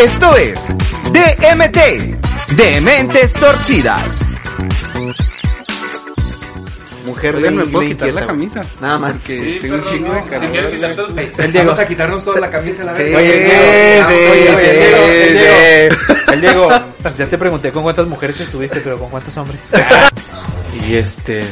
Esto 0.00 0.34
es 0.34 0.66
DMT, 1.12 2.56
de 2.56 2.80
Mentes 2.80 3.34
Torcidas. 3.34 4.26
Mujer 7.04 7.36
Oigan, 7.36 7.56
¿me 7.56 7.66
puedo 7.66 7.86
quitar 7.86 8.08
la 8.14 8.26
camisa? 8.26 8.62
Nada 8.80 8.98
más. 8.98 9.12
Porque 9.20 9.32
Sí, 9.34 9.58
tengo 9.60 9.74
un 9.74 9.84
chingo 9.84 10.14
de 10.14 10.20
no. 10.20 10.24
calor. 10.26 10.50
Diego. 10.50 11.52
Vamos 11.52 11.78
a 11.78 11.86
quitarnos 11.86 12.24
toda 12.24 12.40
la 12.40 12.50
camisa, 12.50 12.84
la 12.84 12.96
Sí, 12.96 13.02
Oye, 13.02 13.14
sí, 13.14 13.52
oye, 14.30 14.48
el 14.48 14.72
Diego, 14.78 15.06
el 15.06 15.32
Diego. 15.34 15.96
El 16.32 16.40
Diego, 16.40 16.68
pues 17.02 17.16
ya 17.18 17.26
te 17.26 17.36
pregunté 17.36 17.70
con 17.70 17.82
cuántas 17.82 18.06
mujeres 18.06 18.40
estuviste, 18.40 18.80
pero 18.80 18.98
con 18.98 19.10
cuántos 19.10 19.36
hombres. 19.36 19.60
y 20.88 20.94
este, 20.96 21.42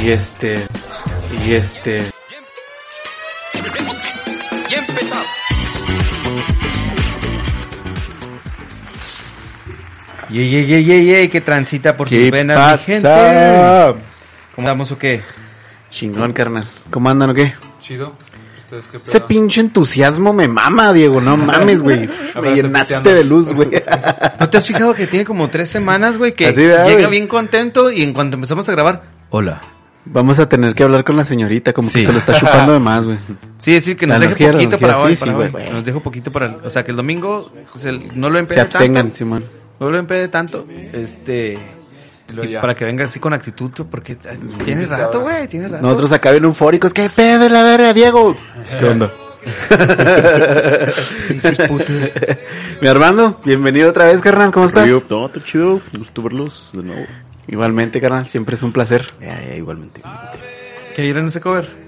y 0.00 0.10
este, 0.10 0.64
y 1.44 1.54
este. 1.54 2.04
Yey, 10.34 10.50
yey, 10.50 10.66
yey, 10.66 10.84
yey, 10.84 11.04
yey, 11.06 11.28
que 11.28 11.40
transita 11.40 11.96
por 11.96 12.08
sus 12.08 12.18
¿Qué 12.18 12.30
venas, 12.30 12.56
pasa? 12.56 12.76
mi 12.88 12.94
gente. 12.94 13.08
¿Cómo 14.56 14.66
andamos 14.68 14.90
o 14.92 14.98
qué? 14.98 15.20
Chingón, 15.90 16.32
carnal. 16.32 16.68
¿Cómo 16.90 17.08
andan 17.08 17.30
o 17.30 17.34
qué? 17.34 17.54
Chido. 17.80 18.14
¿Ustedes 18.64 18.86
qué 18.86 18.96
Ese 18.96 19.20
pinche 19.20 19.60
entusiasmo 19.60 20.32
me 20.32 20.48
mama, 20.48 20.92
Diego. 20.92 21.20
No 21.20 21.36
mames, 21.36 21.82
güey. 21.82 22.08
Me 22.42 22.54
llenaste 22.56 22.94
piteando. 22.94 23.10
de 23.14 23.24
luz, 23.24 23.52
güey. 23.52 23.68
¿No 24.40 24.50
te 24.50 24.56
has 24.58 24.66
fijado 24.66 24.92
que 24.94 25.06
tiene 25.06 25.24
como 25.24 25.48
tres 25.50 25.68
semanas, 25.68 26.16
güey? 26.18 26.34
Que 26.34 26.46
Así, 26.46 26.66
¿verdad, 26.66 26.88
llega 26.88 27.08
bien 27.08 27.28
contento 27.28 27.92
y 27.92 28.02
en 28.02 28.12
cuanto 28.12 28.34
empezamos 28.34 28.68
a 28.68 28.72
grabar, 28.72 29.02
hola. 29.30 29.60
Vamos 30.06 30.38
a 30.40 30.48
tener 30.48 30.74
que 30.74 30.82
hablar 30.82 31.04
con 31.04 31.16
la 31.16 31.24
señorita, 31.24 31.72
como 31.72 31.88
que 31.92 32.00
Sí. 32.00 32.04
se 32.06 32.12
lo 32.12 32.18
está 32.18 32.34
chupando 32.38 32.72
de 32.72 32.80
más, 32.80 33.06
güey. 33.06 33.18
Sí, 33.58 33.72
decir 33.72 33.96
que 33.96 34.06
nos 34.06 34.18
deje 34.20 34.32
poquito 34.34 34.50
energía, 34.58 34.78
para 34.80 34.98
hoy, 34.98 35.14
sí, 35.16 35.20
para 35.20 35.32
sí, 35.32 35.38
hoy. 35.38 35.48
güey. 35.50 35.70
Nos 35.70 35.84
dejo 35.84 36.00
poquito 36.02 36.30
para 36.32 36.46
el, 36.46 36.54
o 36.56 36.68
sea, 36.70 36.82
que 36.84 36.90
el 36.90 36.96
domingo 36.96 37.50
pues, 37.72 37.84
el- 37.84 38.18
no 38.18 38.28
lo 38.28 38.34
Se 38.34 38.40
empede 38.40 38.60
abstengan, 38.60 39.04
tanto, 39.04 39.16
Simón. 39.18 39.44
No 39.80 39.90
lo 39.90 39.98
empede 39.98 40.28
tanto, 40.28 40.66
este, 40.92 41.58
Y 42.28 42.56
para 42.56 42.74
que 42.74 42.84
venga 42.84 43.04
así 43.04 43.18
con 43.20 43.32
actitud, 43.32 43.70
porque 43.90 44.12
eh, 44.12 44.38
tiene 44.64 44.86
rato, 44.86 45.20
güey, 45.20 45.48
tiene 45.48 45.68
rato. 45.68 45.82
Nosotros 45.82 46.12
acá 46.12 46.30
bien 46.30 46.44
eufóricos. 46.44 46.94
¿Qué 46.94 47.10
pedo 47.10 47.48
la 47.48 47.62
verga, 47.62 47.92
Diego? 47.92 48.34
¿Qué 48.80 48.86
onda? 48.86 49.10
Mi 52.80 52.88
Armando, 52.88 53.40
bienvenido 53.44 53.90
otra 53.90 54.06
vez, 54.06 54.22
carnal. 54.22 54.52
¿Cómo 54.52 54.66
estás? 54.66 54.88
No, 55.10 55.26
está 55.26 55.44
chido. 55.44 55.80
Gusto 55.96 56.22
verlos 56.22 56.70
de 56.72 56.82
nuevo. 56.82 57.06
Igualmente, 57.46 58.00
carnal. 58.00 58.26
Siempre 58.26 58.54
es 58.54 58.62
un 58.62 58.72
placer. 58.72 59.04
igualmente. 59.56 60.00
que 60.96 61.02
ayer 61.02 61.18
en 61.18 61.26
ese 61.26 61.42
cover. 61.42 61.83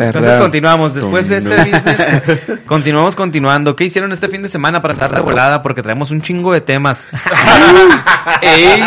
Entonces 0.00 0.38
continuamos, 0.38 0.94
después 0.94 1.28
de 1.28 1.38
este 1.38 1.56
business, 1.56 2.60
continuamos 2.66 3.14
continuando. 3.16 3.74
¿Qué 3.76 3.84
hicieron 3.84 4.12
este 4.12 4.28
fin 4.28 4.42
de 4.42 4.48
semana 4.48 4.82
para 4.82 4.94
estar 4.94 5.14
de 5.14 5.20
volada? 5.20 5.62
Porque 5.62 5.82
traemos 5.82 6.10
un 6.10 6.22
chingo 6.22 6.52
de 6.52 6.60
temas. 6.60 7.06
Ey, 8.42 8.80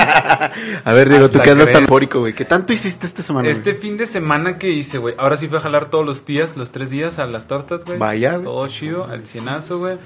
A 0.84 0.94
ver, 0.94 1.10
Diego, 1.10 1.30
tú 1.30 1.38
Hasta 1.38 1.44
que 1.44 1.50
andas 1.52 1.72
tan 1.72 1.84
eufórico, 1.84 2.20
güey. 2.20 2.34
¿Qué 2.34 2.45
tanto 2.45 2.73
hiciste 2.73 3.06
esta 3.06 3.23
semana? 3.23 3.48
güey? 3.48 3.58
este 3.58 3.76
fin 3.76 3.98
de 3.98 4.06
semana 4.06 4.58
que 4.58 4.70
hice, 4.70 4.98
güey. 4.98 5.16
Ahora 5.18 5.38
sí 5.38 5.48
fui 5.48 5.58
a 5.58 5.62
jalar 5.62 5.88
todos 5.88 6.06
los 6.06 6.26
días, 6.26 6.56
los 6.56 6.72
tres 6.72 6.90
días 6.90 7.20
a 7.20 7.26
las 7.26 7.48
tortas, 7.48 7.86
güey. 7.86 7.98
Vaya, 7.98 8.34
güey. 8.34 8.44
Todo 8.44 8.67
chido, 8.67 9.06
al 9.06 9.26
cienazo, 9.26 9.80
güey. 9.80 9.98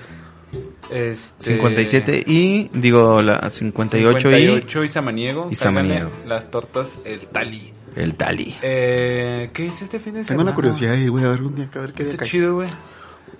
Este... 0.90 1.56
57 1.56 2.24
y, 2.26 2.70
digo, 2.74 3.22
la 3.22 3.50
58, 3.50 4.30
58 4.30 4.84
y 4.84 4.88
samaniego. 4.88 5.50
y 5.52 5.56
Cáiganle 5.56 5.56
samaniego. 5.56 6.10
Las 6.26 6.50
tortas, 6.50 7.00
el 7.06 7.28
tali. 7.28 7.74
El 7.98 8.16
Tali. 8.16 8.56
Eh, 8.62 9.50
¿Qué 9.54 9.66
hice 9.66 9.84
este 9.84 10.00
fin 10.00 10.14
de 10.14 10.20
Tengo 10.20 10.28
semana? 10.30 10.50
una 10.50 10.56
curiosidad 10.56 10.94
ahí, 10.94 11.08
güey. 11.08 11.26
A 11.26 11.30
ver, 11.30 11.42
un 11.42 11.56
día, 11.56 11.70
a 11.74 11.80
ver 11.80 11.94
qué 11.94 12.04
Está 12.04 12.24
chido, 12.26 12.56
güey. 12.56 12.70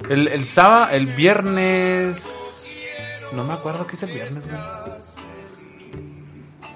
El, 0.10 0.28
el 0.28 0.48
sábado, 0.48 0.90
el 0.92 1.08
viernes. 1.08 2.22
No 3.34 3.44
me 3.44 3.54
acuerdo 3.54 3.86
qué 3.88 3.96
hice 3.96 4.06
el 4.06 4.14
viernes, 4.14 4.44
güey. 4.48 4.58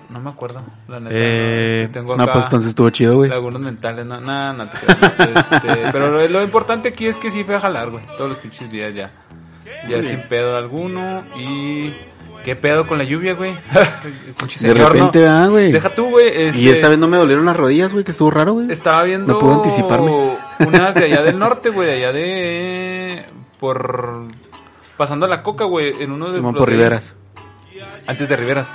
No 0.09 0.19
me 0.19 0.29
acuerdo, 0.29 0.61
la 0.89 0.99
neta. 0.99 1.15
Eh, 1.15 1.81
Este, 1.83 1.93
tengo 1.99 2.17
No, 2.17 2.23
acá 2.23 2.33
pues 2.33 2.45
entonces 2.45 2.69
estuvo 2.71 2.89
chido, 2.89 3.15
güey. 3.15 3.29
lagunas 3.29 3.61
mentales, 3.61 4.05
no, 4.05 4.19
no, 4.19 4.51
no 4.53 4.67
te 4.69 4.77
creas. 4.77 5.51
Este, 5.53 5.91
pero 5.93 6.11
lo, 6.11 6.27
lo 6.27 6.43
importante 6.43 6.89
aquí 6.89 7.07
es 7.07 7.15
que 7.15 7.31
sí 7.31 7.45
fui 7.45 7.55
a 7.55 7.61
jalar, 7.61 7.89
güey. 7.89 8.03
Todos 8.17 8.29
los 8.31 8.37
pinches 8.39 8.69
días 8.69 8.93
ya. 8.93 9.09
Ya 9.87 10.03
sin 10.03 10.21
pedo 10.27 10.57
alguno. 10.57 11.23
Y. 11.37 11.93
¿Qué 12.45 12.55
pedo 12.55 12.87
con 12.87 12.97
la 12.97 13.03
lluvia, 13.03 13.33
güey? 13.33 13.53
De 14.61 14.73
¿no? 14.73 14.89
repente, 14.89 15.27
ah, 15.27 15.47
güey. 15.47 15.71
Deja 15.71 15.89
tú, 15.89 16.09
güey. 16.09 16.27
Este, 16.29 16.59
Y 16.59 16.69
esta 16.69 16.89
vez 16.89 16.97
no 16.97 17.07
me 17.07 17.17
dolieron 17.17 17.45
las 17.45 17.55
rodillas, 17.55 17.91
güey, 17.93 18.03
que 18.03 18.11
estuvo 18.11 18.31
raro, 18.31 18.53
güey. 18.53 18.71
estaba 18.71 19.03
viendo 19.03 19.33
No 19.33 19.39
pude 19.39 19.53
anticiparme. 19.53 20.11
unas 20.59 20.95
de 20.95 21.05
allá 21.05 21.21
del 21.21 21.37
norte, 21.39 21.69
güey, 21.69 21.87
de 21.87 21.93
allá 21.97 22.11
de 22.11 23.25
por 23.59 24.23
pasando 24.97 25.27
la 25.27 25.43
coca, 25.43 25.65
güey, 25.65 26.01
en 26.01 26.11
uno 26.11 26.29
de 26.29 26.35
Simón 26.35 26.55
por 26.55 26.67
de- 26.69 26.75
Riveras. 26.75 27.15
Antes 28.07 28.27
de 28.27 28.35
Riveras. 28.35 28.67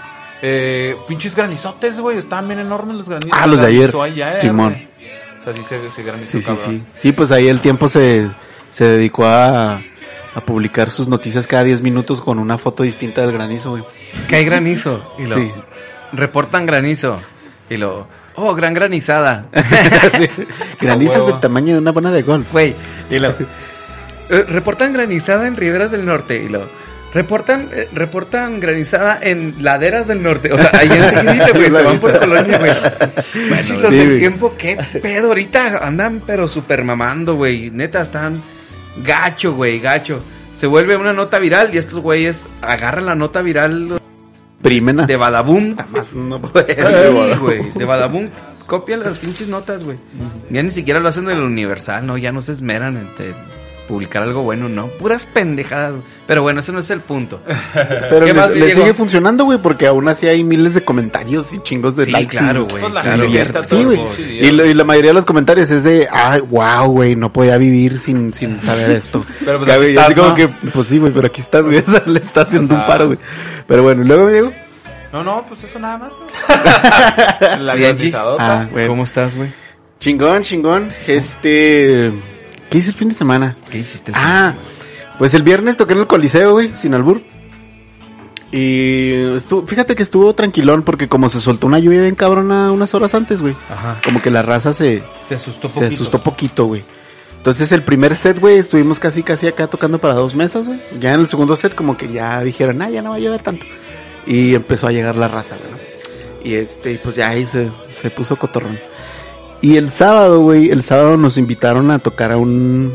Eh, 0.43 0.95
pinches 1.09 1.35
granizotes, 1.35 1.99
güey, 1.99 2.19
estaban 2.19 2.47
bien 2.47 2.61
enormes 2.61 2.97
los 2.97 3.09
granizos. 3.09 3.33
Ah, 3.41 3.47
los 3.47 3.61
de 3.61 3.67
ayer. 3.67 3.93
Simón. 4.41 4.73
güey. 4.75 4.89
O 5.41 5.45
sea, 5.45 5.53
sí 5.53 5.63
se, 5.65 5.91
se 5.91 6.03
granizó, 6.03 6.31
Sí, 6.33 6.41
sí, 6.41 6.47
cabrón. 6.47 6.65
sí. 6.67 6.83
Sí, 6.95 7.13
pues 7.13 7.31
ahí 7.33 7.49
el 7.49 7.61
tiempo 7.61 7.89
se, 7.89 8.29
se 8.71 8.85
dedicó 8.85 9.25
a, 9.27 9.79
a 10.37 10.41
publicar 10.43 10.91
sus 10.91 11.09
noticias 11.09 11.47
cada 11.47 11.65
10 11.65 11.81
minutos 11.81 12.21
con 12.21 12.39
una 12.39 12.59
foto 12.59 12.83
distinta 12.83 13.23
del 13.23 13.33
granizo, 13.33 13.71
güey. 13.71 13.85
Que 14.29 14.37
hay 14.37 14.45
granizo. 14.45 15.15
Y 15.19 15.25
lo, 15.25 15.35
Sí. 15.35 15.51
Reportan 16.13 16.67
granizo. 16.67 17.19
Y 17.71 17.79
lo, 17.79 18.07
oh, 18.35 18.55
gran 18.55 18.75
granizada. 18.75 19.47
Sí. 20.19 20.29
Granizos 20.81 21.17
huevo. 21.17 21.31
del 21.33 21.41
tamaño 21.41 21.73
de 21.73 21.81
una 21.81 21.91
bola 21.91 22.11
de 22.11 22.21
golf. 22.23 22.53
Güey, 22.53 22.75
y 23.11 23.19
lo, 23.19 23.31
eh, 23.31 24.45
reportan 24.47 24.93
granizada 24.93 25.47
en 25.47 25.57
Riberas 25.57 25.91
del 25.91 26.05
Norte. 26.05 26.43
Y 26.43 26.51
lo, 26.51 26.69
reportan, 27.15 27.71
eh, 27.73 27.89
reportan 27.95 28.61
granizada 28.61 29.19
en 29.23 29.57
laderas 29.61 30.07
del 30.07 30.23
norte. 30.23 30.53
O 30.53 30.59
sea, 30.59 30.71
ahí 30.75 30.91
en 30.91 31.15
Tejidita, 31.15 31.51
güey, 31.53 31.71
se 31.71 31.83
van 31.83 31.99
por 31.99 32.19
colonia, 32.19 32.59
güey. 32.59 33.65
Chicos 33.65 33.89
sí, 33.89 33.97
del 33.97 34.07
güey. 34.07 34.19
tiempo, 34.19 34.55
qué 34.59 34.77
pedo. 35.01 35.29
Ahorita 35.29 35.79
andan, 35.87 36.23
pero 36.27 36.47
super 36.47 36.85
mamando, 36.85 37.37
güey. 37.37 37.71
Neta, 37.71 38.03
están 38.03 38.43
gacho, 39.05 39.55
güey, 39.55 39.79
gacho. 39.81 40.23
Se 40.59 40.67
vuelve 40.67 40.97
una 40.97 41.13
nota 41.13 41.39
viral 41.39 41.71
y 41.75 41.79
estos 41.79 42.01
güeyes 42.01 42.45
agarran 42.63 43.07
la 43.07 43.15
nota 43.15 43.43
viral 43.43 44.01
Primenas. 44.63 45.07
de 45.07 45.17
Badaboom. 45.17 45.77
Más 45.91 46.15
no 46.15 46.41
puede 46.41 46.75
Sí, 46.77 47.37
güey, 47.41 47.71
de 47.73 47.85
Badaboom. 47.85 48.29
Copia 48.67 48.97
las 48.97 49.19
pinches 49.19 49.47
notas, 49.49 49.85
güey. 49.85 49.99
Ya 50.51 50.63
ni 50.63 50.71
siquiera 50.71 50.99
lo 50.99 51.09
hacen 51.09 51.27
del 51.27 51.39
Universal, 51.43 52.05
¿no? 52.07 52.17
Ya 52.19 52.33
no 52.33 52.43
se 52.43 52.53
esmeran 52.53 52.97
en 52.97 53.15
te- 53.15 53.35
publicar 53.87 54.23
algo 54.23 54.43
bueno, 54.43 54.69
¿no? 54.69 54.87
Puras 54.89 55.27
pendejadas. 55.27 55.95
Pero 56.27 56.43
bueno, 56.43 56.61
ese 56.61 56.73
no 56.73 56.81
es 56.81 56.91
el 56.91 57.01
punto. 57.01 57.41
Pero 57.75 58.21
¿Qué 58.27 58.33
le, 58.33 58.35
más, 58.35 58.51
le 58.51 58.67
Diego? 58.67 58.81
sigue 58.83 58.95
funcionando, 58.95 59.45
güey, 59.45 59.59
porque 59.59 59.87
aún 59.87 60.09
así 60.09 60.27
hay 60.27 60.43
miles 60.45 60.75
de 60.75 60.83
comentarios 60.85 61.53
y 61.53 61.61
chingos 61.63 61.97
de 61.97 62.07
Sí, 62.07 62.11
likes. 62.13 62.37
claro, 62.37 62.67
y- 62.69 62.71
güey. 62.73 62.83
Pues 62.83 62.95
la 62.95 63.03
claro, 63.03 63.63
Sí, 63.69 63.85
güey. 63.85 64.01
Y, 64.41 64.51
la 64.53 64.85
mayoría 64.85 65.11
de 65.11 65.15
los 65.15 65.25
comentarios 65.25 65.71
es 65.71 65.85
de, 65.85 66.09
ay, 66.11 66.41
wow, 66.41 66.89
güey, 66.91 67.17
no 67.17 67.33
podía 67.33 67.57
vivir 67.59 67.99
sin, 67.99 68.33
sin 68.33 68.61
saber 68.61 68.91
esto. 68.91 69.25
Pero, 69.45 69.59
pues, 69.61 69.77
güey, 69.77 69.97
así 69.97 70.15
como 70.15 70.29
¿no? 70.29 70.35
que, 70.35 70.49
pues 70.49 70.89
sí, 70.89 70.99
güey, 70.99 71.13
pero 71.13 71.27
aquí 71.29 71.41
estás, 71.41 71.67
güey, 71.67 71.83
le 72.07 72.19
está 72.19 72.43
haciendo 72.43 72.75
O 72.75 72.79
un 72.79 72.87
paro, 72.87 73.07
güey. 73.07 73.19
Pero 73.67 73.83
bueno, 73.83 74.03
y 74.03 74.07
luego, 74.07 74.29
Diego. 74.29 74.53
No, 75.13 75.23
no, 75.23 75.45
pues 75.49 75.63
eso 75.65 75.79
nada 75.79 75.99
más. 75.99 76.11
güey. 76.11 77.63
la. 77.63 78.35
Ah, 78.39 78.67
güey. 78.71 78.87
¿Cómo 78.87 79.05
estás, 79.05 79.35
güey? 79.37 79.51
Chingón, 79.99 80.43
chingón. 80.43 80.93
Este, 81.07 82.13
¿qué 82.71 82.79
hice 82.79 82.91
el 82.91 82.97
fin 82.97 83.09
de 83.09 83.15
semana? 83.15 83.57
¿Qué 83.71 83.79
hiciste? 83.79 84.13
Ah, 84.15 84.55
pues 85.19 85.35
el 85.35 85.43
viernes 85.43 85.77
toqué 85.77 85.95
en 85.95 86.01
el 86.01 86.07
Coliseo, 86.07 86.53
güey, 86.53 86.73
sin 86.77 86.95
albur. 86.95 87.21
Y 88.53 89.13
estuvo, 89.35 89.67
fíjate 89.67 89.97
que 89.97 90.03
estuvo 90.03 90.35
tranquilón 90.35 90.83
porque 90.83 91.09
como 91.09 91.29
se 91.29 91.41
soltó 91.41 91.67
una 91.67 91.79
lluvia 91.79 92.03
bien 92.03 92.15
cabrona 92.15 92.71
unas 92.71 92.95
horas 92.95 93.15
antes, 93.15 93.43
güey. 93.43 93.57
Ajá. 93.69 94.01
Como 94.05 94.23
que 94.23 94.31
la 94.31 94.43
raza 94.43 94.73
se, 94.73 95.03
Se 95.29 95.35
asustó 95.35 95.69
se 95.69 95.87
asustó 95.87 96.23
poquito, 96.23 96.67
güey. 96.67 96.85
Entonces 97.37 97.71
el 97.73 97.83
primer 97.83 98.17
set, 98.17 98.41
güey, 98.41 98.59
estuvimos 98.59 98.99
casi 98.99 99.23
casi 99.23 99.47
acá 99.47 99.67
tocando 99.67 99.99
para 99.99 100.15
dos 100.15 100.35
mesas, 100.35 100.67
güey. 100.67 100.81
Ya 101.01 101.15
en 101.15 101.21
el 101.21 101.29
segundo 101.29 101.57
set 101.57 101.75
como 101.75 101.97
que 101.97 102.13
ya 102.13 102.41
dijeron, 102.41 102.83
ah, 102.83 102.91
ya 102.91 103.03
no 103.03 103.11
va 103.11 103.17
a 103.17 103.21
llover 103.21 103.43
tanto. 103.43 103.65
Y 104.27 104.55
empezó 104.55 104.87
a 104.89 104.93
llegar 104.93 105.17
la 105.17 105.29
raza, 105.29 105.57
güey, 105.57 105.71
¿no? 105.71 105.79
Y 106.43 106.55
este, 106.55 106.99
pues 107.03 107.17
ya 107.17 107.29
ahí 107.29 107.47
se, 107.47 107.71
se 107.93 108.11
puso 108.11 108.37
cotorrón. 108.37 108.79
Y 109.61 109.77
el 109.77 109.93
sábado, 109.93 110.41
güey, 110.41 110.71
el 110.71 110.83
sábado 110.83 111.17
nos 111.17 111.39
invitaron 111.39 111.91
a 111.91 111.99
tocar 111.99 112.33
a 112.33 112.37
un, 112.37 112.93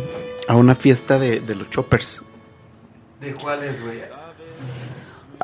a 0.48 0.56
una 0.56 0.76
fiesta 0.76 1.18
de, 1.20 1.40
de 1.40 1.56
los 1.56 1.70
choppers. 1.70 2.22
¿De 3.20 3.34
cuáles, 3.34 3.82
güey? 3.82 4.00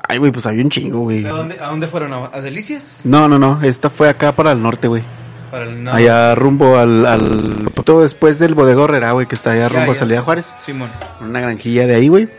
Ay, 0.07 0.19
güey, 0.19 0.31
pues 0.31 0.45
había 0.45 0.63
un 0.63 0.69
chingo, 0.69 0.99
güey. 0.99 1.25
¿A 1.25 1.29
dónde, 1.29 1.59
¿A 1.59 1.67
dónde 1.67 1.87
fueron? 1.87 2.13
¿A, 2.13 2.41
Delicias? 2.41 3.01
No, 3.03 3.27
no, 3.27 3.37
no, 3.37 3.61
esta 3.61 3.89
fue 3.89 4.09
acá 4.09 4.35
para 4.35 4.51
el 4.53 4.61
norte, 4.61 4.87
güey. 4.87 5.03
Para 5.51 5.65
el 5.65 5.83
no. 5.83 5.91
Allá 5.91 6.33
rumbo 6.35 6.77
al, 6.77 7.05
al, 7.05 7.71
todo 7.83 8.01
después 8.03 8.39
del 8.39 8.53
bodega 8.53 8.83
Herrera, 8.83 9.11
güey, 9.11 9.27
que 9.27 9.35
está 9.35 9.51
allá 9.51 9.69
Ya, 9.69 9.79
rumbo 9.79 9.91
a 9.91 9.95
Salida 9.95 10.19
sé. 10.19 10.23
Juárez. 10.23 10.55
Simón. 10.59 10.89
Una 11.21 11.41
granjilla 11.41 11.87
de 11.87 11.95
ahí, 11.95 12.07
güey. 12.07 12.29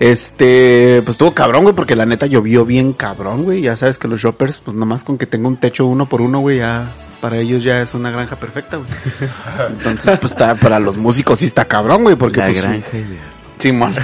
Este, 0.00 1.02
pues 1.04 1.14
estuvo 1.14 1.32
cabrón, 1.32 1.62
güey, 1.62 1.74
porque 1.74 1.94
la 1.94 2.06
neta 2.06 2.26
llovió 2.26 2.64
bien 2.64 2.92
cabrón, 2.92 3.44
güey. 3.44 3.62
Ya 3.62 3.76
sabes 3.76 3.98
que 3.98 4.08
los 4.08 4.20
shoppers, 4.20 4.58
pues 4.58 4.76
nomás 4.76 5.04
con 5.04 5.18
que 5.18 5.26
tenga 5.26 5.48
un 5.48 5.56
techo 5.58 5.86
uno 5.86 6.06
por 6.06 6.20
uno, 6.20 6.40
güey, 6.40 6.58
ya 6.58 6.86
para 7.20 7.36
ellos 7.36 7.62
ya 7.62 7.82
es 7.82 7.94
una 7.94 8.10
granja 8.10 8.36
perfecta, 8.36 8.78
güey. 8.78 8.88
Entonces, 9.68 10.18
pues 10.18 10.32
está, 10.32 10.54
para 10.54 10.78
los 10.80 10.96
músicos 10.96 11.38
sí 11.38 11.46
está 11.46 11.64
cabrón, 11.66 12.02
güey, 12.02 12.16
porque 12.16 12.38
La 12.38 12.46
pues, 12.46 12.62
granja 12.62 12.96
ideal. 12.96 13.18
Simón. 13.58 13.94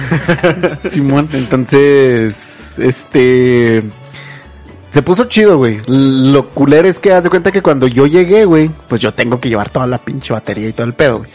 Simón, 0.89 1.29
entonces, 1.33 2.75
este... 2.77 3.83
Se 4.93 5.01
puso 5.01 5.25
chido, 5.25 5.57
güey. 5.57 5.81
Lo 5.85 6.49
culero 6.49 6.87
es 6.87 6.99
que 6.99 7.13
haz 7.13 7.23
de 7.23 7.29
cuenta 7.29 7.51
que 7.51 7.61
cuando 7.61 7.87
yo 7.87 8.07
llegué, 8.07 8.45
güey, 8.45 8.69
pues 8.87 9.01
yo 9.01 9.11
tengo 9.11 9.39
que 9.39 9.49
llevar 9.49 9.69
toda 9.69 9.85
la 9.85 9.97
pinche 9.97 10.33
batería 10.33 10.69
y 10.69 10.73
todo 10.73 10.87
el 10.87 10.93
pedo, 10.93 11.19
güey. 11.19 11.29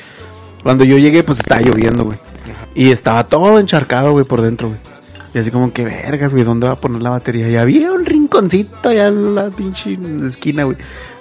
Cuando 0.63 0.85
yo 0.85 0.97
llegué, 0.97 1.23
pues 1.23 1.41
estaba 1.41 1.61
lloviendo, 1.61 2.05
güey. 2.05 2.19
Y 2.75 2.91
estaba 2.91 3.27
todo 3.27 3.59
encharcado, 3.59 4.13
güey, 4.13 4.25
por 4.25 4.41
dentro, 4.41 4.69
güey. 4.69 4.81
Y 5.35 5.39
así 5.39 5.51
como 5.51 5.73
que 5.73 5.85
vergas, 5.85 6.33
güey, 6.33 6.45
¿dónde 6.45 6.67
va 6.67 6.75
a 6.75 6.81
poner 6.81 7.03
la 7.03 7.11
batería? 7.11 7.49
Y 7.49 7.57
había 7.57 7.93
un 7.93 8.05
rinconcito 8.05 8.89
allá 8.89 9.09
en 9.09 9.35
la 9.35 9.51
pinche 9.51 9.97
esquina, 10.27 10.65
güey. 10.65 10.77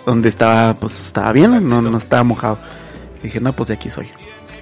Donde 0.05 0.29
estaba, 0.29 0.73
pues 0.73 1.05
estaba 1.07 1.31
bien, 1.31 1.67
no, 1.69 1.81
no 1.81 1.97
estaba 1.97 2.23
mojado. 2.23 2.57
Y 3.19 3.23
dije, 3.27 3.39
no, 3.39 3.53
pues 3.53 3.67
de 3.67 3.75
aquí 3.75 3.89
soy. 3.89 4.09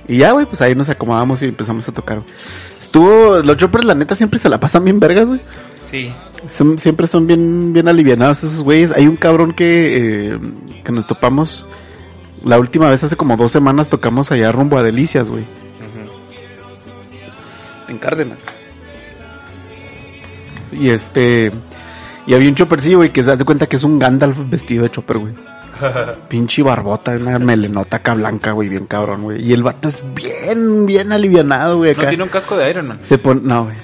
Y 0.07 0.17
ya, 0.17 0.31
güey, 0.31 0.45
pues 0.45 0.61
ahí 0.61 0.75
nos 0.75 0.89
acomodamos 0.89 1.41
y 1.41 1.45
empezamos 1.45 1.87
a 1.87 1.91
tocar. 1.91 2.21
Estuvo, 2.79 3.39
los 3.39 3.55
choppers, 3.57 3.85
la 3.85 3.95
neta, 3.95 4.15
siempre 4.15 4.39
se 4.39 4.49
la 4.49 4.59
pasan 4.59 4.83
bien 4.83 4.99
vergas, 4.99 5.25
güey. 5.25 5.39
Sí. 5.89 6.11
Son- 6.47 6.77
siempre 6.79 7.07
son 7.07 7.27
bien, 7.27 7.73
bien 7.73 7.87
alivianados 7.87 8.43
esos 8.43 8.61
güeyes. 8.63 8.91
Hay 8.91 9.07
un 9.07 9.15
cabrón 9.15 9.53
que, 9.53 10.33
eh, 10.33 10.39
que 10.83 10.91
nos 10.91 11.05
topamos. 11.07 11.65
La 12.45 12.57
última 12.59 12.89
vez 12.89 13.03
hace 13.03 13.15
como 13.15 13.37
dos 13.37 13.51
semanas 13.51 13.89
tocamos 13.89 14.31
allá 14.31 14.51
rumbo 14.51 14.77
a 14.77 14.83
Delicias, 14.83 15.29
güey. 15.29 15.43
En 17.87 17.97
Cárdenas. 17.97 18.45
Y 20.71 20.89
este. 20.89 21.51
Y 22.29 22.35
había 22.35 22.47
un 22.47 22.53
chopper, 22.53 22.79
sí, 22.79 22.93
güey, 22.93 23.09
que 23.09 23.23
se 23.23 23.31
hace 23.31 23.43
cuenta 23.43 23.65
que 23.65 23.75
es 23.75 23.83
un 23.83 23.97
Gandalf 23.97 24.37
vestido 24.51 24.83
de 24.83 24.91
chopper, 24.91 25.17
güey. 25.17 25.33
Pinche 26.29 26.61
barbota, 26.61 27.13
una 27.13 27.39
melenota 27.39 27.97
acá 27.97 28.13
blanca, 28.13 28.51
güey, 28.51 28.69
bien 28.69 28.85
cabrón, 28.85 29.23
güey. 29.23 29.43
Y 29.43 29.51
el 29.51 29.63
vato 29.63 29.89
es 29.89 30.03
bien, 30.13 30.85
bien 30.85 31.11
alivianado, 31.11 31.77
güey, 31.77 31.95
No 31.95 32.01
acá. 32.01 32.09
tiene 32.09 32.23
un 32.23 32.29
casco 32.29 32.55
de 32.55 32.69
Iron 32.69 32.87
Man. 32.89 32.99
Se 33.01 33.17
pone, 33.17 33.41
no, 33.43 33.63
güey. 33.63 33.75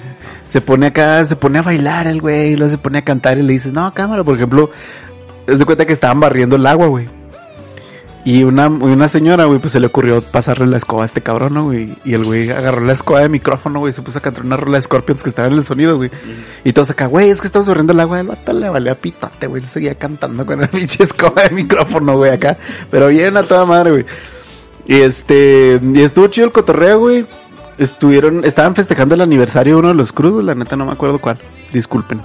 Se 0.46 0.60
pone 0.60 0.86
acá, 0.86 1.24
se 1.24 1.34
pone 1.34 1.58
a 1.58 1.62
bailar 1.62 2.06
el 2.06 2.20
güey, 2.20 2.52
y 2.52 2.56
luego 2.56 2.70
se 2.70 2.78
pone 2.78 2.98
a 2.98 3.02
cantar 3.02 3.36
y 3.36 3.42
le 3.42 3.52
dices, 3.52 3.72
no, 3.72 3.92
cámara, 3.92 4.22
por 4.22 4.36
ejemplo, 4.36 4.70
es 5.48 5.58
de 5.58 5.64
cuenta 5.64 5.84
que 5.84 5.92
estaban 5.92 6.20
barriendo 6.20 6.54
el 6.54 6.66
agua, 6.66 6.86
güey. 6.86 7.08
Y 8.26 8.42
una, 8.42 8.66
una 8.66 9.08
señora, 9.08 9.44
güey, 9.44 9.60
pues 9.60 9.72
se 9.72 9.78
le 9.78 9.86
ocurrió 9.86 10.20
pasarle 10.20 10.66
la 10.66 10.78
escoba 10.78 11.04
a 11.04 11.06
este 11.06 11.20
cabrón, 11.20 11.54
¿no, 11.54 11.66
güey? 11.66 11.94
Y 12.04 12.14
el 12.14 12.24
güey 12.24 12.50
agarró 12.50 12.80
la 12.80 12.92
escoba 12.92 13.20
de 13.20 13.28
micrófono, 13.28 13.78
güey, 13.78 13.92
se 13.92 14.02
puso 14.02 14.18
a 14.18 14.20
cantar 14.20 14.44
una 14.44 14.56
rola 14.56 14.78
de 14.78 14.82
Scorpions 14.82 15.22
que 15.22 15.28
estaba 15.28 15.46
en 15.46 15.54
el 15.54 15.64
sonido, 15.64 15.96
güey. 15.96 16.10
Y 16.64 16.72
todos 16.72 16.90
acá, 16.90 17.06
güey, 17.06 17.30
es 17.30 17.40
que 17.40 17.46
estamos 17.46 17.68
barriendo 17.68 17.92
el 17.92 18.00
agua, 18.00 18.18
el 18.18 18.26
vato 18.26 18.52
le 18.52 18.68
valía 18.68 18.96
pitote, 18.96 19.46
güey, 19.46 19.64
seguía 19.68 19.94
cantando 19.94 20.44
con 20.44 20.60
la 20.60 20.66
pinche 20.72 21.04
escoba 21.04 21.44
de 21.44 21.50
micrófono, 21.50 22.16
güey, 22.16 22.32
acá. 22.32 22.58
Pero 22.90 23.06
bien 23.06 23.36
a 23.36 23.44
toda 23.44 23.64
madre, 23.64 23.92
güey. 23.92 24.06
Y 24.88 25.02
este, 25.02 25.80
y 25.80 26.00
estuvo 26.00 26.26
chido 26.26 26.48
el 26.48 26.52
cotorreo, 26.52 26.98
güey. 26.98 27.26
Estuvieron, 27.78 28.44
estaban 28.44 28.74
festejando 28.74 29.14
el 29.14 29.20
aniversario 29.20 29.74
de 29.74 29.78
uno 29.78 29.88
de 29.90 29.94
los 29.94 30.10
crudos, 30.10 30.44
la 30.44 30.56
neta 30.56 30.74
no 30.74 30.84
me 30.84 30.92
acuerdo 30.92 31.20
cuál, 31.20 31.38
disculpen. 31.72 32.22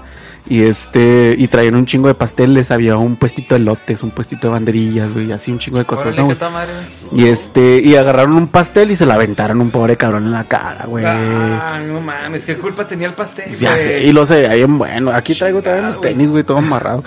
Y 0.49 0.63
este, 0.63 1.33
y 1.37 1.47
traían 1.47 1.75
un 1.75 1.85
chingo 1.85 2.07
de 2.09 2.13
pasteles, 2.15 2.71
había 2.71 2.97
un 2.97 3.15
puestito 3.15 3.55
de 3.55 3.59
lotes, 3.61 4.03
un 4.03 4.11
puestito 4.11 4.47
de 4.47 4.53
banderillas, 4.53 5.13
güey, 5.13 5.31
así 5.31 5.51
un 5.51 5.59
chingo 5.59 5.77
de 5.77 5.85
cosas, 5.85 6.07
Órale, 6.07 6.17
¿no, 6.17 6.25
güey? 6.35 6.51
madre. 6.51 6.71
Y 7.13 7.27
este, 7.27 7.79
y 7.81 7.95
agarraron 7.95 8.33
un 8.33 8.47
pastel 8.47 8.91
y 8.91 8.95
se 8.95 9.05
la 9.05 9.13
aventaron 9.13 9.61
un 9.61 9.69
pobre 9.71 9.95
cabrón 9.95 10.25
en 10.25 10.31
la 10.31 10.43
cara, 10.45 10.85
güey. 10.87 11.05
Ah, 11.07 11.79
no 11.87 12.01
mames, 12.01 12.43
qué 12.45 12.57
culpa 12.57 12.85
tenía 12.87 13.07
el 13.07 13.13
pastel. 13.13 13.55
ya 13.55 13.71
güey? 13.73 13.83
sé, 13.83 14.03
y 14.03 14.11
lo 14.11 14.25
sé, 14.25 14.47
ahí 14.49 14.61
en 14.61 14.77
bueno, 14.77 15.11
aquí 15.11 15.35
traigo 15.35 15.61
todavía 15.61 15.83
Chingado, 15.83 16.01
los 16.03 16.11
tenis, 16.11 16.31
güey, 16.31 16.43
todo 16.43 16.57
amarrado. 16.57 17.03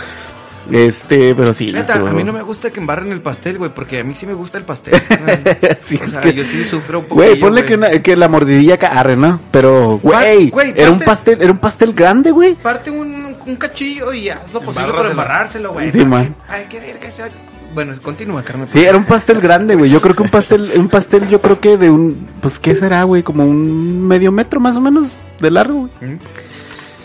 Este, 0.71 1.35
pero 1.35 1.53
sí, 1.53 1.71
Neta, 1.73 1.93
a 1.97 1.99
mí 2.13 2.25
no 2.25 2.33
me 2.33 2.41
gusta 2.41 2.71
que 2.71 2.81
embarren 2.81 3.13
el 3.13 3.21
pastel, 3.21 3.59
güey, 3.59 3.71
porque 3.75 4.01
a 4.01 4.05
mí 4.05 4.15
sí 4.15 4.25
me 4.25 4.33
gusta 4.33 4.57
el 4.57 4.65
pastel. 4.65 4.95
Sí, 5.83 5.99
o 6.01 6.05
es 6.05 6.13
sea, 6.13 6.21
que- 6.23 6.33
yo 6.33 6.43
sí 6.43 6.65
sufro 6.65 7.01
un 7.01 7.05
poco. 7.05 7.17
Güey, 7.17 7.39
ponle 7.39 7.67
que, 7.67 7.75
una- 7.75 7.91
que 8.01 8.17
la 8.17 8.29
mordidilla 8.29 8.79
carre, 8.79 9.15
¿no? 9.15 9.39
Pero, 9.51 9.99
güey, 10.03 10.49
güey, 10.49 10.73
era 10.75 10.91
un 10.91 11.01
pastel, 11.01 11.43
era 11.43 11.53
un 11.53 11.59
pastel 11.59 11.93
grande, 11.93 12.31
güey. 12.31 12.55
Parte 12.55 12.91
un, 12.91 13.14
un 13.47 13.57
cachillo 13.57 14.13
y 14.13 14.29
haz 14.29 14.53
lo 14.53 14.61
posible 14.61 14.93
por 14.93 15.07
embarrárselo, 15.07 15.73
güey. 15.73 15.93
Sí, 15.93 16.05
man. 16.05 16.35
Ay, 16.49 16.67
qué 16.69 16.81
verga. 16.81 17.09
esa- 17.09 17.29
Bueno, 17.75 17.93
continúa, 18.03 18.43
Carmen. 18.45 18.69
Sí, 18.69 18.85
era 18.85 18.97
un 18.97 19.05
pastel 19.05 19.41
grande, 19.41 19.75
güey. 19.75 19.91
Yo 19.91 20.01
creo 20.01 20.15
que 20.15 20.23
un 20.23 20.29
pastel, 20.31 20.71
un 20.77 20.89
pastel, 20.89 21.29
yo 21.29 21.41
creo 21.41 21.59
que 21.59 21.77
de 21.77 21.91
un, 21.91 22.29
pues, 22.41 22.59
¿qué 22.61 22.75
será, 22.75 23.03
güey? 23.03 23.23
Como 23.25 23.45
un 23.45 24.07
medio 24.07 24.31
metro 24.31 24.61
más 24.61 24.77
o 24.77 24.81
menos 24.81 25.19
de 25.41 25.51
largo, 25.51 25.89
güey. 26.01 26.13
¿Mm? 26.13 26.19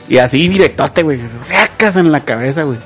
Y 0.09 0.17
así 0.17 0.47
directote, 0.47 1.03
güey. 1.03 1.19
Racas 1.49 1.95
en 1.95 2.11
la 2.11 2.21
cabeza, 2.21 2.63
güey. 2.63 2.79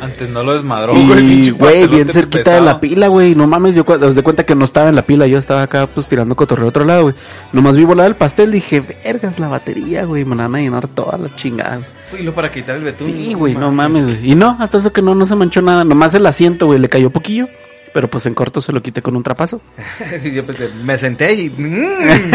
Antes 0.00 0.30
no 0.30 0.42
lo 0.42 0.54
desmadró, 0.54 0.94
güey. 0.94 1.48
Y, 1.48 1.50
güey, 1.50 1.86
bien 1.86 2.08
cerquita 2.08 2.54
de 2.54 2.60
la 2.62 2.80
pila, 2.80 3.08
güey. 3.08 3.34
No 3.34 3.46
mames, 3.46 3.74
yo 3.74 3.84
cuando, 3.84 4.12
de 4.14 4.22
cuenta 4.22 4.44
que 4.44 4.54
no 4.54 4.64
estaba 4.64 4.88
en 4.88 4.96
la 4.96 5.02
pila. 5.02 5.26
Yo 5.26 5.38
estaba 5.38 5.60
acá, 5.62 5.86
pues, 5.86 6.06
tirando 6.06 6.34
cotorreo 6.34 6.64
a 6.64 6.68
otro 6.70 6.86
lado, 6.86 7.02
güey. 7.02 7.14
Nomás 7.52 7.76
vi 7.76 7.84
volar 7.84 8.06
el 8.06 8.14
pastel. 8.16 8.50
Dije, 8.50 8.80
vergas, 9.04 9.38
la 9.38 9.48
batería, 9.48 10.04
güey. 10.06 10.24
Me 10.24 10.34
la 10.36 10.44
van 10.44 10.54
a 10.56 10.58
llenar 10.58 10.88
toda 10.88 11.18
la 11.18 11.34
chingada. 11.36 11.76
güey. 11.76 11.88
Uy, 12.12 12.22
lo 12.22 12.32
para 12.34 12.50
quitar 12.50 12.76
el 12.76 12.82
betún. 12.84 13.06
Sí, 13.06 13.34
güey, 13.34 13.54
no 13.54 13.70
mames, 13.70 14.04
güey. 14.04 14.30
Y 14.32 14.34
no, 14.34 14.56
hasta 14.58 14.78
eso 14.78 14.92
que 14.92 15.02
no, 15.02 15.14
no 15.14 15.26
se 15.26 15.36
manchó 15.36 15.62
nada. 15.62 15.84
Nomás 15.84 16.14
el 16.14 16.26
asiento, 16.26 16.66
güey, 16.66 16.78
le 16.78 16.88
cayó 16.88 17.10
poquillo. 17.10 17.48
Pero 17.92 18.08
pues 18.08 18.24
en 18.26 18.34
corto 18.34 18.60
se 18.60 18.72
lo 18.72 18.80
quité 18.82 19.02
con 19.02 19.16
un 19.16 19.22
trapazo. 19.22 19.60
Y 20.24 20.32
yo 20.32 20.44
pensé, 20.44 20.70
me 20.84 20.96
senté 20.96 21.32
y. 21.32 21.50
¡Mmm! 21.50 22.32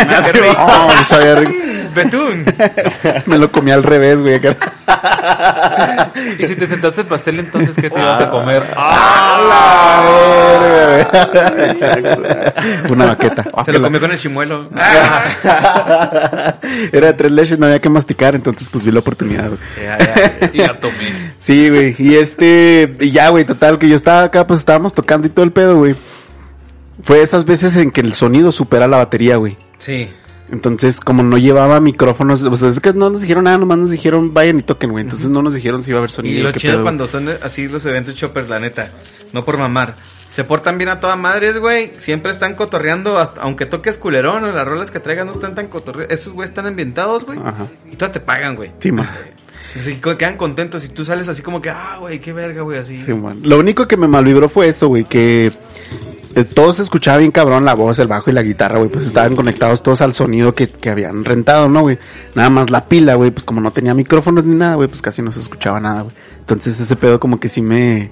Oh. 0.58 0.90
¡Betún! 1.96 2.46
Me 3.26 3.38
lo 3.38 3.50
comí 3.52 3.72
al 3.72 3.84
revés, 3.84 4.20
güey. 4.20 4.36
Y 6.40 6.46
si 6.46 6.56
te 6.56 6.68
sentaste 6.68 7.02
el 7.02 7.08
pastel, 7.08 7.40
entonces, 7.40 7.76
¿qué 7.76 7.90
te 7.90 8.00
ibas 8.00 8.22
a 8.22 8.30
comer? 8.30 8.64
Exacto. 11.70 12.94
Una 12.94 13.06
baqueta. 13.06 13.46
Se 13.64 13.72
lo 13.72 13.82
comió 13.82 14.02
con 14.02 14.12
el 14.12 14.18
chimuelo. 14.18 14.70
Era 16.92 17.08
de 17.08 17.14
tres 17.14 17.32
leches, 17.32 17.58
no 17.60 17.66
había 17.68 17.80
que 17.80 17.90
masticar, 17.90 18.36
entonces 18.36 18.68
pues 18.70 18.84
vi 18.84 18.92
la 18.92 19.00
oportunidad, 19.00 19.48
güey. 19.48 19.60
Ya, 19.82 19.98
ya, 19.98 20.16
ya. 20.16 20.50
Y 20.52 20.58
la 20.58 20.80
tomé. 20.80 21.34
Sí, 21.40 21.70
güey. 21.70 21.96
Y 21.98 22.16
este, 22.16 22.94
y 23.00 23.12
ya, 23.12 23.30
güey, 23.30 23.46
total, 23.46 23.80
que 23.80 23.88
yo 23.88 23.96
estaba 23.96 24.24
acá, 24.24 24.46
pues 24.46 24.60
estábamos 24.60 24.94
tocando 24.94 25.28
y 25.28 25.30
todo 25.30 25.45
el 25.46 25.52
pedo, 25.52 25.78
güey. 25.78 25.96
Fue 27.04 27.22
esas 27.22 27.46
veces 27.46 27.76
en 27.76 27.92
que 27.92 28.02
el 28.02 28.14
sonido 28.14 28.52
supera 28.52 28.88
la 28.88 28.98
batería, 28.98 29.38
güey. 29.38 29.58
Sí. 29.78 30.10
Entonces, 30.52 31.00
como 31.00 31.24
no 31.24 31.38
llevaba 31.38 31.80
micrófonos, 31.80 32.44
o 32.44 32.56
sea, 32.56 32.70
es 32.70 32.80
que 32.80 32.94
no 32.94 33.10
nos 33.10 33.22
dijeron 33.22 33.46
nada, 33.46 33.58
nomás 33.58 33.78
nos 33.80 33.92
dijeron 33.92 34.34
vayan 34.34 34.60
y 34.60 34.64
toquen, 34.64 34.92
güey. 34.92 35.04
Entonces 35.04 35.30
no 35.30 35.42
nos 35.42 35.54
dijeron 35.54 35.82
si 35.84 35.90
iba 35.90 35.98
a 35.98 36.02
haber 36.02 36.12
sonido. 36.12 36.40
Y 36.40 36.44
lo 36.44 36.52
chido 36.52 36.76
pedo, 36.76 36.84
cuando 36.84 37.08
son 37.08 37.30
así 37.42 37.68
los 37.68 37.86
eventos 37.86 38.16
choppers, 38.16 38.50
la 38.50 38.60
neta. 38.60 38.90
No 39.34 39.44
por 39.44 39.58
mamar. 39.58 39.96
Se 40.30 40.44
portan 40.44 40.78
bien 40.78 40.90
a 40.90 41.00
toda 41.00 41.16
madres, 41.16 41.58
güey. 41.58 41.94
Siempre 41.98 42.32
están 42.32 42.56
cotorreando, 42.56 43.18
hasta, 43.18 43.42
aunque 43.42 43.66
toques 43.66 43.98
culerón 43.98 44.44
o 44.44 44.52
las 44.52 44.68
rolas 44.68 44.92
que 44.92 45.00
traigan 45.00 45.28
no 45.28 45.34
están 45.34 45.56
tan 45.56 45.68
cotorreando. 45.68 46.14
Esos 46.14 46.34
güey 46.34 46.48
están 46.48 46.66
ambientados, 46.66 47.26
güey. 47.26 47.40
Ajá. 47.40 47.68
Y 47.92 47.96
todas 47.96 48.12
te 48.12 48.20
pagan, 48.20 48.56
güey. 48.56 48.72
Sí, 48.80 48.92
man. 48.92 49.10
Así 49.78 49.96
que 49.96 50.18
quedan 50.18 50.38
contentos 50.38 50.84
y 50.86 50.90
tú 50.90 51.04
sales 51.04 51.28
así 51.28 51.42
como 51.42 51.62
que, 51.62 51.70
ah, 51.70 51.98
güey, 52.00 52.20
qué 52.20 52.32
verga, 52.32 52.62
güey, 52.62 52.80
así. 52.80 53.02
Sí, 53.02 53.14
man. 53.14 53.42
Lo 53.44 53.60
único 53.60 53.88
que 53.88 53.98
me 53.98 54.08
malvibró 54.08 54.48
fue 54.48 54.70
eso, 54.70 54.88
güey, 54.88 55.04
que 55.04 55.52
eh, 56.36 56.44
todo 56.44 56.74
se 56.74 56.84
escuchaba 56.84 57.18
bien 57.18 57.32
cabrón, 57.32 57.66
la 57.66 57.76
voz, 57.76 58.00
el 58.00 58.08
bajo 58.08 58.30
y 58.30 58.34
la 58.34 58.42
guitarra, 58.42 58.78
güey, 58.78 58.90
pues 58.90 59.08
estaban 59.08 59.36
conectados 59.36 59.84
todos 59.84 60.02
al 60.02 60.14
sonido 60.14 60.56
que, 60.56 60.70
que 60.70 60.90
habían 60.90 61.26
rentado, 61.26 61.68
¿no, 61.68 61.82
güey? 61.82 61.98
Nada 62.36 62.50
más 62.50 62.70
la 62.70 62.86
pila, 62.86 63.16
güey, 63.16 63.32
pues 63.32 63.46
como 63.46 63.60
no 63.60 63.72
tenía 63.72 63.94
micrófonos 63.94 64.46
ni 64.46 64.56
nada, 64.56 64.76
güey, 64.76 64.88
pues 64.88 65.02
casi 65.02 65.22
no 65.22 65.32
se 65.32 65.40
escuchaba 65.40 65.80
nada, 65.80 66.02
güey. 66.02 66.16
Entonces 66.40 66.80
ese 66.80 66.96
pedo 66.96 67.20
como 67.20 67.40
que 67.40 67.50
sí 67.50 67.62
me... 67.62 68.12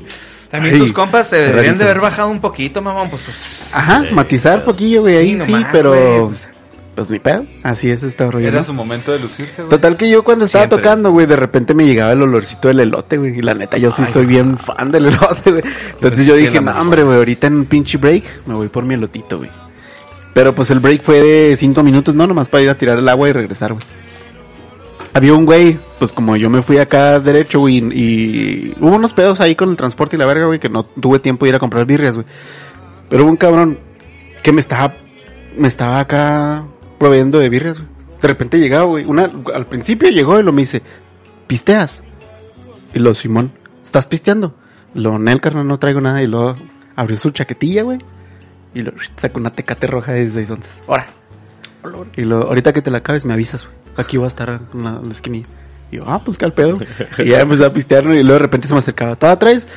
También 0.50 0.75
Ay, 0.75 0.82
tus 0.82 0.93
compas 0.93 1.27
se 1.27 1.38
deberían 1.38 1.77
de 1.77 1.84
haber 1.84 2.00
bajado 2.00 2.29
un 2.29 2.39
poquito, 2.39 2.82
mamón. 2.82 3.10
Pues, 3.10 3.24
pues 3.24 3.74
Ajá, 3.74 4.03
matizar 4.12 4.63
poquillo, 4.63 5.01
güey, 5.01 5.17
ahí 5.17 5.39
Sí, 5.39 5.55
pero... 5.72 6.29
pues. 6.29 6.53
Pues 6.96 7.10
ni 7.10 7.18
pedo, 7.18 7.46
así 7.64 7.90
es 7.90 8.04
este 8.04 8.30
rollo, 8.30 8.48
Era 8.48 8.60
¿no? 8.60 8.64
su 8.66 8.74
momento 8.74 9.12
de 9.12 9.18
lucirse, 9.20 9.64
güey. 9.64 9.70
Total 9.70 9.98
que 9.98 10.08
yo 10.10 10.24
cuando 10.24 10.46
estaba 10.46 10.66
Siempre. 10.66 10.78
tocando, 10.78 11.10
güey, 11.12 11.26
de 11.26 11.36
repente 11.36 11.74
me 11.74 11.86
llegaba 11.86 12.12
el 12.12 12.22
olorcito 12.22 12.68
del 12.68 12.82
elote, 12.82 13.18
güey. 13.18 13.40
Y 13.40 13.42
la 13.42 13.56
neta, 13.56 13.78
yo 13.78 13.90
sí 13.90 14.04
soy 14.06 14.28
bien 14.28 14.58
fan 14.60 14.92
del 14.92 15.08
elote, 15.08 15.50
güey. 15.52 15.64
Entonces 15.94 16.26
yo 16.28 16.36
dije, 16.36 16.62
no, 16.62 16.72
hombre, 16.80 17.02
güey, 17.04 17.18
ahorita 17.18 17.48
en 17.48 17.56
un 17.56 17.66
pinche 17.66 17.98
break 17.98 18.24
me 18.46 18.54
voy 18.54 18.68
por 18.68 18.84
mi 18.86 18.94
elotito, 18.94 19.40
güey. 19.40 19.50
Pero 20.36 20.54
pues 20.54 20.70
el 20.70 20.80
break 20.80 21.02
fue 21.02 21.20
de 21.22 21.56
cinco 21.58 21.82
minutos, 21.82 22.14
no, 22.14 22.28
nomás 22.28 22.48
para 22.50 22.64
ir 22.64 22.70
a 22.70 22.76
tirar 22.76 23.00
el 23.00 23.10
agua 23.10 23.28
y 23.28 23.34
regresar, 23.34 23.74
güey. 23.74 23.84
Había 25.16 25.34
un 25.34 25.46
güey, 25.46 25.78
pues 26.00 26.12
como 26.12 26.36
yo 26.38 26.50
me 26.50 26.62
fui 26.64 26.78
acá 26.80 27.20
derecho, 27.20 27.60
güey, 27.60 27.78
y 27.78 28.74
hubo 28.80 28.96
unos 28.96 29.14
pedos 29.14 29.42
ahí 29.42 29.56
con 29.56 29.70
el 29.70 29.78
transporte 29.78 30.16
y 30.16 30.20
la 30.20 30.26
verga, 30.26 30.46
güey, 30.48 30.60
que 30.60 30.70
no 30.70 30.84
tuve 30.84 31.20
tiempo 31.20 31.46
de 31.46 31.50
ir 31.50 31.56
a 31.56 31.60
comprar 31.60 31.86
birrias, 31.86 32.16
güey. 32.16 32.26
Pero 33.10 33.24
hubo 33.24 33.30
un 33.32 33.38
cabrón 33.38 33.78
que 34.42 34.52
me 34.52 34.60
estaba, 34.60 34.92
me 35.56 35.68
estaba 35.68 36.00
acá 36.00 36.64
proveyendo 36.98 37.40
de 37.40 37.50
birrias, 37.50 37.80
güey. 37.80 37.90
De 38.22 38.28
repente 38.28 38.58
llegaba, 38.58 38.86
güey, 38.86 39.04
una, 39.06 39.30
al 39.54 39.66
principio 39.66 40.10
llegó 40.10 40.40
y 40.40 40.44
lo 40.44 40.54
me 40.54 40.62
dice, 40.62 40.82
¿pisteas? 41.48 42.02
Y 42.94 43.00
lo, 43.00 43.14
Simón, 43.14 43.52
¿estás 43.84 44.08
pisteando? 44.08 44.56
Lo, 44.94 45.20
Nel, 45.20 45.42
carnal, 45.42 45.68
no 45.68 45.78
traigo 45.78 46.00
nada. 46.00 46.24
Y 46.24 46.28
luego 46.28 46.56
abrió 46.96 47.18
su 47.18 47.32
chaquetilla, 47.32 47.84
güey. 47.84 48.00
Y 48.74 48.82
lo 48.82 48.94
sacó 49.18 49.40
una 49.40 49.52
tecate 49.52 49.88
roja 49.88 50.14
de 50.14 50.22
16 50.22 50.52
onzas. 50.52 50.84
¡Hora! 50.88 51.08
Y 52.16 52.24
lo, 52.24 52.44
ahorita 52.44 52.72
que 52.72 52.82
te 52.82 52.92
la 52.92 53.00
acabes 53.00 53.26
me 53.26 53.34
avisas, 53.34 53.66
güey. 53.66 53.78
Aquí 53.98 54.18
voy 54.18 54.26
a 54.26 54.28
estar 54.30 54.62
en 54.74 54.84
la, 54.84 55.02
en. 55.02 55.46
Y 55.92 55.98
yo, 55.98 56.06
ah, 56.08 56.22
pues 56.24 56.38
qué 56.38 56.50
pedo. 56.50 56.80
y 57.20 57.30
ya 57.30 57.42
empecé 57.42 57.66
a 57.66 57.74
pistear, 57.74 58.06
¿no? 58.06 58.14
y 58.14 58.24
luego 58.24 58.34
de 58.34 58.40
repente 58.40 58.68
se 58.68 58.74
me 58.74 58.80
acercaba, 58.80 59.16
¿toda 59.16 59.38
traes? 59.38 59.68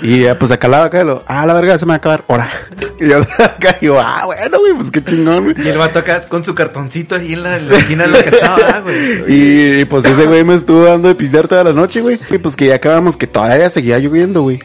Y 0.00 0.22
ya, 0.22 0.38
pues 0.38 0.50
acá 0.50 0.68
la 0.68 0.84
acá, 0.84 1.04
lo, 1.04 1.22
ah, 1.26 1.44
la 1.44 1.54
verga, 1.54 1.78
se 1.78 1.84
me 1.84 1.90
va 1.90 1.94
a 1.94 1.96
acabar, 1.98 2.24
hora. 2.28 2.48
Y 3.00 3.08
yo 3.08 3.18
acá 3.18 3.76
digo, 3.80 3.98
ah, 3.98 4.22
bueno, 4.26 4.60
güey, 4.60 4.74
pues 4.74 4.90
qué 4.90 5.02
chingón, 5.02 5.44
güey. 5.44 5.66
Y 5.66 5.68
el 5.68 5.78
vato 5.78 5.98
acá 5.98 6.20
con 6.28 6.44
su 6.44 6.54
cartoncito 6.54 7.16
ahí 7.16 7.32
en 7.32 7.42
la, 7.42 7.56
en 7.56 7.68
la 7.68 7.76
esquina 7.78 8.06
de 8.06 8.10
lo 8.10 8.22
que 8.22 8.28
estaba, 8.28 8.80
güey. 8.84 9.24
Y, 9.26 9.80
y, 9.80 9.84
pues 9.86 10.04
ese 10.04 10.24
güey 10.26 10.44
me 10.44 10.54
estuvo 10.54 10.84
dando 10.84 11.08
de 11.08 11.14
pistear 11.16 11.48
toda 11.48 11.64
la 11.64 11.72
noche, 11.72 12.00
güey. 12.00 12.20
Y 12.30 12.38
pues 12.38 12.54
que 12.54 12.66
ya 12.66 12.76
acabamos 12.76 13.16
que 13.16 13.26
todavía 13.26 13.68
seguía 13.70 13.98
lloviendo, 13.98 14.42
güey. 14.42 14.60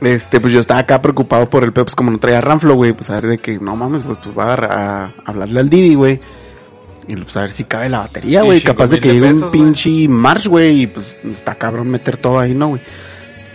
Este, 0.00 0.40
pues 0.40 0.52
yo 0.52 0.60
estaba 0.60 0.80
acá 0.80 1.02
preocupado 1.02 1.48
por 1.48 1.64
el 1.64 1.72
pedo, 1.72 1.86
pues 1.86 1.96
como 1.96 2.10
no 2.10 2.18
traía 2.18 2.40
ranflo, 2.40 2.74
güey, 2.74 2.92
pues 2.92 3.10
a 3.10 3.14
ver 3.14 3.26
de 3.26 3.38
que, 3.38 3.58
no 3.58 3.74
mames, 3.74 4.02
pues, 4.04 4.18
pues 4.22 4.38
va 4.38 4.54
a, 4.54 5.04
a 5.04 5.12
hablarle 5.24 5.60
al 5.60 5.70
Didi, 5.70 5.94
güey. 5.94 6.20
Y 7.06 7.16
pues 7.16 7.36
a 7.36 7.42
ver 7.42 7.50
si 7.50 7.64
cabe 7.64 7.88
la 7.88 8.00
batería, 8.00 8.42
güey. 8.42 8.60
Capaz 8.60 8.88
de 8.88 9.00
que 9.00 9.12
llegue 9.12 9.32
un 9.32 9.50
pinche 9.50 10.08
march, 10.08 10.46
güey, 10.46 10.82
y 10.82 10.86
pues 10.86 11.16
está 11.24 11.54
cabrón 11.54 11.90
meter 11.90 12.16
todo 12.16 12.38
ahí, 12.38 12.54
¿no, 12.54 12.68
güey? 12.68 12.80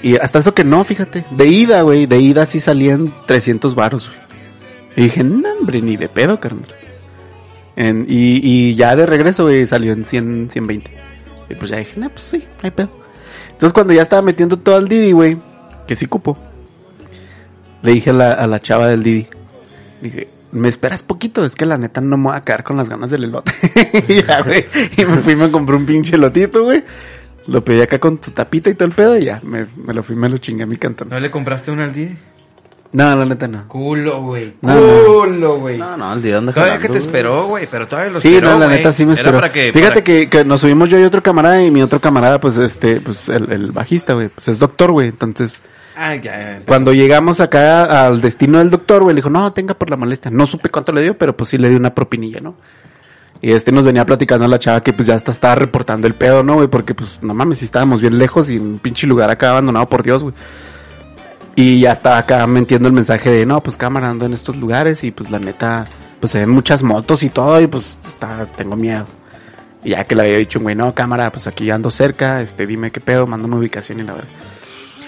Y 0.02 0.16
hasta 0.18 0.40
eso 0.40 0.54
que 0.54 0.64
no, 0.64 0.84
fíjate. 0.84 1.26
De 1.32 1.48
ida, 1.48 1.82
güey, 1.82 2.06
de 2.06 2.20
ida 2.20 2.46
sí 2.46 2.60
salían 2.60 3.14
300 3.26 3.76
varos, 3.76 4.08
güey. 4.08 4.20
Y 4.96 5.04
dije, 5.04 5.24
no, 5.24 5.48
hombre, 5.60 5.82
ni 5.82 5.98
de 5.98 6.10
pedo, 6.10 6.40
carnal. 6.40 6.68
Y, 7.78 8.42
y 8.44 8.76
ya 8.76 8.96
de 8.96 9.06
regreso, 9.06 9.44
güey, 9.44 9.66
salió 9.66 9.94
en 9.94 10.06
100, 10.06 10.50
120. 10.52 10.92
Y 11.50 11.56
pues 11.56 11.72
ya 11.72 11.78
dije, 11.78 12.00
no, 12.00 12.10
pues 12.10 12.24
sí, 12.24 12.38
no 12.38 12.60
hay 12.64 12.72
pedo. 12.72 12.90
Entonces 13.52 13.74
cuando 13.74 13.94
ya 13.94 14.02
estaba 14.02 14.22
metiendo 14.22 14.58
todo 14.58 14.76
al 14.76 14.88
Didi, 14.88 15.12
güey, 15.12 15.38
que 15.88 15.96
sí 15.96 16.06
cupo, 16.06 16.38
le 17.82 17.94
dije 17.94 18.12
a 18.12 18.14
la, 18.14 18.32
a 18.32 18.48
la 18.48 18.60
chava 18.62 18.88
del 18.88 19.04
Didi, 19.04 19.28
dije, 20.02 20.30
me 20.52 20.68
esperas 20.68 21.04
poquito, 21.04 21.46
es 21.46 21.56
que 21.56 21.66
la 21.66 21.78
neta 21.78 22.02
no 22.02 22.18
me 22.18 22.30
voy 22.30 22.38
a 22.38 22.42
quedar 22.42 22.64
con 22.64 22.78
las 22.78 22.90
ganas 22.90 23.10
del 23.10 23.26
elote. 23.26 23.52
y 24.08 24.24
ya, 24.24 24.42
güey, 24.42 24.66
y 24.98 25.06
me 25.06 25.18
fui, 25.18 25.36
me 25.36 25.52
compré 25.52 25.76
un 25.76 25.86
pinche 25.86 26.16
elotito, 26.16 26.64
güey. 26.64 26.84
Lo 27.50 27.64
pedí 27.64 27.82
acá 27.82 28.00
con 28.00 28.18
tu 28.20 28.32
tapita 28.32 28.70
y 28.70 28.76
todo 28.76 28.86
el 28.86 28.94
pedo 28.94 29.18
y 29.18 29.26
ya, 29.26 29.40
me, 29.44 29.66
me 29.86 29.94
lo 29.94 30.04
fui, 30.04 30.16
me 30.16 30.30
lo 30.30 30.38
chingué 30.38 30.64
a 30.64 30.68
mi 30.68 30.78
cantón. 30.78 31.10
¿No 31.10 31.20
le 31.20 31.32
compraste 31.32 31.72
uno 31.72 31.84
al 31.84 31.94
Didi? 31.94 32.16
No, 32.92 33.16
la 33.16 33.24
neta 33.26 33.48
no. 33.48 33.68
Culo, 33.68 34.22
güey. 34.24 34.54
No, 34.62 34.74
Culo, 35.06 35.58
güey. 35.60 35.78
No, 35.78 35.96
no, 35.96 36.12
el 36.14 36.22
día 36.24 36.38
anda 36.38 36.52
Todavía 36.52 36.74
jalando, 36.74 36.82
que 36.82 36.88
te 36.94 37.00
güey. 37.00 37.06
esperó, 37.06 37.46
güey, 37.48 37.68
pero 37.70 37.88
todavía 37.88 38.12
lo 38.14 38.22
Sí, 38.22 38.30
esperó, 38.36 38.54
no, 38.54 38.60
la 38.60 38.66
güey. 38.66 38.78
neta 38.78 38.94
sí 38.94 39.06
me 39.06 39.12
Era 39.14 39.22
esperó. 39.22 39.38
para 39.40 39.52
que- 39.52 39.72
Fíjate 39.74 39.90
para- 39.94 40.04
que, 40.04 40.30
que 40.30 40.44
nos 40.46 40.62
subimos 40.62 40.90
yo 40.90 41.00
y 41.00 41.04
otro 41.04 41.22
camarada 41.22 41.62
y 41.64 41.70
mi 41.70 41.82
otro 41.84 42.00
camarada, 42.02 42.40
pues 42.42 42.58
este, 42.58 43.00
pues 43.02 43.30
el, 43.30 43.52
el 43.52 43.72
bajista, 43.72 44.14
güey, 44.14 44.30
pues 44.30 44.48
es 44.48 44.58
doctor, 44.58 44.92
güey. 44.92 45.10
Entonces, 45.10 45.62
Ah, 45.96 46.16
ya, 46.16 46.22
ya, 46.24 46.52
empezó. 46.54 46.66
cuando 46.66 46.94
llegamos 46.94 47.40
acá 47.42 48.08
al 48.08 48.22
destino 48.22 48.58
del 48.58 48.72
doctor, 48.72 49.04
güey, 49.04 49.14
le 49.14 49.20
dijo, 49.20 49.30
no, 49.30 49.54
tenga 49.54 49.74
por 49.76 49.90
la 49.92 49.98
molestia. 49.98 50.32
No 50.32 50.48
supe 50.48 50.70
cuánto 50.70 50.92
le 50.92 51.04
dio, 51.04 51.16
pero 51.18 51.38
pues 51.38 51.50
sí 51.52 51.58
le 51.60 51.70
dio 51.70 51.78
una 51.78 51.94
propinilla, 51.94 52.40
¿no? 52.42 52.56
Y 53.42 53.52
este 53.52 53.72
nos 53.72 53.86
venía 53.86 54.06
platicando 54.06 54.46
a 54.46 54.48
la 54.50 54.60
chava 54.60 54.84
que 54.84 54.92
pues 54.92 55.08
ya 55.08 55.16
hasta 55.16 55.32
estaba 55.32 55.56
reportando 55.56 56.08
el 56.08 56.14
pedo, 56.14 56.44
¿no, 56.44 56.56
güey? 56.56 56.68
Porque 56.68 56.94
pues 56.94 57.20
no 57.22 57.34
mames, 57.34 57.60
si 57.60 57.66
estábamos 57.66 58.02
bien 58.02 58.18
lejos 58.18 58.50
y 58.50 58.58
en 58.58 58.64
un 58.64 58.80
pinche 58.80 59.08
lugar 59.08 59.30
acá 59.30 59.52
abandonado 59.52 59.88
por 59.88 60.04
Dios, 60.04 60.24
güey. 60.24 60.36
Y 61.56 61.80
ya 61.82 61.94
estaba 61.94 62.18
acá 62.18 62.46
metiendo 62.48 62.88
el 62.88 62.94
mensaje 62.94 63.30
de, 63.30 63.46
no, 63.46 63.62
pues 63.62 63.78
cámara 63.78 64.10
ando 64.10 64.26
en 64.26 64.34
estos 64.34 64.58
lugares 64.58 65.04
y 65.04 65.12
pues 65.12 65.32
la 65.32 65.40
neta, 65.40 65.88
pues 66.20 66.32
se 66.32 66.40
ven 66.40 66.50
muchas 66.50 66.84
motos 66.84 67.24
y 67.24 67.30
todo 67.30 67.60
y 67.62 67.68
pues 67.68 67.98
está, 68.06 68.46
tengo 68.46 68.76
miedo. 68.76 69.06
Y 69.84 69.92
ya 69.92 70.04
que 70.04 70.16
le 70.16 70.24
había 70.24 70.38
dicho, 70.38 70.60
güey, 70.60 70.76
no, 70.76 70.94
cámara, 70.94 71.32
pues 71.32 71.48
aquí 71.48 71.70
ando 71.72 71.90
cerca, 71.90 72.42
este, 72.42 72.68
dime 72.68 72.92
qué 72.92 73.00
pedo, 73.00 73.26
mándame 73.26 73.56
ubicación 73.56 74.02
y 74.02 74.04
la 74.04 74.14
verdad. 74.14 74.30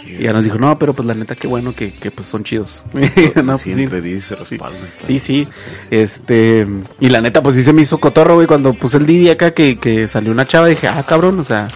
Y 0.06 0.24
ya 0.24 0.34
nos 0.34 0.44
dijo, 0.44 0.58
no, 0.58 0.78
pero 0.80 0.94
pues 0.94 1.06
la 1.08 1.14
neta, 1.14 1.36
qué 1.36 1.48
bueno 1.48 1.74
que, 1.76 1.92
que 1.94 2.12
pues 2.12 2.28
son 2.28 2.44
chidos. 2.44 2.84
no, 3.44 3.58
sí, 3.58 3.88
pues, 3.88 4.04
sí. 4.04 4.36
respaldan. 4.36 4.80
claro. 4.82 5.08
Sí, 5.08 5.20
sí. 5.20 5.48
Este, 5.90 6.68
y 7.00 7.10
la 7.10 7.22
neta, 7.22 7.42
pues 7.42 7.56
sí 7.56 7.64
se 7.64 7.74
me 7.74 7.82
hizo 7.84 7.98
cotorro, 8.00 8.36
güey, 8.36 8.48
cuando 8.48 8.74
puse 8.74 8.98
el 8.98 9.06
Didi 9.06 9.30
acá 9.30 9.52
que, 9.52 9.78
que 9.78 10.08
salió 10.08 10.32
una 10.32 10.46
chava, 10.46 10.68
dije, 10.68 10.88
ah, 10.88 11.04
cabrón, 11.08 11.40
o 11.40 11.44
sea, 11.44 11.68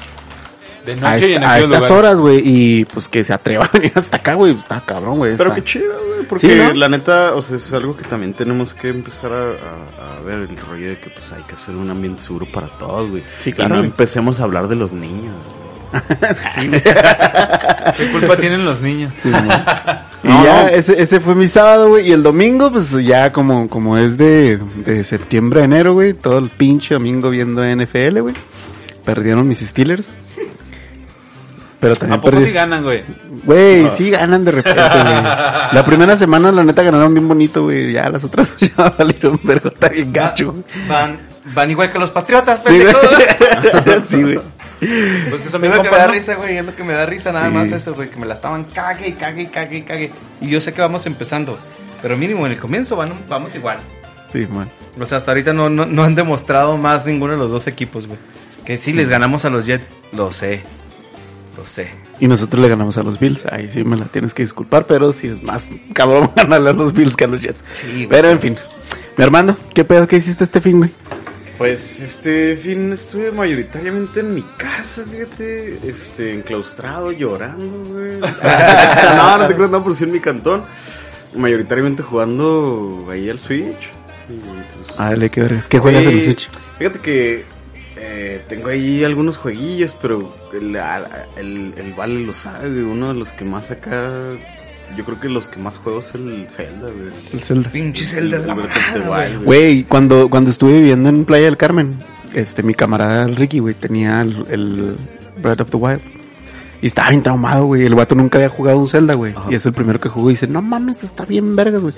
De 0.85 0.93
a, 0.93 0.95
noche 0.95 1.29
y 1.31 1.33
en 1.33 1.43
esta- 1.43 1.49
a 1.49 1.53
aquellos 1.55 1.71
estas 1.75 1.89
lugares. 1.89 1.91
horas, 1.91 2.21
güey, 2.21 2.41
y 2.43 2.85
pues 2.85 3.07
que 3.07 3.23
se 3.23 3.33
atreva 3.33 3.65
a 3.65 3.69
venir 3.77 3.91
hasta 3.95 4.17
acá, 4.17 4.33
güey, 4.35 4.53
pues, 4.53 4.65
está 4.65 4.81
cabrón, 4.85 5.17
güey. 5.17 5.35
Pero 5.37 5.49
está- 5.51 5.61
qué 5.63 5.67
chido, 5.67 5.93
güey, 6.07 6.27
porque 6.27 6.49
Sí, 6.49 6.55
¿no? 6.55 6.73
la 6.73 6.89
neta, 6.89 7.35
o 7.35 7.41
sea, 7.41 7.57
es 7.57 7.71
algo 7.73 7.95
que 7.95 8.03
también 8.03 8.33
tenemos 8.33 8.73
que 8.73 8.89
empezar 8.89 9.31
a, 9.33 9.49
a- 9.51 10.17
a 10.17 10.21
ver 10.25 10.39
el 10.49 10.57
rollo 10.57 10.89
de 10.89 10.97
que 10.97 11.09
pues 11.09 11.31
hay 11.31 11.43
que 11.43 11.53
hacer 11.53 11.75
un 11.75 11.89
ambiente 11.89 12.21
seguro 12.21 12.45
para 12.47 12.67
todos, 12.67 13.09
güey. 13.09 13.23
Sí, 13.41 13.51
Y 13.51 13.53
claro. 13.53 13.75
no 13.75 13.83
empecemos 13.83 14.39
a 14.39 14.43
hablar 14.43 14.67
de 14.67 14.75
los 14.75 14.91
niños. 14.91 15.33
¿Qué 17.97 18.11
culpa 18.11 18.35
tienen 18.37 18.65
los 18.65 18.81
niños? 18.81 19.13
Sí, 19.21 19.29
güey. 19.29 19.43
y 20.23 20.27
No, 20.27 20.43
ya, 20.43 20.63
no. 20.63 20.67
ese, 20.69 21.01
ese 21.01 21.19
fue 21.19 21.35
mi 21.35 21.47
sábado, 21.47 21.89
güey, 21.89 22.09
y 22.09 22.11
el 22.11 22.23
domingo, 22.23 22.71
pues 22.71 22.91
ya 22.91 23.31
como, 23.31 23.69
como 23.69 23.97
es 23.97 24.17
de, 24.17 24.57
de 24.85 25.03
septiembre 25.03 25.61
a 25.61 25.65
enero, 25.65 25.93
güey, 25.93 26.13
todo 26.13 26.39
el 26.39 26.49
pinche 26.49 26.95
domingo 26.95 27.29
viendo 27.29 27.63
NFL, 27.63 28.19
güey. 28.21 28.35
Perdieron 29.03 29.47
mis 29.47 29.59
Steelers. 29.59 30.13
Pero 31.79 31.95
también 31.95 32.19
¿A 32.19 32.23
poco 32.23 32.41
sí 32.41 32.51
ganan, 32.51 32.81
güey? 32.83 33.03
Güey, 33.43 33.89
sí 33.89 34.09
ganan 34.09 34.43
de 34.43 34.51
repente, 34.51 34.81
güey. 34.81 35.21
La 35.23 35.83
primera 35.85 36.17
semana, 36.17 36.51
la 36.51 36.63
neta, 36.63 36.81
ganaron 36.81 37.13
bien 37.13 37.27
bonito, 37.27 37.63
güey. 37.63 37.93
Ya 37.93 38.09
las 38.09 38.23
otras 38.23 38.49
ya 38.59 38.89
valieron 38.97 39.39
vergo, 39.43 39.69
está 39.69 39.89
bien 39.89 40.11
gacho. 40.11 40.51
güey. 40.51 40.63
Van, 40.87 41.19
van 41.53 41.69
igual 41.69 41.91
que 41.91 41.99
los 41.99 42.09
patriotas, 42.09 42.63
Sí, 42.65 42.79
güey. 42.79 42.93
pendejo. 42.93 44.03
Sí, 44.09 44.21
güey. 44.23 44.39
Pues 45.29 45.41
que 45.41 45.49
son 45.49 45.63
Es 45.63 45.71
bien 45.71 45.75
lo 45.77 45.83
que 45.83 45.91
me 45.91 45.97
da 45.97 46.07
risa, 46.07 46.35
güey, 46.35 46.57
es 46.57 46.65
lo 46.65 46.75
que 46.75 46.83
me 46.83 46.93
da 46.93 47.05
risa 47.05 47.31
nada 47.31 47.47
Sí. 47.47 47.53
más 47.53 47.71
eso, 47.71 47.93
güey, 47.93 48.09
que 48.09 48.17
me 48.19 48.25
la 48.25 48.33
estaban 48.35 48.63
cague 48.65 49.07
y 49.09 49.11
cague 49.13 49.43
y 49.43 49.47
cague 49.47 49.77
y 49.77 49.81
cague. 49.83 50.11
Y 50.41 50.49
yo 50.49 50.61
sé 50.61 50.73
que 50.73 50.81
vamos 50.81 51.05
empezando, 51.05 51.57
pero 52.01 52.17
mínimo 52.17 52.45
en 52.45 52.51
el 52.53 52.59
comienzo 52.59 52.95
van, 52.95 53.13
vamos 53.27 53.55
igual. 53.55 53.79
Sí, 54.31 54.45
man. 54.49 54.69
O 54.99 55.05
sea, 55.05 55.17
hasta 55.17 55.31
ahorita 55.31 55.53
no, 55.53 55.69
no, 55.69 55.85
no 55.85 56.03
han 56.03 56.15
demostrado 56.15 56.77
más 56.77 57.05
ninguno 57.05 57.33
de 57.33 57.39
los 57.39 57.51
dos 57.51 57.67
equipos, 57.67 58.07
güey. 58.07 58.19
Que 58.65 58.77
sí, 58.77 58.93
les 58.93 59.07
ganamos 59.09 59.45
a 59.45 59.49
los 59.49 59.65
Jets, 59.65 59.85
lo 60.13 60.31
sé, 60.31 60.61
lo 61.57 61.65
sé. 61.65 61.89
Y 62.19 62.27
nosotros 62.27 62.61
le 62.63 62.69
ganamos 62.69 62.97
a 62.97 63.03
los 63.03 63.19
Bills. 63.19 63.45
Ahí 63.45 63.69
sí 63.69 63.83
me 63.83 63.95
la 63.97 64.05
tienes 64.05 64.33
que 64.33 64.43
disculpar, 64.43 64.85
pero 64.85 65.11
sí 65.13 65.27
es 65.27 65.43
más 65.43 65.67
cabrón 65.93 66.31
ganarle 66.35 66.69
a 66.71 66.73
los 66.73 66.93
Bills 66.93 67.15
que 67.15 67.25
a 67.25 67.27
los 67.27 67.41
Jets. 67.41 67.63
Sí, 67.73 67.87
güey. 67.93 68.07
Pero 68.07 68.29
en 68.29 68.39
fin. 68.39 68.57
Mi 69.17 69.23
hermano, 69.23 69.55
¿qué 69.73 69.83
pedo 69.85 70.07
que 70.07 70.15
hiciste 70.17 70.43
este 70.43 70.59
fin, 70.61 70.77
güey? 70.79 70.91
Pues 71.57 72.01
este 72.01 72.57
fin 72.57 72.91
estuve 72.91 73.31
mayoritariamente 73.31 74.19
en 74.19 74.33
mi 74.35 74.41
casa, 74.57 75.03
fíjate, 75.09 75.79
este, 75.87 76.33
enclaustrado, 76.33 77.11
llorando, 77.13 77.93
güey. 77.93 78.19
no, 78.19 79.37
no 79.37 79.47
te 79.47 79.55
creas, 79.55 79.69
no, 79.71 79.83
por 79.83 79.95
sí 79.95 80.03
en 80.03 80.11
mi 80.11 80.19
cantón. 80.19 80.63
Mayoritariamente 81.35 82.03
jugando 82.03 83.07
ahí 83.09 83.29
al 83.29 83.39
Switch. 83.39 83.89
Pues, 84.27 84.97
Ah, 84.97 85.11
dale, 85.11 85.29
qué 85.29 85.41
vergas. 85.41 85.67
¿Qué 85.67 85.79
juegas 85.79 86.05
en 86.05 86.11
el 86.17 86.23
Switch? 86.25 86.49
Fíjate 86.77 86.99
que 86.99 87.45
eh, 87.97 88.41
tengo 88.49 88.67
ahí 88.69 89.03
algunos 89.05 89.37
jueguillos, 89.37 89.95
pero 90.01 90.33
el, 90.53 90.75
el, 91.37 91.73
el 91.77 91.93
Vale 91.93 92.19
lo 92.21 92.33
sabe, 92.33 92.83
uno 92.83 93.09
de 93.09 93.13
los 93.19 93.29
que 93.29 93.45
más 93.45 93.71
acá, 93.71 94.11
yo 94.95 95.03
creo 95.05 95.19
que 95.19 95.29
los 95.29 95.47
que 95.47 95.59
más 95.59 95.77
juego 95.77 95.99
es 95.99 96.13
el 96.15 96.47
Zelda, 96.49 96.87
güey. 96.91 97.13
El 97.33 97.41
Zelda. 97.41 97.69
Pinche 97.69 98.05
Zelda 98.05 98.39
de 98.39 98.47
la 98.47 98.53
El 98.53 98.59
Breath 98.59 98.77
of 98.77 98.93
the 98.93 98.99
mamada, 98.99 99.27
Wild, 99.27 99.43
Güey, 99.43 99.83
cuando, 99.83 100.29
cuando 100.29 100.49
estuve 100.49 100.73
viviendo 100.73 101.09
en 101.09 101.25
Playa 101.25 101.45
del 101.45 101.57
Carmen, 101.57 101.95
este, 102.33 102.63
mi 102.63 102.73
camarada 102.73 103.25
el 103.25 103.35
Ricky, 103.35 103.59
güey, 103.59 103.73
tenía 103.73 104.21
el, 104.21 104.45
el 104.49 104.95
Breath 105.41 105.61
of 105.61 105.69
the 105.71 105.77
Wild. 105.77 106.01
Y 106.81 106.87
estaba 106.87 107.09
bien 107.09 107.23
traumado, 107.23 107.65
güey. 107.65 107.83
El 107.83 107.95
vato 107.95 108.13
nunca 108.15 108.37
había 108.37 108.49
jugado 108.49 108.77
un 108.77 108.87
Zelda, 108.87 109.13
güey. 109.15 109.33
Y 109.49 109.55
es 109.55 109.65
el 109.65 109.73
primero 109.73 109.99
que 109.99 110.09
jugó 110.09 110.29
y 110.29 110.33
dice, 110.33 110.45
no 110.45 110.61
mames, 110.61 111.03
está 111.03 111.25
bien 111.25 111.55
vergas, 111.55 111.81
güey. 111.81 111.93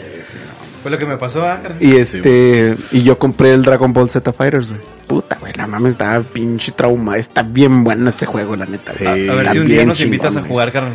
Fue 0.82 0.92
lo 0.92 0.98
que 0.98 1.06
me 1.06 1.18
pasó, 1.18 1.44
ah. 1.44 1.60
Y 1.80 1.96
este, 1.98 2.76
y 2.92 3.04
yo 3.04 3.18
compré 3.18 3.54
el 3.54 3.64
Dragon 3.64 3.92
Ball 3.92 4.10
Z 4.10 4.32
Fighters, 4.32 4.70
güey. 4.70 4.80
Puta, 5.08 5.38
güey, 5.42 5.52
no 5.58 5.68
mames, 5.68 5.94
estaba 5.94 6.22
pinche 6.22 6.72
trauma. 6.72 7.18
Está 7.18 7.44
bien 7.44 7.84
bueno 7.84 8.08
ese 8.10 8.26
juego, 8.26 8.56
la 8.56 8.66
neta. 8.66 8.94
Sí. 8.94 9.06
A, 9.06 9.12
a 9.12 9.16
ver 9.16 9.40
Está 9.40 9.52
si 9.52 9.60
un 9.60 9.68
día 9.68 9.86
nos 9.86 10.00
invitas 10.00 10.36
a 10.36 10.42
jugar, 10.44 10.72
carnal. 10.72 10.94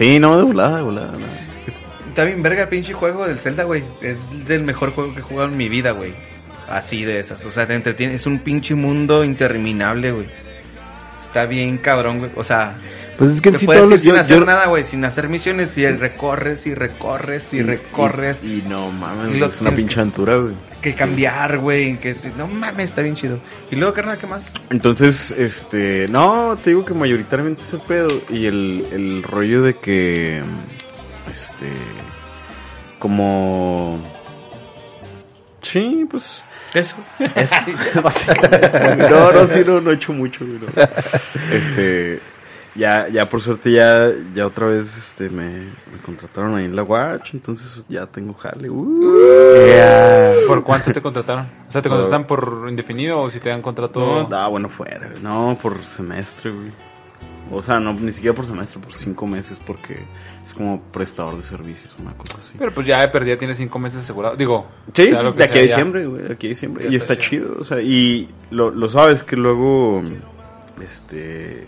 Sí, 0.00 0.18
no, 0.18 0.34
de 0.38 0.44
volada, 0.44 0.78
de 0.78 0.82
volada. 0.82 1.12
Está 2.08 2.24
bien 2.24 2.42
verga 2.42 2.62
el 2.62 2.68
pinche 2.70 2.94
juego 2.94 3.26
del 3.26 3.38
Zelda, 3.38 3.64
güey. 3.64 3.84
Es 4.00 4.46
del 4.46 4.62
mejor 4.62 4.92
juego 4.92 5.12
que 5.12 5.20
he 5.20 5.22
jugado 5.22 5.50
en 5.50 5.58
mi 5.58 5.68
vida, 5.68 5.90
güey. 5.90 6.14
Así 6.70 7.04
de 7.04 7.20
esas. 7.20 7.44
O 7.44 7.50
sea, 7.50 7.66
te 7.66 7.74
entretiene. 7.74 8.14
Es 8.14 8.24
un 8.24 8.38
pinche 8.38 8.74
mundo 8.74 9.24
interminable, 9.24 10.12
güey. 10.12 10.26
Está 11.20 11.44
bien 11.44 11.76
cabrón, 11.76 12.20
güey. 12.20 12.30
O 12.36 12.42
sea, 12.42 12.78
Pues 13.20 13.30
es 13.36 13.40
que 13.42 13.50
en 13.50 13.54
te 13.54 13.58
sí 13.60 13.66
ir 13.66 13.90
los... 13.90 14.00
sin 14.02 14.14
yo- 14.14 14.20
hacer 14.20 14.38
yo- 14.40 14.44
nada, 14.46 14.66
güey. 14.66 14.82
Sin 14.82 15.04
hacer 15.04 15.28
misiones 15.28 15.76
y 15.78 15.86
recorres 15.86 16.66
y 16.66 16.74
recorres 16.74 17.42
y 17.52 17.62
recorres. 17.62 18.38
Y, 18.42 18.46
y 18.54 18.64
no 18.68 18.90
mames, 18.90 19.36
Y 19.36 19.38
lo 19.38 19.46
es 19.46 19.60
una 19.60 19.70
pinche 19.72 20.00
aventura, 20.00 20.36
güey. 20.38 20.54
Que 20.80 20.94
cambiar, 20.94 21.58
güey. 21.58 21.98
Que 21.98 22.16
no 22.38 22.48
mames, 22.48 22.88
está 22.90 23.02
bien 23.02 23.14
chido. 23.14 23.38
Y 23.70 23.76
luego, 23.76 23.92
carnal, 23.92 24.16
¿qué 24.18 24.26
más? 24.26 24.52
Entonces, 24.70 25.30
este, 25.32 26.06
no, 26.10 26.58
te 26.64 26.70
digo 26.70 26.84
que 26.84 26.94
mayoritariamente 26.94 27.62
ese 27.62 27.76
pedo 27.76 28.22
y 28.30 28.46
el, 28.46 28.86
el 28.90 29.22
rollo 29.22 29.62
de 29.62 29.74
que, 29.76 30.38
este, 31.30 31.70
como, 32.98 33.98
sí, 35.62 36.06
pues, 36.10 36.42
Eso. 36.74 36.96
básicamente. 38.02 39.08
No, 39.10 39.32
no, 39.32 39.46
sí, 39.46 39.62
no, 39.66 39.80
no 39.80 39.90
he 39.90 39.94
hecho 39.94 40.12
mucho, 40.12 40.44
güey, 40.46 40.58
no. 40.60 40.82
Este, 41.54 42.20
ya, 42.74 43.08
ya 43.08 43.28
por 43.28 43.40
suerte 43.40 43.72
ya, 43.72 44.10
ya 44.34 44.46
otra 44.46 44.66
vez, 44.66 44.96
este, 44.96 45.28
me, 45.28 45.48
me 45.48 45.98
contrataron 46.04 46.56
ahí 46.56 46.64
en 46.64 46.76
la 46.76 46.82
Watch, 46.82 47.34
entonces 47.34 47.84
ya 47.88 48.06
tengo 48.06 48.34
jale. 48.34 48.70
Uh. 48.70 49.66
Yeah. 49.66 50.34
¿Por 50.46 50.62
cuánto 50.62 50.92
te 50.92 51.02
contrataron? 51.02 51.46
O 51.68 51.72
sea, 51.72 51.82
¿te 51.82 51.88
contratan 51.88 52.26
por 52.26 52.66
indefinido 52.68 53.20
o 53.20 53.30
si 53.30 53.40
te 53.40 53.48
dan 53.48 53.62
contrato? 53.62 54.28
No, 54.28 54.36
ah, 54.36 54.48
bueno, 54.48 54.68
fuera, 54.68 55.08
güey. 55.08 55.22
No, 55.22 55.58
por 55.60 55.78
semestre, 55.84 56.50
güey. 56.50 56.70
O 57.52 57.62
sea, 57.62 57.80
no, 57.80 57.92
ni 57.92 58.12
siquiera 58.12 58.34
por 58.34 58.46
semestre, 58.46 58.80
por 58.80 58.94
cinco 58.94 59.26
meses, 59.26 59.58
porque 59.66 59.98
es 60.44 60.54
como 60.54 60.80
prestador 60.80 61.36
de 61.36 61.42
servicios, 61.42 61.92
una 61.98 62.12
cosa 62.12 62.38
así. 62.38 62.54
Pero 62.56 62.72
pues 62.72 62.86
ya 62.86 63.00
de 63.00 63.08
perdida 63.08 63.36
tiene 63.36 63.54
cinco 63.54 63.80
meses 63.80 64.04
asegurado. 64.04 64.36
Digo, 64.36 64.66
Sí, 64.94 65.12
sí, 65.14 65.32
de 65.36 65.44
aquí 65.44 65.58
a 65.58 65.62
diciembre, 65.62 66.06
güey, 66.06 66.22
de 66.22 66.32
aquí 66.34 66.46
a 66.46 66.50
diciembre. 66.50 66.84
Ya 66.84 66.90
Y 66.92 66.96
está 66.96 67.14
está 67.14 67.28
chido, 67.28 67.56
o 67.58 67.64
sea, 67.64 67.80
y 67.80 68.28
lo, 68.50 68.70
lo 68.70 68.88
sabes 68.88 69.24
que 69.24 69.34
luego, 69.34 70.00
este, 70.80 71.66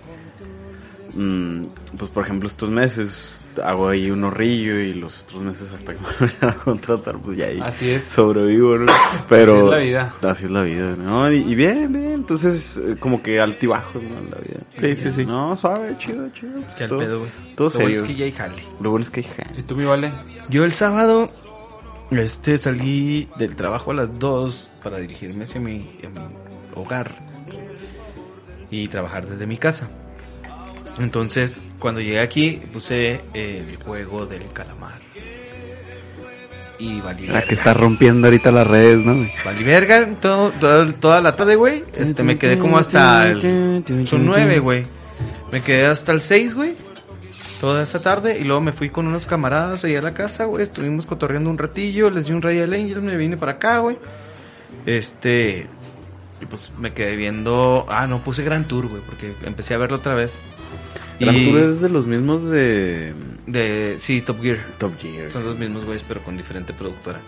mm, 1.14 1.64
pues 1.98 2.10
por 2.10 2.24
ejemplo 2.24 2.48
estos 2.48 2.70
meses 2.70 3.38
hago 3.62 3.88
ahí 3.88 4.10
un 4.10 4.24
horrillo 4.24 4.78
y 4.80 4.94
los 4.94 5.20
otros 5.24 5.42
meses 5.42 5.70
hasta 5.72 5.92
que 5.92 5.98
me 6.20 6.26
vayan 6.26 6.50
a 6.50 6.54
contratar, 6.54 7.18
pues 7.18 7.36
ya 7.36 7.46
ahí 7.46 7.60
Así 7.62 7.90
es. 7.90 8.02
sobrevivo, 8.04 8.78
¿no? 8.78 8.90
Pero 9.28 9.52
Así 9.52 9.64
es 9.64 9.70
la 9.70 9.76
vida. 9.78 10.14
Así 10.30 10.44
es 10.46 10.50
la 10.50 10.62
vida, 10.62 10.96
¿no? 10.96 11.30
Y, 11.30 11.36
y 11.40 11.54
bien, 11.54 11.92
bien, 11.92 12.12
entonces 12.12 12.78
eh, 12.78 12.96
como 12.98 13.22
que 13.22 13.40
altibajos, 13.40 14.02
¿no? 14.02 14.14
La 14.30 14.38
vida. 14.38 14.60
Sí, 14.78 14.96
sí, 14.96 15.12
sí. 15.12 15.26
No, 15.26 15.54
suave, 15.56 15.94
chido, 15.98 16.30
chido. 16.30 16.52
pues, 16.76 16.88
todo- 16.88 16.98
pedo, 16.98 17.18
güey. 17.20 17.30
Todo 17.56 17.68
Lo 17.68 17.78
bueno 17.80 17.94
es 17.96 18.02
que 18.02 18.14
ya 18.14 18.24
hay 18.24 18.32
jale. 18.32 18.62
Lo 18.80 18.90
bueno 18.90 19.04
es 19.04 19.10
que 19.10 19.20
hay 19.20 19.26
gente. 19.26 19.60
¿Y 19.60 19.62
tú, 19.64 19.76
mi 19.76 19.84
vale? 19.84 20.12
Yo 20.48 20.64
el 20.64 20.72
sábado 20.72 21.28
este 22.10 22.56
salí 22.58 23.28
del 23.38 23.54
trabajo 23.56 23.90
a 23.90 23.94
las 23.94 24.18
2 24.18 24.68
para 24.82 24.96
dirigirme 24.98 25.44
hacia 25.44 25.60
mi, 25.60 25.90
a 26.04 26.08
mi 26.08 26.26
hogar 26.74 27.14
y 28.70 28.88
trabajar 28.88 29.26
desde 29.26 29.46
mi 29.46 29.58
casa. 29.58 29.88
Entonces, 30.98 31.60
cuando 31.78 32.00
llegué 32.00 32.20
aquí, 32.20 32.60
puse 32.72 33.20
el 33.34 33.76
juego 33.76 34.26
del 34.26 34.46
calamar. 34.52 35.00
Y 36.78 37.00
valí 37.00 37.28
La 37.28 37.42
que 37.42 37.54
está 37.54 37.74
rompiendo 37.74 38.26
ahorita 38.26 38.50
las 38.50 38.66
redes, 38.66 39.04
¿no? 39.04 39.14
güey? 39.16 39.32
Valí 39.44 39.62
verga 39.62 40.08
todo, 40.20 40.50
todo- 40.50 40.92
toda 40.94 41.20
la 41.20 41.36
tarde, 41.36 41.54
güey. 41.54 41.84
Este, 41.94 42.24
me 42.24 42.38
quedé 42.38 42.58
como 42.58 42.76
hasta 42.76 43.28
el... 43.28 43.84
Son 44.06 44.26
nueve, 44.26 44.58
güey. 44.58 44.84
Me 45.52 45.60
quedé 45.60 45.86
hasta 45.86 46.10
el 46.12 46.20
6, 46.22 46.54
güey. 46.54 46.74
Toda 47.60 47.84
esa 47.84 48.00
tarde. 48.02 48.38
Y 48.40 48.44
luego 48.44 48.60
me 48.60 48.72
fui 48.72 48.88
con 48.90 49.06
unos 49.06 49.26
camaradas 49.26 49.84
ahí 49.84 49.94
a 49.94 50.02
la 50.02 50.12
casa, 50.14 50.46
güey. 50.46 50.64
Estuvimos 50.64 51.06
cotorreando 51.06 51.50
un 51.50 51.58
ratillo. 51.58 52.10
Les 52.10 52.26
di 52.26 52.32
un 52.32 52.42
Royal 52.42 52.72
Angels. 52.72 53.02
Me 53.04 53.16
vine 53.16 53.36
para 53.36 53.52
acá, 53.52 53.78
güey. 53.78 53.96
Este. 54.86 55.68
Y 56.40 56.46
pues 56.46 56.70
me 56.78 56.92
quedé 56.92 57.14
viendo. 57.14 57.86
Ah, 57.88 58.08
no, 58.08 58.18
puse 58.24 58.42
Gran 58.42 58.64
Tour, 58.64 58.88
güey. 58.88 59.02
Porque 59.02 59.32
empecé 59.46 59.74
a 59.74 59.78
verlo 59.78 59.98
otra 59.98 60.14
vez. 60.14 60.36
Gran 61.20 61.36
Y- 61.36 61.50
Tour 61.50 61.60
es 61.60 61.80
de 61.80 61.88
los 61.88 62.06
mismos 62.06 62.44
de 62.48 63.14
De. 63.46 63.96
Sí, 64.00 64.20
Top 64.22 64.40
Gear. 64.42 64.58
Top 64.78 64.92
Gear. 65.00 65.30
Son 65.30 65.44
los 65.44 65.58
mismos, 65.58 65.84
güeyes, 65.84 66.04
pero 66.06 66.20
con 66.22 66.36
diferente 66.36 66.72
productora. 66.72 67.20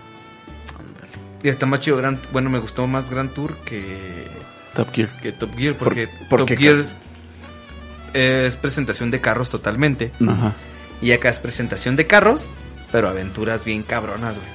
Y 1.42 1.48
está 1.48 1.66
más 1.66 1.80
chido 1.80 1.96
Gran 1.98 2.18
Bueno, 2.32 2.48
me 2.50 2.58
gustó 2.58 2.86
más 2.86 3.10
Gran 3.10 3.28
Tour 3.28 3.54
que. 3.64 4.26
Top 4.74 4.92
Gear. 4.92 5.08
que 5.22 5.32
Top 5.32 5.50
Gear. 5.56 5.74
¿Por- 5.74 5.88
Porque 5.88 6.08
por 6.30 6.40
Top 6.40 6.48
qué, 6.48 6.56
Gear 6.56 6.76
es, 6.76 6.94
es 8.14 8.56
presentación 8.56 9.10
de 9.10 9.20
carros 9.20 9.50
totalmente. 9.50 10.10
Ajá. 10.26 10.52
Y 11.02 11.12
acá 11.12 11.28
es 11.28 11.38
presentación 11.38 11.96
de 11.96 12.06
carros, 12.06 12.48
pero 12.90 13.08
aventuras 13.08 13.64
bien 13.64 13.82
cabronas, 13.82 14.36
güey. 14.36 14.48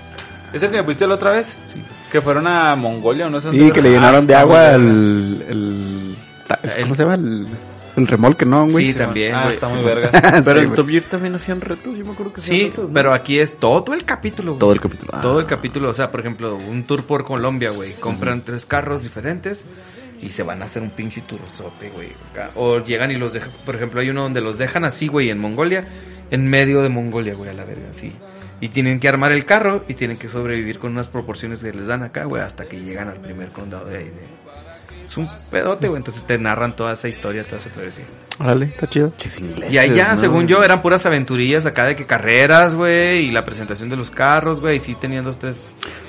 ¿Es 0.53 0.63
el 0.63 0.71
que 0.71 0.77
me 0.77 0.83
pusiste 0.83 1.05
la 1.05 1.13
otra 1.15 1.31
vez? 1.31 1.45
Sí. 1.71 1.79
Que 2.11 2.21
fueron 2.21 2.47
a 2.47 2.75
Mongolia 2.75 3.27
o 3.27 3.29
no 3.29 3.39
sé 3.39 3.51
Sí, 3.51 3.71
que 3.71 3.81
le 3.83 3.89
Ah, 3.89 3.91
llenaron 3.91 4.25
de 4.25 4.33
está 4.33 4.45
muy 4.45 4.55
agua 4.55 4.73
el, 4.75 5.45
El- 5.47 6.15
¿Cómo 6.81 6.95
se 6.95 7.03
llama? 7.03 7.13
El, 7.15 7.47
el 7.95 8.07
remolque, 8.07 8.45
¿no, 8.45 8.67
güey? 8.67 8.91
Sí, 8.91 8.97
también, 8.97 9.35
Ah, 9.35 9.43
güey. 9.43 9.53
está 9.55 9.67
muy 9.69 9.79
Sí, 9.79 9.85
verga. 9.85 10.41
Pero 10.43 10.59
Sí, 10.59 10.65
en. 10.65 10.73
Top 10.73 10.89
Gear 10.89 11.03
también 11.03 11.35
hacían 11.35 11.61
retos, 11.61 11.97
yo 11.97 12.05
me 12.05 12.11
acuerdo 12.11 12.33
que 12.33 12.41
Sí, 12.41 12.65
retos, 12.69 12.87
¿no? 12.87 12.93
pero 12.93 13.13
aquí 13.13 13.39
es 13.39 13.57
todo 13.57 13.93
el 13.93 14.03
capítulo. 14.05 14.51
güey. 14.53 14.59
todo 14.59 14.73
el 14.73 14.81
capítulo. 14.81 15.11
Ah. 15.13 15.21
Todo 15.21 15.39
el 15.39 15.45
capítulo, 15.45 15.89
o 15.89 15.93
sea, 15.93 16.11
por 16.11 16.19
ejemplo, 16.19 16.55
un 16.55 16.83
tour 16.83 17.03
por 17.05 17.25
Colombia, 17.25 17.71
güey. 17.71 17.93
Compran 17.95 18.43
tres 18.43 18.65
carros 18.65 19.03
diferentes 19.03 19.63
y 20.21 20.29
se 20.31 20.43
van 20.43 20.61
a 20.61 20.65
hacer 20.65 20.81
un 20.81 20.89
pinche 20.89 21.21
turzote, 21.21 21.89
güey. 21.91 22.09
O 22.55 22.79
llegan 22.83 23.11
y 23.11 23.15
los 23.15 23.33
dejan, 23.33 23.49
por 23.65 23.75
ejemplo, 23.75 24.01
hay 24.01 24.09
uno 24.09 24.23
donde 24.23 24.41
los 24.41 24.57
dejan 24.57 24.83
así, 24.85 25.07
güey, 25.07 25.29
en 25.29 25.39
Mongolia, 25.39 25.87
en 26.31 26.49
medio 26.49 26.81
de 26.81 26.89
Mongolia, 26.89 27.33
güey, 27.35 27.49
a 27.49 27.53
la 27.53 27.63
verga, 27.63 27.87
así. 27.91 28.11
Y 28.61 28.67
tienen 28.67 28.99
que 28.99 29.07
armar 29.07 29.31
el 29.31 29.45
carro 29.45 29.85
y 29.87 29.93
tienen 29.93 30.17
que 30.17 30.27
sobrevivir 30.27 30.79
con 30.79 30.91
unas 30.91 31.07
proporciones 31.07 31.59
que 31.63 31.71
les 31.71 31.87
dan 31.87 32.03
acá, 32.03 32.25
güey, 32.25 32.41
hasta 32.43 32.65
que 32.65 32.81
llegan 32.81 33.07
al 33.07 33.15
primer 33.21 33.49
condado 33.53 33.85
de 33.85 33.97
ahí. 33.99 34.03
de- 34.03 34.48
Es 35.09 35.17
un 35.17 35.27
pedote, 35.49 35.87
güey, 35.87 35.97
entonces 35.97 36.23
te 36.27 36.37
narran 36.37 36.75
toda 36.75 36.93
esa 36.93 37.07
historia, 37.07 37.43
toda 37.43 37.57
esa 37.57 37.69
travesía. 37.71 38.05
Órale, 38.39 38.65
está 38.67 38.85
chido. 38.87 39.11
Chis 39.17 39.39
ingleses, 39.39 39.73
Y 39.73 39.79
allá, 39.79 40.13
¿no? 40.13 40.21
según 40.21 40.47
yo, 40.47 40.63
eran 40.63 40.83
puras 40.83 41.03
aventurillas 41.07 41.65
acá 41.65 41.85
de 41.85 41.95
que 41.95 42.05
carreras, 42.05 42.75
güey, 42.75 43.25
y 43.25 43.31
la 43.31 43.43
presentación 43.43 43.89
de 43.89 43.95
los 43.97 44.11
carros, 44.11 44.61
güey, 44.61 44.77
y 44.77 44.79
sí 44.79 44.93
tenían 44.93 45.25
dos, 45.25 45.39
tres. 45.39 45.55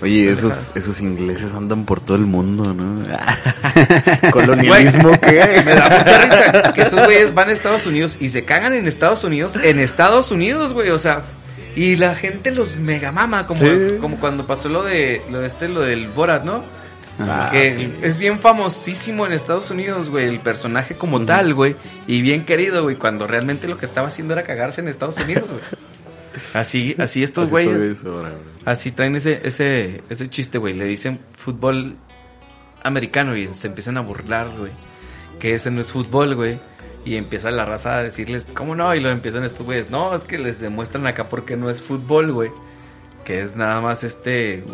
Oye, 0.03 0.31
esos, 0.31 0.73
esos 0.75 1.01
ingleses 1.01 1.55
andan 1.55 1.87
por 1.87 2.01
todo 2.03 2.19
el 2.19 2.27
mundo, 2.27 2.75
¿no? 2.75 3.03
Colonialismo, 4.33 5.13
¿qué? 5.21 5.63
Me 5.65 5.75
da 5.75 5.89
mucha 5.89 6.19
risa 6.19 6.73
que 6.75 6.83
esos 6.83 7.05
güeyes 7.05 7.35
van 7.35 7.49
a 7.49 7.53
Estados 7.53 7.87
Unidos 7.87 8.17
y 8.21 8.29
se 8.29 8.45
cagan 8.45 8.75
en 8.75 8.87
Estados 8.87 9.25
Unidos, 9.25 9.57
en 9.63 9.79
Estados 9.79 10.31
Unidos, 10.31 10.73
güey, 10.75 10.91
o 10.91 10.99
sea, 10.99 11.23
y 11.75 11.97
la 11.97 12.15
gente 12.15 12.51
los 12.51 12.77
mega 12.77 13.13
mama, 13.13 13.47
como, 13.47 13.61
Sí. 13.63 13.97
como 14.01 14.21
cuando 14.21 14.47
pasó 14.47 14.69
lo 14.69 14.83
de, 14.83 15.23
lo 15.31 15.41
de 15.41 15.47
este, 15.47 15.69
lo 15.69 15.81
del 15.81 16.09
Borat, 16.09 16.45
¿no? 16.45 16.63
Ah, 17.18 17.51
que 17.53 17.75
sí. 17.75 17.92
es 18.03 18.16
bien 18.18 18.38
famosísimo 18.38 19.27
en 19.27 19.33
Estados 19.33 19.70
Unidos, 19.70 20.09
güey, 20.09 20.27
el 20.27 20.40
personaje 20.40 20.96
como 20.96 21.20
tal, 21.25 21.53
güey, 21.53 21.77
y 22.07 22.23
bien 22.23 22.44
querido, 22.44 22.83
güey, 22.83 22.96
cuando 22.96 23.27
realmente 23.27 23.68
lo 23.68 23.77
que 23.77 23.85
estaba 23.85 24.09
haciendo 24.09 24.33
era 24.33 24.44
cagarse 24.44 24.81
en 24.81 24.88
Estados 24.88 25.18
Unidos, 25.18 25.49
güey. 25.49 25.61
Así, 26.55 26.94
así 26.99 27.23
estos 27.25 27.44
Así 27.44 27.51
güeyes. 27.51 27.83
eso. 27.83 28.25
Así 28.64 28.92
traen 28.92 29.16
ese, 29.16 29.40
ese, 29.44 30.03
ese 30.09 30.31
chiste, 30.31 30.59
güey. 30.59 30.75
Le 30.75 30.85
dicen 30.85 31.20
fútbol 31.37 31.96
americano 32.83 33.37
y 33.37 33.53
se 33.55 33.66
empiezan 33.66 33.96
a 33.96 34.01
burlar, 34.01 34.49
güey. 34.57 34.70
Que 35.38 35.55
ese 35.55 35.70
no 35.70 35.81
es 35.81 35.90
fútbol, 35.90 36.35
güey. 36.37 36.59
Y 37.05 37.16
empieza 37.16 37.51
la 37.51 37.64
raza 37.64 37.99
a 37.99 38.03
decirles, 38.03 38.46
¿cómo 38.55 38.75
no? 38.75 38.94
Y 38.94 39.01
lo 39.01 39.11
empiezan 39.11 39.44
estos 39.44 39.66
güeyes. 39.66 39.90
No, 39.90 40.14
es 40.14 40.25
que 40.25 40.38
les 40.38 40.61
demuestran 40.61 41.07
acá 41.07 41.29
porque 41.29 41.57
no 41.57 41.68
es 41.68 41.83
fútbol, 41.83 42.33
güey. 42.33 42.51
Que 43.25 43.42
es 43.42 43.57
nada 43.57 43.81
más 43.81 44.05
este, 44.05 44.64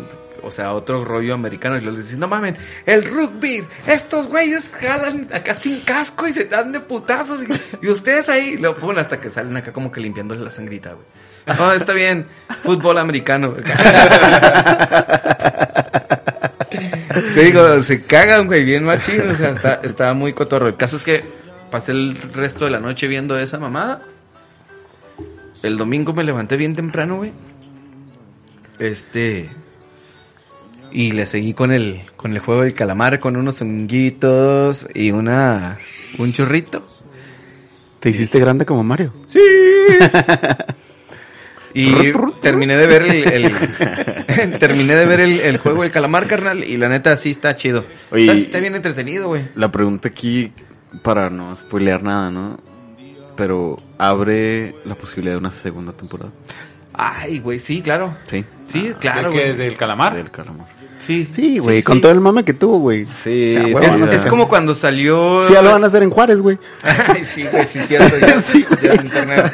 o 0.43 0.51
sea, 0.51 0.73
otro 0.73 1.03
rollo 1.03 1.33
americano. 1.33 1.77
Y 1.77 1.81
luego 1.81 1.97
dicen, 1.97 2.19
no 2.19 2.27
mamen, 2.27 2.57
el 2.85 3.03
rugby, 3.05 3.65
estos 3.85 4.27
güeyes 4.27 4.69
jalan 4.69 5.27
acá 5.33 5.59
sin 5.59 5.79
casco 5.81 6.27
y 6.27 6.33
se 6.33 6.45
dan 6.45 6.71
de 6.71 6.79
putazos. 6.79 7.41
Y, 7.81 7.87
ustedes 7.87 8.29
ahí 8.29 8.57
lo 8.57 8.77
ponen 8.77 8.99
hasta 8.99 9.19
que 9.19 9.29
salen 9.29 9.57
acá 9.57 9.71
como 9.71 9.91
que 9.91 9.99
limpiándole 10.01 10.41
la 10.41 10.49
sangrita, 10.49 10.93
güey. 10.93 11.05
No, 11.57 11.71
está 11.71 11.93
bien, 11.93 12.27
fútbol 12.63 12.97
americano. 12.97 13.55
Te 17.33 17.43
digo, 17.43 17.81
se 17.81 18.03
cagan, 18.03 18.47
güey, 18.47 18.65
bien 18.65 18.83
machín. 18.83 19.29
O 19.29 19.35
sea, 19.35 19.51
está, 19.51 19.79
está 19.83 20.13
muy 20.13 20.33
cotorro. 20.33 20.67
El 20.67 20.75
caso 20.75 20.97
es 20.97 21.03
que 21.03 21.23
pasé 21.71 21.93
el 21.93 22.17
resto 22.33 22.65
de 22.65 22.71
la 22.71 22.79
noche 22.79 23.07
viendo 23.07 23.37
esa 23.37 23.57
mamada. 23.59 24.01
El 25.63 25.77
domingo 25.77 26.13
me 26.13 26.23
levanté 26.23 26.57
bien 26.57 26.75
temprano, 26.75 27.17
güey. 27.17 27.31
Este. 28.79 29.49
Y 30.91 31.11
le 31.11 31.25
seguí 31.25 31.53
con 31.53 31.71
el, 31.71 32.01
con 32.15 32.31
el 32.33 32.39
juego 32.39 32.61
del 32.63 32.73
calamar, 32.73 33.19
con 33.19 33.35
unos 33.35 33.61
honguitos 33.61 34.87
y 34.93 35.11
una, 35.11 35.77
un 36.17 36.33
churrito. 36.33 36.85
¿Te 37.99 38.09
hiciste 38.09 38.39
grande 38.39 38.65
como 38.65 38.83
Mario? 38.83 39.13
Sí. 39.25 39.39
Y 41.73 41.91
terminé 42.41 42.75
de 42.75 42.87
ver 42.87 43.01
el, 43.03 43.27
el- 43.45 44.57
terminé 44.59 44.95
de 44.95 45.05
ver 45.05 45.19
el, 45.19 45.39
el 45.41 45.57
juego 45.59 45.83
del 45.83 45.91
calamar, 45.91 46.25
carnal, 46.25 46.63
y 46.63 46.75
la 46.77 46.89
neta 46.89 47.15
sí 47.17 47.29
está 47.31 47.55
chido. 47.55 47.85
Oye, 48.09 48.23
Está, 48.23 48.33
está 48.33 48.59
bien 48.61 48.73
entretenido, 48.75 49.27
güey. 49.27 49.43
La 49.53 49.71
pregunta 49.71 50.07
aquí, 50.07 50.51
para 51.03 51.29
no 51.29 51.55
spoilear 51.55 52.01
nada, 52.01 52.31
¿no? 52.31 52.59
Pero 53.35 53.79
abre 53.99 54.73
la 54.85 54.95
posibilidad 54.95 55.35
de 55.35 55.39
una 55.39 55.51
segunda 55.51 55.91
temporada. 55.93 56.31
Ay, 56.93 57.37
güey, 57.39 57.59
sí, 57.59 57.81
claro. 57.83 58.17
Sí. 58.23 58.43
Sí, 58.65 58.93
claro, 58.99 59.29
¿De 59.29 59.37
qué? 59.37 59.43
güey. 59.53 59.57
¿Del 59.57 59.75
calamar? 59.77 60.15
Del 60.15 60.31
calamar. 60.31 60.67
Sí, 60.99 61.29
Sí, 61.31 61.59
güey, 61.59 61.83
con 61.83 61.97
sí. 61.97 62.01
todo 62.01 62.11
el 62.11 62.19
mame 62.21 62.43
que 62.43 62.53
tuvo, 62.53 62.79
güey. 62.79 63.05
Sí, 63.05 63.55
Ah, 63.57 63.65
huevo, 63.73 64.05
Es, 64.07 64.25
como 64.25 64.47
cuando 64.47 64.73
salió. 64.75 65.43
Sí, 65.43 65.53
ya 65.53 65.61
lo 65.61 65.71
van 65.71 65.83
a 65.83 65.87
hacer 65.87 66.03
en 66.03 66.09
Juárez, 66.09 66.41
güey. 66.41 66.57
Ay, 66.83 67.23
sí, 67.25 67.45
güey, 67.51 67.65
sí, 67.65 67.79
cierto. 67.87 68.17
Ya, 68.19 68.41
Sí, 68.41 68.65
ya 68.81 68.93
en 68.93 69.05
internet. 69.05 69.53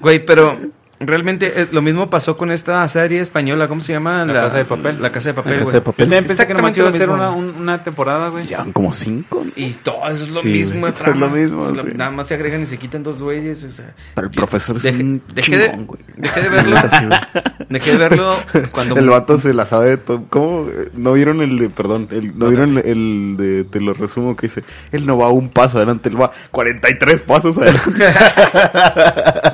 Güey, 0.00 0.24
pero 0.24 0.58
realmente 1.00 1.52
eh, 1.62 1.68
lo 1.72 1.80
mismo 1.82 2.10
pasó 2.10 2.36
con 2.36 2.50
esta 2.50 2.86
serie 2.88 3.20
española, 3.20 3.68
¿cómo 3.68 3.80
se 3.80 3.92
llama? 3.92 4.24
La 4.24 4.32
Casa 4.34 4.56
de 4.58 4.64
Papel. 4.64 5.00
La 5.02 5.10
casa 5.12 5.28
de 5.30 5.34
papel, 5.34 5.52
La 5.52 5.58
Casa 5.58 5.64
güey. 5.64 5.74
de 5.74 5.80
Papel. 5.80 6.04
Yo 6.06 6.10
también 6.10 6.26
pensé 6.26 6.46
que 6.46 6.54
nomás 6.54 6.76
iba 6.76 6.88
a 6.88 6.92
ser 6.92 7.10
una, 7.10 7.30
un- 7.30 7.54
una 7.58 7.82
temporada, 7.82 8.28
güey. 8.28 8.46
Llevan 8.46 8.72
como 8.72 8.92
cinco. 8.92 9.42
¿no? 9.44 9.52
Y 9.56 9.72
todo 9.74 10.08
eso 10.08 10.24
es 10.24 10.30
lo 10.30 10.40
Sí, 10.42 10.48
mismo, 10.48 10.80
güey. 10.80 10.92
trama. 10.92 11.14
Es 11.14 11.20
lo 11.20 11.28
mismo, 11.30 11.82
sí. 11.82 11.88
Nada 11.94 12.10
más 12.10 12.26
se 12.28 12.34
agregan 12.34 12.62
y 12.62 12.66
se 12.66 12.78
quitan 12.78 13.02
dos 13.02 13.18
güeyes, 13.20 13.62
o 13.64 13.72
sea. 13.72 13.94
Pero 14.14 14.26
el 14.28 14.32
profesor 14.32 14.76
es 14.76 14.82
Dejé- 14.84 15.00
un 15.02 15.22
dejé 15.34 15.56
de- 15.58 15.70
chingón, 15.70 15.86
güey. 15.86 16.00
Dejé 16.16 16.40
de 16.42 16.48
verlo. 16.48 16.76
dejé 17.68 17.90
de 17.92 17.96
verlo 17.98 18.36
cuando. 18.72 18.96
El 18.96 19.08
vato 19.08 19.36
se 19.38 19.52
la 19.54 19.64
sabe 19.64 19.90
de 19.90 19.96
todo. 19.98 20.24
¿Cómo? 20.30 20.68
¿No 20.94 21.12
vieron 21.12 21.40
el 21.42 21.58
de, 21.58 21.70
perdón, 21.70 22.08
el, 22.10 22.36
no 22.38 22.48
vieron 22.48 22.78
el, 22.78 22.86
el 22.86 23.34
de, 23.36 23.64
te 23.64 23.80
lo 23.80 23.94
resumo, 23.94 24.34
que 24.36 24.48
dice, 24.48 24.64
él 24.92 25.06
no 25.06 25.16
va 25.18 25.28
un 25.30 25.48
paso 25.50 25.76
adelante, 25.78 26.08
él 26.08 26.20
va 26.20 26.32
43 26.50 27.20
pasos 27.22 27.56
adelante. 27.58 28.04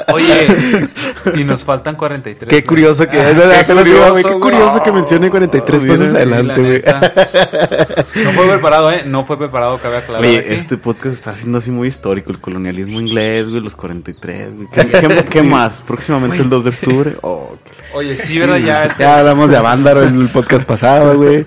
Oye, 0.12 0.88
Y 1.34 1.44
nos 1.44 1.64
faltan 1.64 1.96
43. 1.96 2.48
Qué 2.48 2.64
curioso 2.64 3.08
que 3.08 3.18
Ah, 3.20 3.30
es. 3.30 3.66
qué 3.66 3.72
iba, 3.90 4.10
güey, 4.10 4.24
Qué 4.24 4.30
curioso 4.38 4.82
que 4.82 4.92
mencione 4.92 5.30
43 5.30 5.82
Oh, 5.82 5.86
pasos 5.86 6.08
sí, 6.08 6.16
adelante, 6.16 6.54
Sí, 6.54 6.82
la 6.84 6.98
güey. 6.98 8.24
No 8.24 8.32
fue 8.32 8.48
preparado, 8.48 8.90
¿eh? 8.92 9.02
No 9.06 9.24
fue 9.24 9.38
preparado, 9.38 9.78
cabe 9.78 9.98
aclarar. 9.98 10.24
Oye, 10.24 10.38
aquí. 10.38 10.54
este 10.54 10.76
podcast 10.76 11.14
está 11.14 11.32
siendo 11.34 11.58
así 11.58 11.70
muy 11.70 11.88
histórico. 11.88 12.30
El 12.30 12.40
colonialismo 12.40 13.00
inglés, 13.00 13.48
güey, 13.48 13.60
los 13.62 13.74
43, 13.76 14.54
güey. 14.56 14.68
¿Qué, 14.72 14.86
qué- 14.88 15.24
qué 15.30 15.42
más? 15.42 15.82
Próximamente 15.86 16.36
el 16.38 16.48
2 16.50 16.64
de 16.64 16.70
octubre. 16.70 17.16
Oh, 17.22 17.56
qué- 17.64 17.70
Oye, 17.96 18.16
sí, 18.16 18.38
¿verdad? 18.38 18.58
Ya. 18.58 18.96
Ya 18.98 19.18
hablamos 19.18 19.48
de 19.50 19.56
Avándaro 19.56 20.02
en 20.02 20.20
el 20.20 20.28
podcast 20.28 20.64
pasado, 20.66 21.16
güey. 21.16 21.44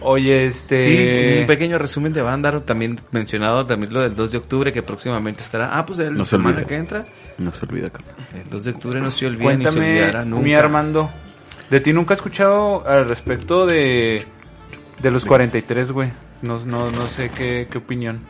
Oye, 0.00 0.50
Sí, 0.50 0.58
este. 0.58 1.40
un 1.42 1.46
pequeño 1.46 1.78
resumen 1.78 2.12
de 2.12 2.20
Vándaro, 2.20 2.62
también 2.62 3.00
mencionado 3.12 3.64
también 3.64 3.92
lo 3.92 4.02
del 4.02 4.14
2 4.14 4.32
de 4.32 4.38
octubre 4.38 4.72
que 4.72 4.82
próximamente 4.82 5.42
estará. 5.42 5.70
Ah, 5.78 5.86
pues 5.86 6.00
el 6.00 6.14
No 6.16 6.24
se 6.24 6.30
semana 6.32 6.56
olvide. 6.56 6.66
que 6.68 6.74
entra. 6.76 7.04
No 7.38 7.52
se 7.52 7.64
olvida, 7.64 7.90
carnal. 7.90 8.14
El 8.34 8.50
2 8.50 8.64
de 8.64 8.70
octubre 8.72 9.00
no 9.00 9.10
se 9.10 9.26
olvida 9.26 9.52
ni 9.54 9.64
se 9.64 9.70
Cuéntame, 9.70 9.90
olvidará 10.00 10.24
nunca. 10.24 10.42
mi 10.44 10.54
Armando. 10.54 11.10
De 11.70 11.80
ti 11.80 11.92
nunca 11.92 12.14
he 12.14 12.16
escuchado 12.16 12.86
al 12.86 13.08
respecto 13.08 13.66
de. 13.66 14.24
De 15.00 15.10
los 15.10 15.24
43, 15.24 15.92
güey. 15.92 16.10
No, 16.42 16.58
no, 16.64 16.90
no 16.90 17.06
sé 17.06 17.30
qué, 17.30 17.68
qué 17.70 17.78
opinión 17.78 18.20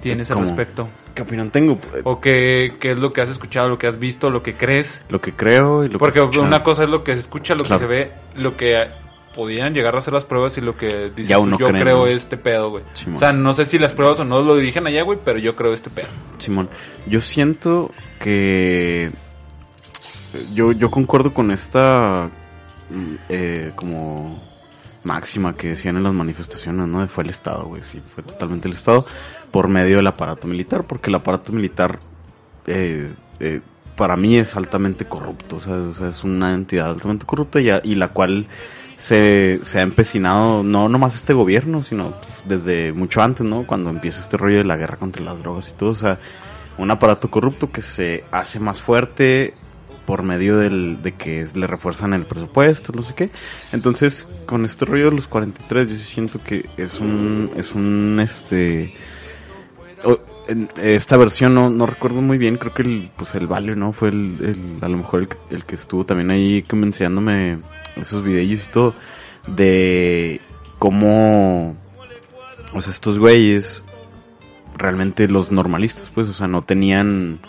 tienes 0.00 0.30
al 0.30 0.40
respecto. 0.40 0.88
¿Qué 1.14 1.22
opinión 1.22 1.50
tengo? 1.50 1.78
O 2.04 2.20
qué, 2.20 2.74
qué 2.80 2.92
es 2.92 2.98
lo 2.98 3.12
que 3.12 3.20
has 3.20 3.28
escuchado, 3.28 3.68
lo 3.68 3.78
que 3.78 3.86
has 3.86 3.98
visto, 3.98 4.28
lo 4.30 4.42
que 4.42 4.54
crees. 4.54 5.02
Lo 5.08 5.20
que 5.20 5.32
creo 5.32 5.84
y 5.84 5.88
lo 5.88 5.98
Porque 5.98 6.20
que 6.30 6.38
una 6.38 6.62
cosa 6.62 6.84
es 6.84 6.88
lo 6.90 7.04
que 7.04 7.14
se 7.14 7.20
escucha, 7.20 7.54
lo 7.54 7.64
Claro. 7.64 7.80
que 7.80 7.86
se 7.86 7.88
ve, 8.00 8.12
lo 8.42 8.56
que 8.56 8.86
podían 9.34 9.72
llegar 9.74 9.94
a 9.94 9.98
hacer 9.98 10.12
las 10.12 10.24
pruebas 10.24 10.56
y 10.58 10.60
lo 10.60 10.76
que 10.76 11.10
tú, 11.14 11.22
uno 11.40 11.56
yo 11.58 11.68
creo 11.68 11.98
¿no? 11.98 12.06
este 12.06 12.36
pedo, 12.36 12.70
güey. 12.70 12.84
Simón. 12.94 13.16
O 13.16 13.18
sea, 13.18 13.32
no 13.32 13.54
sé 13.54 13.64
si 13.64 13.78
las 13.78 13.92
pruebas 13.92 14.20
o 14.20 14.24
no 14.24 14.42
lo 14.42 14.56
dirigen 14.56 14.86
allá, 14.86 15.02
güey, 15.02 15.18
pero 15.24 15.38
yo 15.38 15.56
creo 15.56 15.72
este 15.72 15.90
pedo. 15.90 16.08
Simón, 16.38 16.68
yo 17.06 17.20
siento 17.20 17.90
que 18.20 19.10
yo, 20.54 20.72
yo 20.72 20.90
concuerdo 20.90 21.32
con 21.34 21.50
esta 21.50 22.30
mm, 22.90 23.14
eh, 23.28 23.72
como 23.74 24.42
máxima 25.04 25.54
que 25.56 25.68
decían 25.70 25.96
en 25.96 26.04
las 26.04 26.12
manifestaciones, 26.14 26.86
¿no? 26.88 27.00
De 27.00 27.08
Fue 27.08 27.24
el 27.24 27.30
Estado, 27.30 27.64
güey, 27.66 27.82
sí, 27.82 28.00
fue 28.04 28.22
totalmente 28.22 28.68
el 28.68 28.74
Estado 28.74 29.04
por 29.50 29.68
medio 29.68 29.96
del 29.96 30.06
aparato 30.06 30.46
militar, 30.46 30.84
porque 30.84 31.10
el 31.10 31.16
aparato 31.16 31.52
militar 31.52 31.98
eh, 32.66 33.12
eh, 33.40 33.60
para 33.96 34.16
mí 34.16 34.38
es 34.38 34.56
altamente 34.56 35.04
corrupto, 35.04 35.56
o 35.56 35.60
sea, 35.60 36.08
es 36.08 36.24
una 36.24 36.54
entidad 36.54 36.88
altamente 36.90 37.26
corrupta 37.26 37.60
y, 37.60 37.68
a- 37.70 37.80
y 37.84 37.94
la 37.96 38.08
cual 38.08 38.46
se, 39.02 39.64
se 39.64 39.80
ha 39.80 39.82
empecinado, 39.82 40.62
no 40.62 40.88
nomás 40.88 41.16
este 41.16 41.32
gobierno, 41.32 41.82
sino 41.82 42.14
desde 42.44 42.92
mucho 42.92 43.20
antes, 43.20 43.44
¿no? 43.44 43.66
Cuando 43.66 43.90
empieza 43.90 44.20
este 44.20 44.36
rollo 44.36 44.58
de 44.58 44.64
la 44.64 44.76
guerra 44.76 44.96
contra 44.96 45.24
las 45.24 45.40
drogas 45.40 45.70
y 45.70 45.72
todo, 45.72 45.90
o 45.90 45.94
sea, 45.96 46.20
un 46.78 46.88
aparato 46.88 47.28
corrupto 47.28 47.68
que 47.72 47.82
se 47.82 48.22
hace 48.30 48.60
más 48.60 48.80
fuerte 48.80 49.54
por 50.06 50.22
medio 50.22 50.56
del, 50.56 51.02
de 51.02 51.14
que 51.14 51.48
le 51.52 51.66
refuerzan 51.66 52.14
el 52.14 52.22
presupuesto, 52.22 52.92
no 52.92 53.02
sé 53.02 53.14
qué. 53.14 53.30
Entonces, 53.72 54.28
con 54.46 54.64
este 54.64 54.84
rollo 54.84 55.10
de 55.10 55.16
los 55.16 55.26
43, 55.26 55.90
yo 55.90 55.96
sí 55.96 56.04
siento 56.04 56.38
que 56.38 56.68
es 56.76 57.00
un, 57.00 57.50
es 57.56 57.72
un, 57.72 58.20
este, 58.22 58.94
en 60.48 60.68
esta 60.76 61.16
versión 61.16 61.54
no, 61.54 61.70
no 61.70 61.86
recuerdo 61.86 62.20
muy 62.20 62.38
bien, 62.38 62.56
creo 62.56 62.74
que 62.74 62.82
el, 62.82 63.10
pues 63.16 63.34
el 63.34 63.46
Valio, 63.46 63.76
¿no? 63.76 63.92
Fue 63.92 64.08
el, 64.08 64.78
a 64.80 64.88
lo 64.88 64.96
mejor 64.96 65.22
el, 65.22 65.28
el 65.56 65.64
que 65.64 65.74
estuvo 65.74 66.04
también 66.04 66.30
ahí 66.30 66.62
convenciéndome 66.62 67.58
esos 67.96 68.24
videos 68.24 68.62
y 68.66 68.72
todo, 68.72 68.94
de 69.46 70.40
cómo, 70.78 71.76
o 72.72 72.80
sea, 72.80 72.92
estos 72.92 73.18
güeyes, 73.18 73.82
realmente 74.76 75.28
los 75.28 75.52
normalistas, 75.52 76.10
pues, 76.10 76.28
o 76.28 76.32
sea, 76.32 76.48
no 76.48 76.62
tenían, 76.62 77.40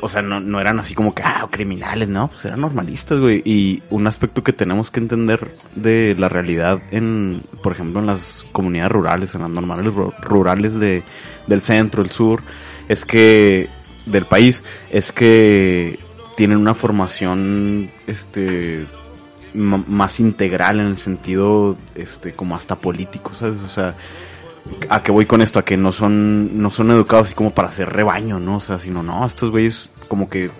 o 0.00 0.08
sea, 0.08 0.22
no, 0.22 0.40
no 0.40 0.60
eran 0.60 0.78
así 0.78 0.94
como 0.94 1.14
que, 1.14 1.22
ah, 1.22 1.46
criminales, 1.50 2.08
no, 2.08 2.28
pues 2.28 2.44
eran 2.44 2.60
normalistas, 2.60 3.18
güey. 3.18 3.42
Y 3.44 3.82
un 3.90 4.06
aspecto 4.06 4.42
que 4.42 4.52
tenemos 4.52 4.90
que 4.90 5.00
entender 5.00 5.50
de 5.74 6.14
la 6.18 6.28
realidad 6.28 6.80
en, 6.90 7.42
por 7.62 7.72
ejemplo, 7.72 8.00
en 8.00 8.06
las 8.06 8.44
comunidades 8.52 8.92
rurales, 8.92 9.34
en 9.34 9.42
las 9.42 9.50
normales 9.50 9.86
ru- 9.86 10.14
rurales 10.20 10.78
de, 10.78 11.02
del 11.46 11.60
centro, 11.60 12.02
el 12.02 12.10
sur, 12.10 12.42
es 12.88 13.04
que, 13.04 13.68
del 14.06 14.24
país, 14.24 14.62
es 14.90 15.12
que 15.12 15.98
tienen 16.36 16.58
una 16.58 16.74
formación, 16.74 17.90
este, 18.06 18.86
más 19.54 20.18
integral 20.18 20.80
en 20.80 20.86
el 20.86 20.98
sentido, 20.98 21.76
este, 21.94 22.32
como 22.32 22.56
hasta 22.56 22.76
político, 22.76 23.34
¿sabes? 23.34 23.60
O 23.62 23.68
sea, 23.68 23.94
a 24.88 25.02
qué 25.02 25.10
voy 25.10 25.26
con 25.26 25.42
esto, 25.42 25.58
a 25.58 25.64
que 25.64 25.76
no 25.76 25.92
son, 25.92 26.60
no 26.60 26.70
son 26.70 26.90
educados 26.90 27.28
así 27.28 27.34
como 27.34 27.52
para 27.52 27.68
hacer 27.68 27.90
rebaño, 27.90 28.38
¿no? 28.38 28.56
O 28.56 28.60
sea, 28.60 28.78
sino, 28.78 29.02
no, 29.02 29.24
estos 29.24 29.50
güeyes 29.50 29.90
como 30.08 30.28
que, 30.28 30.50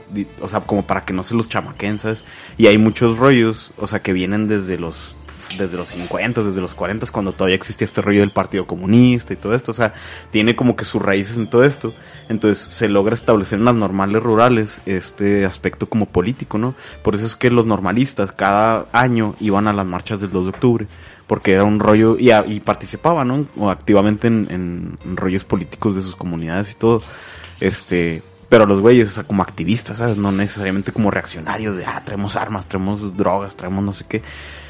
o 0.41 0.49
sea, 0.49 0.61
como 0.61 0.87
para 0.87 1.05
que 1.05 1.12
no 1.12 1.25
se 1.25 1.35
los 1.35 1.49
chamaquen, 1.49 1.99
¿sabes? 1.99 2.25
Y 2.57 2.67
hay 2.67 2.79
muchos 2.79 3.19
rollos, 3.19 3.73
o 3.77 3.87
sea, 3.87 4.01
que 4.01 4.12
vienen 4.12 4.49
desde 4.49 4.79
los, 4.79 5.15
desde 5.59 5.77
los 5.77 5.91
50, 5.91 6.43
desde 6.43 6.61
los 6.61 6.75
40, 6.75 7.07
cuando 7.09 7.33
todavía 7.33 7.57
existía 7.57 7.85
este 7.85 8.01
rollo 8.01 8.21
del 8.21 8.31
Partido 8.31 8.67
Comunista 8.67 9.33
y 9.33 9.37
todo 9.37 9.55
esto, 9.55 9.71
o 9.71 9.75
sea, 9.75 9.95
tiene 10.31 10.57
como 10.57 10.77
que 10.77 10.85
sus 10.85 11.03
raíces 11.03 11.37
en 11.37 11.49
todo 11.49 11.65
esto. 11.65 11.93
Entonces 12.29 12.75
se 12.75 12.88
logra 12.88 13.15
establecer 13.15 13.59
en 13.59 13.67
las 13.67 13.75
normales 13.75 14.23
rurales 14.23 14.81
este 14.87 15.45
aspecto 15.45 15.87
como 15.87 16.07
político, 16.07 16.57
¿no? 16.57 16.75
Por 17.03 17.15
eso 17.15 17.27
es 17.27 17.37
que 17.37 17.51
los 17.51 17.67
normalistas 17.67 18.33
cada 18.33 18.87
año 18.93 19.35
iban 19.41 19.69
a 19.69 19.73
las 19.73 19.87
marchas 19.87 20.21
del 20.21 20.31
2 20.31 20.45
de 20.45 20.51
octubre, 20.51 20.87
porque 21.33 21.55
era 21.55 21.64
un 21.64 21.81
rollo 21.81 22.18
y, 22.18 22.31
a- 22.31 22.45
y 22.47 22.61
participaban, 22.61 23.47
¿no? 23.57 23.71
Activamente 23.71 24.27
en, 24.27 24.99
rollos 25.16 25.47
políticos 25.47 25.97
de 25.97 26.03
sus 26.03 26.14
comunidades 26.14 26.73
y 26.73 26.75
todo. 26.75 27.01
Este, 27.59 28.23
pero 28.51 28.66
los 28.66 28.83
güeyes, 28.83 29.09
o 29.09 29.12
sea, 29.12 29.25
como 29.25 29.42
activistas, 29.42 29.97
¿sabes? 29.97 30.18
No 30.18 30.31
necesariamente 30.31 30.92
como 30.92 31.11
reaccionarios 31.11 31.75
de, 31.75 31.87
ah, 31.87 32.03
traemos 32.05 32.37
armas, 32.37 32.66
traemos 32.68 33.16
drogas, 33.16 33.57
traemos 33.57 33.83
no 33.83 33.95
sé 33.95 34.05
qué. 34.07 34.21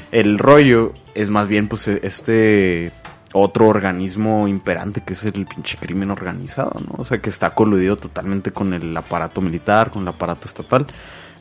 El 0.09 0.39
rollo 0.39 0.93
es 1.13 1.29
más 1.29 1.49
bien, 1.49 1.67
pues, 1.67 1.85
este 1.89 2.93
otro 3.33 3.67
organismo 3.67 4.47
imperante 4.47 5.03
que 5.05 5.13
es 5.15 5.25
el 5.25 5.45
pinche 5.45 5.77
crimen 5.77 6.11
organizado, 6.11 6.79
¿no? 6.79 6.95
O 6.97 7.03
sea, 7.03 7.17
que 7.17 7.29
está 7.29 7.49
coludido 7.49 7.97
totalmente 7.97 8.51
con 8.53 8.73
el 8.73 8.95
aparato 8.95 9.41
militar, 9.41 9.91
con 9.91 10.03
el 10.03 10.07
aparato 10.07 10.47
estatal, 10.47 10.87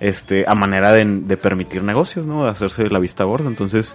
este, 0.00 0.46
a 0.48 0.56
manera 0.56 0.90
de, 0.90 1.04
de 1.04 1.37
permitir 1.37 1.85
negocios, 1.85 2.26
¿no? 2.26 2.42
De 2.42 2.50
hacerse 2.50 2.88
la 2.90 2.98
vista 2.98 3.22
gorda. 3.22 3.46
Entonces, 3.48 3.94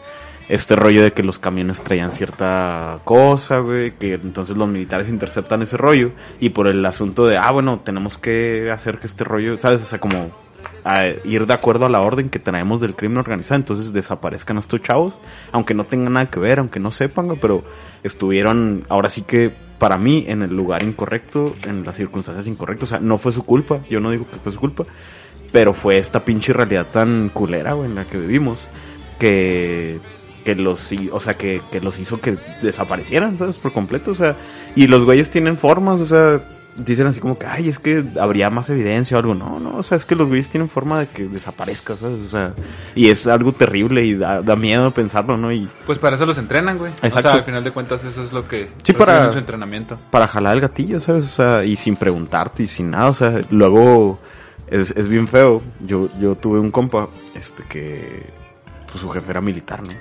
este 0.49 0.75
rollo 0.75 1.03
de 1.03 1.11
que 1.11 1.23
los 1.23 1.39
camiones 1.39 1.81
traían 1.81 2.11
cierta 2.11 2.99
cosa, 3.03 3.59
güey, 3.59 3.91
que 3.97 4.13
entonces 4.13 4.55
los 4.55 4.69
militares 4.69 5.09
interceptan 5.09 5.61
ese 5.61 5.77
rollo 5.77 6.11
y 6.39 6.49
por 6.49 6.67
el 6.67 6.85
asunto 6.85 7.25
de, 7.25 7.37
ah, 7.37 7.51
bueno, 7.51 7.81
tenemos 7.83 8.17
que 8.17 8.71
hacer 8.71 8.97
que 8.97 9.07
este 9.07 9.23
rollo, 9.23 9.57
¿sabes? 9.59 9.83
O 9.83 9.85
sea, 9.85 9.99
como 9.99 10.31
ir 11.25 11.45
de 11.45 11.53
acuerdo 11.53 11.85
a 11.85 11.89
la 11.89 11.99
orden 11.99 12.29
que 12.29 12.39
traemos 12.39 12.79
del 12.79 12.95
crimen 12.95 13.17
organizado, 13.17 13.57
entonces 13.57 13.91
desaparezcan 13.91 14.57
estos 14.57 14.81
chavos, 14.81 15.19
aunque 15.51 15.73
no 15.73 15.83
tengan 15.83 16.13
nada 16.13 16.29
que 16.29 16.39
ver, 16.39 16.59
aunque 16.59 16.79
no 16.79 16.91
sepan, 16.91 17.27
güey, 17.27 17.37
pero 17.41 17.63
estuvieron, 18.03 18.85
ahora 18.87 19.09
sí 19.09 19.23
que 19.23 19.51
para 19.79 19.97
mí, 19.97 20.25
en 20.27 20.41
el 20.43 20.55
lugar 20.55 20.83
incorrecto, 20.83 21.55
en 21.63 21.85
las 21.85 21.97
circunstancias 21.97 22.47
incorrectas, 22.47 22.83
o 22.83 22.89
sea, 22.91 22.99
no 22.99 23.17
fue 23.17 23.31
su 23.31 23.43
culpa, 23.43 23.79
yo 23.89 23.99
no 23.99 24.11
digo 24.11 24.25
que 24.31 24.37
fue 24.37 24.51
su 24.51 24.59
culpa, 24.59 24.83
pero 25.51 25.73
fue 25.73 25.97
esta 25.97 26.23
pinche 26.23 26.53
realidad 26.53 26.87
tan 26.91 27.29
culera, 27.29 27.73
güey, 27.73 27.89
en 27.89 27.95
la 27.95 28.05
que 28.05 28.17
vivimos, 28.17 28.65
que 29.19 29.99
que 30.47 30.55
los 30.55 30.93
o 31.11 31.19
sea 31.19 31.33
que, 31.33 31.61
que 31.71 31.81
los 31.81 31.99
hizo 31.99 32.21
que 32.21 32.37
desaparecieran 32.61 33.37
¿sabes? 33.37 33.57
por 33.57 33.73
completo 33.73 34.11
o 34.11 34.15
sea 34.15 34.33
y 34.77 34.87
los 34.87 35.03
güeyes 35.03 35.29
tienen 35.29 35.57
formas 35.57 35.99
o 35.99 36.05
sea 36.05 36.39
dicen 36.77 37.05
así 37.07 37.19
como 37.19 37.37
que 37.37 37.45
ay 37.47 37.67
es 37.67 37.79
que 37.79 38.01
habría 38.17 38.49
más 38.49 38.69
evidencia 38.69 39.17
o 39.17 39.19
algo 39.19 39.33
no 39.33 39.59
no 39.59 39.75
o 39.77 39.83
sea 39.83 39.97
es 39.97 40.05
que 40.05 40.15
los 40.15 40.29
güeyes 40.29 40.47
tienen 40.47 40.69
forma 40.69 40.99
de 41.01 41.07
que 41.07 41.27
desaparezca 41.27 41.95
sabes 41.97 42.21
o 42.21 42.27
sea 42.29 42.53
y 42.95 43.09
es 43.09 43.27
algo 43.27 43.51
terrible 43.51 44.05
y 44.05 44.13
da, 44.15 44.41
da 44.41 44.55
miedo 44.55 44.91
pensarlo 44.91 45.35
no 45.35 45.51
y 45.51 45.67
Pues 45.85 45.99
para 45.99 46.15
eso 46.15 46.25
los 46.25 46.37
entrenan, 46.37 46.77
güey. 46.77 46.91
O 46.91 47.05
Exacto. 47.07 47.21
sea, 47.29 47.37
al 47.39 47.43
final 47.43 47.63
de 47.65 47.71
cuentas 47.71 48.05
eso 48.05 48.23
es 48.23 48.31
lo 48.31 48.47
que 48.47 48.69
Sí, 48.83 48.93
para- 48.93 49.25
en 49.25 49.31
su 49.33 49.39
entrenamiento. 49.39 49.97
para 50.11 50.27
jalar 50.27 50.55
el 50.55 50.61
gatillo, 50.61 50.99
¿sabes? 51.01 51.25
O 51.25 51.27
sea, 51.43 51.65
y 51.65 51.75
sin 51.75 51.95
preguntarte 51.97 52.63
y 52.63 52.67
sin 52.67 52.91
nada, 52.91 53.09
o 53.09 53.13
sea, 53.13 53.41
luego 53.49 54.19
es, 54.69 54.91
es 54.95 55.07
bien 55.09 55.27
feo. 55.27 55.61
Yo, 55.81 56.07
yo 56.19 56.35
tuve 56.35 56.59
un 56.59 56.71
compa, 56.71 57.07
este, 57.35 57.63
que, 57.69 58.21
pues 58.87 58.99
su 59.01 59.09
jefe 59.09 59.31
era 59.31 59.41
militar, 59.41 59.81
¿no? 59.81 59.93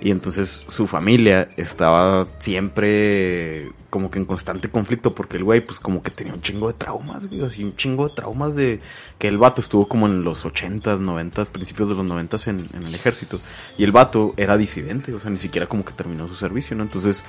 Y 0.00 0.12
entonces 0.12 0.64
su 0.68 0.86
familia 0.86 1.48
estaba 1.56 2.28
siempre 2.38 3.68
como 3.90 4.10
que 4.10 4.18
en 4.18 4.26
constante 4.26 4.70
conflicto 4.70 5.14
porque 5.14 5.38
el 5.38 5.44
güey 5.44 5.60
pues 5.60 5.80
como 5.80 6.02
que 6.02 6.10
tenía 6.10 6.34
un 6.34 6.42
chingo 6.42 6.68
de 6.68 6.74
traumas, 6.74 7.26
güey, 7.26 7.42
así 7.42 7.64
un 7.64 7.74
chingo 7.74 8.08
de 8.08 8.14
traumas 8.14 8.54
de 8.54 8.78
que 9.18 9.28
el 9.28 9.38
vato 9.38 9.60
estuvo 9.60 9.88
como 9.88 10.06
en 10.06 10.22
los 10.22 10.44
80s, 10.44 11.00
90s, 11.00 11.46
principios 11.46 11.88
de 11.88 11.94
los 11.96 12.04
90s 12.04 12.48
en, 12.48 12.68
en 12.76 12.86
el 12.86 12.94
ejército 12.94 13.40
y 13.76 13.84
el 13.84 13.90
vato 13.90 14.34
era 14.36 14.56
disidente, 14.56 15.12
o 15.14 15.20
sea, 15.20 15.30
ni 15.30 15.38
siquiera 15.38 15.66
como 15.66 15.84
que 15.84 15.92
terminó 15.92 16.28
su 16.28 16.34
servicio, 16.34 16.76
¿no? 16.76 16.84
Entonces 16.84 17.24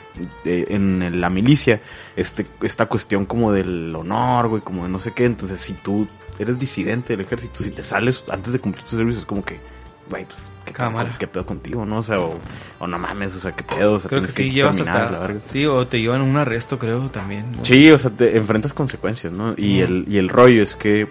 eh, 0.46 0.66
en 0.70 1.20
la 1.20 1.30
milicia 1.30 1.82
este 2.16 2.46
esta 2.62 2.86
cuestión 2.88 3.26
como 3.26 3.52
del 3.52 3.96
honor, 3.96 4.48
güey, 4.50 4.62
como 4.62 4.84
de 4.84 4.90
no 4.90 5.00
sé 5.00 5.14
qué, 5.14 5.26
entonces 5.26 5.60
si 5.60 5.74
tú 5.74 6.08
eres 6.38 6.60
disidente 6.60 7.16
del 7.16 7.26
ejército, 7.26 7.64
si 7.64 7.72
te 7.72 7.84
sales 7.84 8.24
antes 8.30 8.54
de 8.54 8.60
cumplir 8.60 8.84
tu 8.84 8.96
servicio 8.96 9.20
es 9.20 9.26
como 9.26 9.44
que 9.44 9.60
güey, 10.10 10.26
pues 10.26 10.40
qué 10.66 10.72
pedo, 10.74 10.78
Cámara. 10.88 11.16
qué 11.20 11.28
pedo 11.28 11.46
contigo, 11.46 11.86
¿no? 11.86 12.00
O 12.00 12.04
sea, 12.04 12.20
o, 12.20 12.38
o 12.80 12.88
no 12.88 12.98
mames, 13.00 13.36
o 13.36 13.40
sea, 13.40 13.52
qué 13.54 13.64
pedo, 13.64 13.94
o 13.94 14.00
sea, 14.00 14.10
Creo 14.10 14.22
que 14.24 14.28
sí, 14.30 14.52
llevas 14.52 14.76
terminar, 14.76 15.02
hasta... 15.04 15.12
la 15.12 15.20
verga. 15.20 15.42
Sí, 15.46 15.66
o 15.66 15.88
te 15.88 16.00
llevan 16.02 16.22
a 16.22 16.24
un 16.24 16.38
arresto, 16.38 16.78
creo, 16.80 17.10
también. 17.10 17.52
¿no? 17.54 17.64
Sí, 17.64 17.90
o 17.92 17.98
sea, 17.98 18.12
te 18.12 18.36
enfrentas 18.38 18.74
consecuencias, 18.74 19.32
¿no? 19.34 19.54
Y, 19.58 19.80
Mm. 19.82 19.84
el, 19.84 20.06
y 20.08 20.18
el 20.18 20.30
rollo 20.30 20.62
es 20.64 20.76
que 20.76 21.08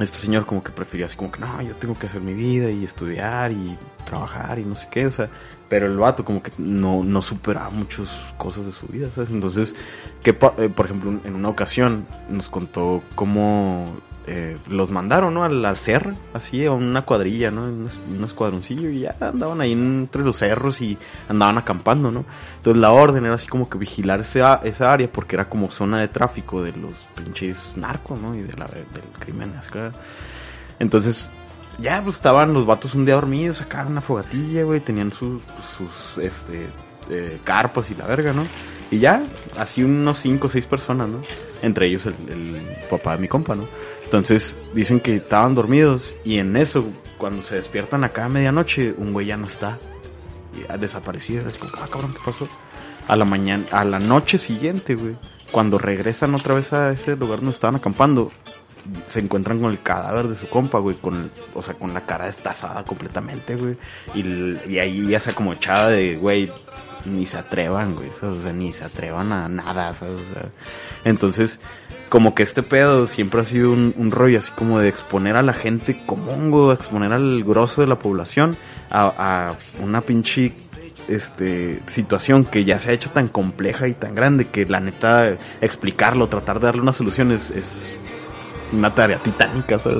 este 0.00 0.18
señor 0.18 0.44
como 0.44 0.62
que 0.64 0.72
prefería 0.72 1.06
así 1.06 1.16
como 1.16 1.30
que 1.30 1.38
no, 1.38 1.62
yo 1.62 1.74
tengo 1.76 1.96
que 1.96 2.06
hacer 2.08 2.20
mi 2.20 2.34
vida 2.34 2.68
y 2.70 2.82
estudiar 2.84 3.52
y 3.52 3.78
trabajar 4.04 4.58
y 4.58 4.64
no 4.64 4.74
sé 4.74 4.88
qué, 4.90 5.06
o 5.06 5.10
sea, 5.12 5.28
pero 5.68 5.86
el 5.86 5.96
vato 5.96 6.24
como 6.24 6.42
que 6.42 6.50
no, 6.58 7.04
no 7.04 7.22
superaba 7.22 7.70
muchas 7.70 8.08
cosas 8.36 8.66
de 8.66 8.72
su 8.72 8.86
vida, 8.88 9.08
¿sabes? 9.14 9.30
Entonces, 9.30 9.74
que 10.22 10.30
eh, 10.30 10.68
por 10.68 10.86
ejemplo, 10.86 11.20
en 11.24 11.34
una 11.36 11.48
ocasión 11.48 12.06
nos 12.28 12.48
contó 12.48 13.02
cómo 13.14 13.84
eh, 14.26 14.56
los 14.68 14.90
mandaron, 14.90 15.34
¿no? 15.34 15.44
Al, 15.44 15.62
al 15.64 15.76
cerro, 15.76 16.14
así, 16.32 16.64
a 16.64 16.72
una 16.72 17.02
cuadrilla, 17.02 17.50
¿no? 17.50 17.64
Un, 17.64 18.24
escuadroncillo 18.24 18.88
y 18.88 19.00
ya 19.00 19.14
andaban 19.20 19.60
ahí 19.60 19.72
entre 19.72 20.22
los 20.22 20.38
cerros 20.38 20.80
y 20.80 20.96
andaban 21.28 21.58
acampando, 21.58 22.10
¿no? 22.10 22.24
Entonces 22.56 22.80
la 22.80 22.90
orden 22.92 23.26
era 23.26 23.34
así 23.34 23.46
como 23.46 23.68
que 23.68 23.76
vigilar 23.76 24.20
esa, 24.20 24.60
esa 24.64 24.90
área 24.90 25.12
porque 25.12 25.36
era 25.36 25.50
como 25.50 25.70
zona 25.70 26.00
de 26.00 26.08
tráfico 26.08 26.62
de 26.62 26.72
los 26.72 26.94
pinches 27.14 27.76
narcos, 27.76 28.18
¿no? 28.18 28.34
Y 28.34 28.40
de 28.40 28.54
la, 28.54 28.64
del 28.66 29.04
crimen, 29.18 29.52
Entonces, 30.78 31.30
ya 31.78 32.00
pues 32.02 32.16
estaban 32.16 32.54
los 32.54 32.64
vatos 32.64 32.94
un 32.94 33.04
día 33.04 33.16
dormidos, 33.16 33.58
sacaron 33.58 33.92
una 33.92 34.00
fogatilla, 34.00 34.62
güey, 34.62 34.80
tenían 34.80 35.12
sus, 35.12 35.42
sus, 35.76 36.16
este, 36.24 36.66
eh, 37.10 37.40
carpas 37.44 37.90
y 37.90 37.94
la 37.94 38.06
verga, 38.06 38.32
¿no? 38.32 38.46
Y 38.90 39.00
ya, 39.00 39.22
así 39.58 39.82
unos 39.82 40.18
cinco 40.18 40.46
o 40.46 40.50
seis 40.50 40.66
personas, 40.66 41.10
¿no? 41.10 41.20
Entre 41.60 41.86
ellos 41.86 42.06
el, 42.06 42.14
el 42.28 42.76
papá 42.88 43.16
de 43.16 43.18
mi 43.18 43.28
compa, 43.28 43.54
¿no? 43.54 43.64
Entonces, 44.14 44.56
dicen 44.72 45.00
que 45.00 45.16
estaban 45.16 45.56
dormidos 45.56 46.14
y 46.22 46.38
en 46.38 46.56
eso, 46.56 46.84
cuando 47.18 47.42
se 47.42 47.56
despiertan 47.56 48.04
acá 48.04 48.26
a 48.26 48.28
medianoche, 48.28 48.94
un 48.96 49.12
güey 49.12 49.26
ya 49.26 49.36
no 49.36 49.48
está. 49.48 49.76
Y 50.56 50.70
ha 50.70 50.76
desaparecido. 50.76 51.48
Es 51.48 51.58
como, 51.58 51.72
ah, 51.74 51.88
cabrón, 51.90 52.12
¿qué 52.14 52.20
pasó? 52.24 52.46
A 53.08 53.16
la 53.16 53.24
mañana, 53.24 53.64
a 53.72 53.84
la 53.84 53.98
noche 53.98 54.38
siguiente, 54.38 54.94
güey, 54.94 55.16
cuando 55.50 55.78
regresan 55.78 56.32
otra 56.32 56.54
vez 56.54 56.72
a 56.72 56.92
ese 56.92 57.16
lugar 57.16 57.40
donde 57.40 57.54
estaban 57.54 57.74
acampando, 57.74 58.30
se 59.06 59.18
encuentran 59.18 59.60
con 59.60 59.72
el 59.72 59.82
cadáver 59.82 60.28
de 60.28 60.36
su 60.36 60.48
compa, 60.48 60.78
güey, 60.78 60.94
con, 60.94 61.32
o 61.52 61.60
sea, 61.60 61.74
con 61.74 61.92
la 61.92 62.06
cara 62.06 62.26
destazada 62.26 62.84
completamente, 62.84 63.56
güey. 63.56 63.76
Y, 64.14 64.78
ahí 64.78 65.08
ya 65.08 65.18
se 65.18 65.34
como 65.34 65.54
echada 65.54 65.88
de, 65.88 66.14
güey, 66.14 66.48
ni 67.04 67.26
se 67.26 67.38
atrevan, 67.38 67.96
güey, 67.96 68.10
o 68.10 68.40
sea, 68.40 68.52
ni 68.52 68.72
se 68.72 68.84
atrevan 68.84 69.32
a 69.32 69.48
nada, 69.48 69.92
¿sabes? 69.92 70.22
Entonces, 71.04 71.58
como 72.14 72.32
que 72.32 72.44
este 72.44 72.62
pedo 72.62 73.08
siempre 73.08 73.40
ha 73.40 73.44
sido 73.44 73.72
un, 73.72 73.92
un 73.96 74.12
rollo 74.12 74.38
así 74.38 74.52
como 74.52 74.78
de 74.78 74.88
exponer 74.88 75.34
a 75.34 75.42
la 75.42 75.52
gente 75.52 76.00
común, 76.06 76.52
güey, 76.52 76.72
exponer 76.72 77.12
al 77.12 77.42
grosso 77.42 77.80
de 77.80 77.88
la 77.88 77.98
población 77.98 78.56
a, 78.88 79.54
una 79.82 80.00
pinche 80.00 80.52
este 81.08 81.82
situación 81.88 82.44
que 82.44 82.64
ya 82.64 82.78
se 82.78 82.90
ha 82.90 82.92
hecho 82.92 83.10
tan 83.10 83.26
compleja 83.26 83.88
y 83.88 83.94
tan 83.94 84.14
grande 84.14 84.44
que 84.44 84.64
la 84.64 84.78
neta 84.78 85.36
explicarlo, 85.60 86.28
tratar 86.28 86.60
de 86.60 86.66
darle 86.66 86.82
una 86.82 86.92
solución 86.92 87.32
es, 87.32 87.50
es 87.50 87.96
una 88.70 88.94
tarea 88.94 89.18
titánica, 89.18 89.80
¿sabes? 89.80 89.98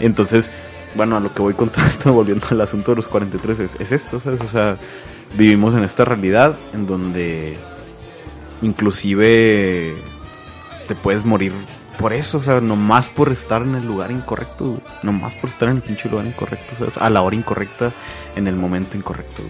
Entonces, 0.00 0.50
bueno, 0.96 1.18
a 1.18 1.20
lo 1.20 1.32
que 1.32 1.40
voy 1.40 1.54
con 1.54 1.68
todo 1.68 1.86
esto, 1.86 2.12
volviendo 2.12 2.48
al 2.50 2.62
asunto 2.62 2.90
de 2.90 2.96
los 2.96 3.06
43, 3.06 3.60
es, 3.60 3.76
es 3.78 3.92
esto, 3.92 4.18
¿sabes? 4.18 4.40
O 4.40 4.48
sea, 4.48 4.76
vivimos 5.38 5.72
en 5.74 5.84
esta 5.84 6.04
realidad 6.04 6.58
en 6.74 6.88
donde 6.88 7.56
inclusive 8.60 9.94
te 10.86 10.94
puedes 10.94 11.24
morir 11.24 11.52
por 11.98 12.12
eso, 12.12 12.38
o 12.38 12.40
sea, 12.40 12.60
nomás 12.60 13.08
por 13.08 13.32
estar 13.32 13.62
en 13.62 13.74
el 13.74 13.86
lugar 13.86 14.10
incorrecto, 14.10 14.80
nomás 15.02 15.34
por 15.34 15.48
estar 15.48 15.68
en 15.68 15.76
el 15.76 15.82
pinche 15.82 16.08
lugar 16.08 16.26
incorrecto, 16.26 16.76
¿sabes? 16.78 16.98
A 16.98 17.08
la 17.08 17.22
hora 17.22 17.34
incorrecta, 17.34 17.92
en 18.34 18.46
el 18.46 18.56
momento 18.56 18.96
incorrecto. 18.96 19.42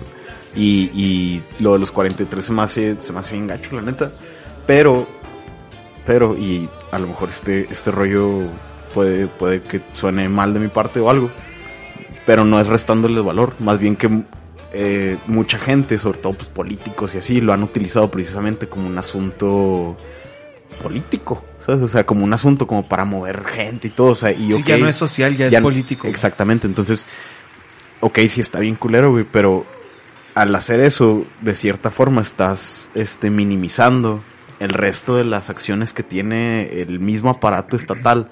Y, 0.54 0.90
y 0.94 1.42
lo 1.58 1.72
de 1.72 1.80
los 1.80 1.90
43 1.90 2.44
se 2.44 2.52
me 2.52 2.62
hace, 2.62 2.96
se 3.00 3.12
me 3.12 3.18
hace 3.18 3.34
bien 3.34 3.48
gacho, 3.48 3.74
la 3.74 3.82
neta. 3.82 4.12
Pero, 4.66 5.06
pero, 6.06 6.36
y 6.36 6.68
a 6.92 6.98
lo 6.98 7.08
mejor 7.08 7.30
este, 7.30 7.66
este 7.70 7.90
rollo 7.90 8.42
puede, 8.94 9.26
puede 9.26 9.62
que 9.62 9.80
suene 9.94 10.28
mal 10.28 10.54
de 10.54 10.60
mi 10.60 10.68
parte 10.68 11.00
o 11.00 11.10
algo, 11.10 11.30
pero 12.24 12.44
no 12.44 12.60
es 12.60 12.66
restándole 12.66 13.20
valor, 13.20 13.54
más 13.58 13.78
bien 13.78 13.96
que 13.96 14.22
eh, 14.72 15.18
mucha 15.26 15.58
gente, 15.58 15.98
sobre 15.98 16.18
todo 16.18 16.32
pues 16.34 16.48
políticos 16.48 17.14
y 17.14 17.18
así, 17.18 17.40
lo 17.40 17.52
han 17.52 17.62
utilizado 17.62 18.10
precisamente 18.10 18.68
como 18.68 18.86
un 18.86 18.98
asunto 18.98 19.96
político, 20.82 21.44
¿sabes? 21.60 21.82
O 21.82 21.88
sea, 21.88 22.04
como 22.04 22.24
un 22.24 22.32
asunto 22.32 22.66
como 22.66 22.88
para 22.88 23.04
mover 23.04 23.44
gente 23.44 23.88
y 23.88 23.90
todo, 23.90 24.08
o 24.08 24.14
sea, 24.14 24.30
y 24.30 24.48
Sí, 24.48 24.52
ok, 24.54 24.66
ya 24.66 24.78
no 24.78 24.88
es 24.88 24.96
social, 24.96 25.36
ya, 25.36 25.48
ya 25.48 25.58
es 25.58 25.62
político. 25.62 26.06
Exactamente, 26.08 26.66
entonces, 26.66 27.06
ok, 28.00 28.18
sí 28.28 28.40
está 28.40 28.60
bien 28.60 28.74
culero, 28.74 29.10
güey, 29.12 29.24
pero 29.30 29.64
al 30.34 30.54
hacer 30.54 30.80
eso, 30.80 31.24
de 31.40 31.54
cierta 31.54 31.90
forma, 31.90 32.20
estás 32.20 32.90
este, 32.94 33.30
minimizando 33.30 34.22
el 34.60 34.70
resto 34.70 35.16
de 35.16 35.24
las 35.24 35.50
acciones 35.50 35.92
que 35.92 36.02
tiene 36.02 36.80
el 36.80 37.00
mismo 37.00 37.30
aparato 37.30 37.76
estatal 37.76 38.30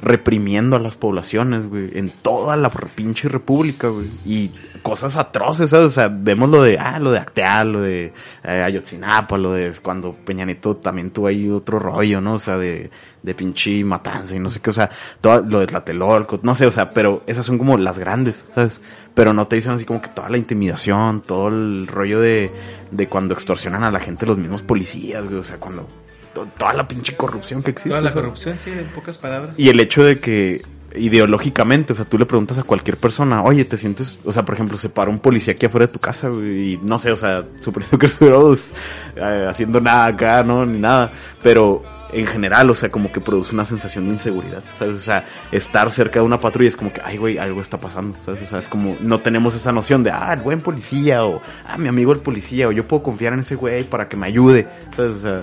reprimiendo 0.00 0.76
a 0.76 0.80
las 0.80 0.96
poblaciones, 0.96 1.66
güey, 1.66 1.90
en 1.98 2.10
toda 2.10 2.56
la 2.56 2.70
pinche 2.70 3.28
república, 3.28 3.88
güey, 3.88 4.10
y 4.24 4.50
cosas 4.82 5.16
atroces, 5.16 5.70
¿sabes? 5.70 5.86
O 5.86 5.90
sea, 5.90 6.08
vemos 6.08 6.48
lo 6.48 6.62
de, 6.62 6.78
ah, 6.78 6.98
lo 6.98 7.10
de 7.10 7.18
Acteal, 7.18 7.72
lo 7.72 7.82
de 7.82 8.12
eh, 8.44 8.62
Ayotzinapa, 8.62 9.36
lo 9.36 9.52
de 9.52 9.72
cuando 9.82 10.12
Peña 10.12 10.44
Nieto 10.44 10.76
también 10.76 11.10
tuvo 11.10 11.26
ahí 11.26 11.48
otro 11.50 11.78
rollo, 11.78 12.20
¿no? 12.20 12.34
O 12.34 12.38
sea, 12.38 12.58
de, 12.58 12.90
de 13.22 13.34
pinche 13.34 13.82
matanza 13.84 14.36
y 14.36 14.38
no 14.38 14.50
sé 14.50 14.60
qué, 14.60 14.70
o 14.70 14.74
sea, 14.74 14.90
todo 15.20 15.42
lo 15.42 15.60
de 15.60 15.66
Tlatelolco, 15.66 16.40
no 16.42 16.54
sé, 16.54 16.66
o 16.66 16.70
sea, 16.70 16.90
pero 16.92 17.22
esas 17.26 17.44
son 17.44 17.58
como 17.58 17.76
las 17.76 17.98
grandes, 17.98 18.46
¿sabes? 18.50 18.80
Pero 19.14 19.32
no 19.32 19.48
te 19.48 19.56
dicen 19.56 19.72
así 19.72 19.84
como 19.84 20.00
que 20.00 20.10
toda 20.10 20.28
la 20.28 20.38
intimidación, 20.38 21.22
todo 21.22 21.48
el 21.48 21.88
rollo 21.88 22.20
de, 22.20 22.52
de 22.92 23.08
cuando 23.08 23.34
extorsionan 23.34 23.82
a 23.82 23.90
la 23.90 23.98
gente 23.98 24.26
los 24.26 24.38
mismos 24.38 24.62
policías, 24.62 25.24
güey, 25.24 25.38
o 25.38 25.44
sea, 25.44 25.58
cuando 25.58 25.86
toda 26.32 26.72
la 26.74 26.86
pinche 26.86 27.16
corrupción 27.16 27.62
que 27.62 27.70
existe. 27.70 27.90
Toda 27.90 28.00
la 28.00 28.10
¿sabes? 28.10 28.24
corrupción, 28.24 28.58
sí, 28.58 28.70
en 28.70 28.86
pocas 28.88 29.18
palabras. 29.18 29.54
Y 29.56 29.68
el 29.68 29.80
hecho 29.80 30.04
de 30.04 30.18
que 30.18 30.60
ideológicamente, 30.96 31.92
o 31.92 31.96
sea, 31.96 32.04
tú 32.04 32.18
le 32.18 32.26
preguntas 32.26 32.58
a 32.58 32.62
cualquier 32.62 32.96
persona, 32.96 33.42
oye, 33.42 33.64
te 33.64 33.76
sientes, 33.76 34.18
o 34.24 34.32
sea, 34.32 34.44
por 34.44 34.54
ejemplo, 34.54 34.78
se 34.78 34.88
para 34.88 35.10
un 35.10 35.18
policía 35.18 35.54
aquí 35.54 35.66
afuera 35.66 35.86
de 35.86 35.92
tu 35.92 35.98
casa, 35.98 36.28
güey, 36.28 36.72
y 36.72 36.76
no 36.78 36.98
sé, 36.98 37.12
o 37.12 37.16
sea, 37.16 37.44
suponiendo 37.60 37.98
que 37.98 38.06
estuviéramos 38.06 38.70
eh, 39.16 39.46
haciendo 39.48 39.80
nada 39.80 40.06
acá, 40.06 40.42
¿no? 40.42 40.64
Ni 40.64 40.78
nada, 40.78 41.10
pero 41.42 41.82
en 42.12 42.26
general, 42.26 42.70
o 42.70 42.74
sea, 42.74 42.90
como 42.90 43.12
que 43.12 43.20
produce 43.20 43.54
una 43.54 43.64
sensación 43.64 44.06
de 44.06 44.12
inseguridad, 44.12 44.62
¿sabes? 44.78 44.96
O 44.96 45.00
sea, 45.00 45.26
estar 45.52 45.90
cerca 45.92 46.20
de 46.20 46.26
una 46.26 46.40
patrulla 46.40 46.68
es 46.68 46.76
como 46.76 46.92
que, 46.92 47.02
ay, 47.04 47.18
güey, 47.18 47.38
algo 47.38 47.60
está 47.60 47.76
pasando, 47.76 48.16
¿sabes? 48.24 48.42
O 48.42 48.46
sea, 48.46 48.58
es 48.60 48.68
como, 48.68 48.96
no 49.00 49.18
tenemos 49.18 49.54
esa 49.54 49.72
noción 49.72 50.02
de, 50.02 50.10
ah, 50.10 50.32
el 50.32 50.40
buen 50.40 50.60
policía, 50.62 51.24
o, 51.24 51.42
ah, 51.66 51.76
mi 51.76 51.88
amigo 51.88 52.12
el 52.12 52.20
policía, 52.20 52.68
o 52.68 52.72
yo 52.72 52.86
puedo 52.88 53.02
confiar 53.02 53.34
en 53.34 53.40
ese 53.40 53.56
güey 53.56 53.84
para 53.84 54.08
que 54.08 54.16
me 54.16 54.26
ayude, 54.26 54.66
¿sabes? 54.96 55.12
O 55.12 55.20
sea, 55.20 55.42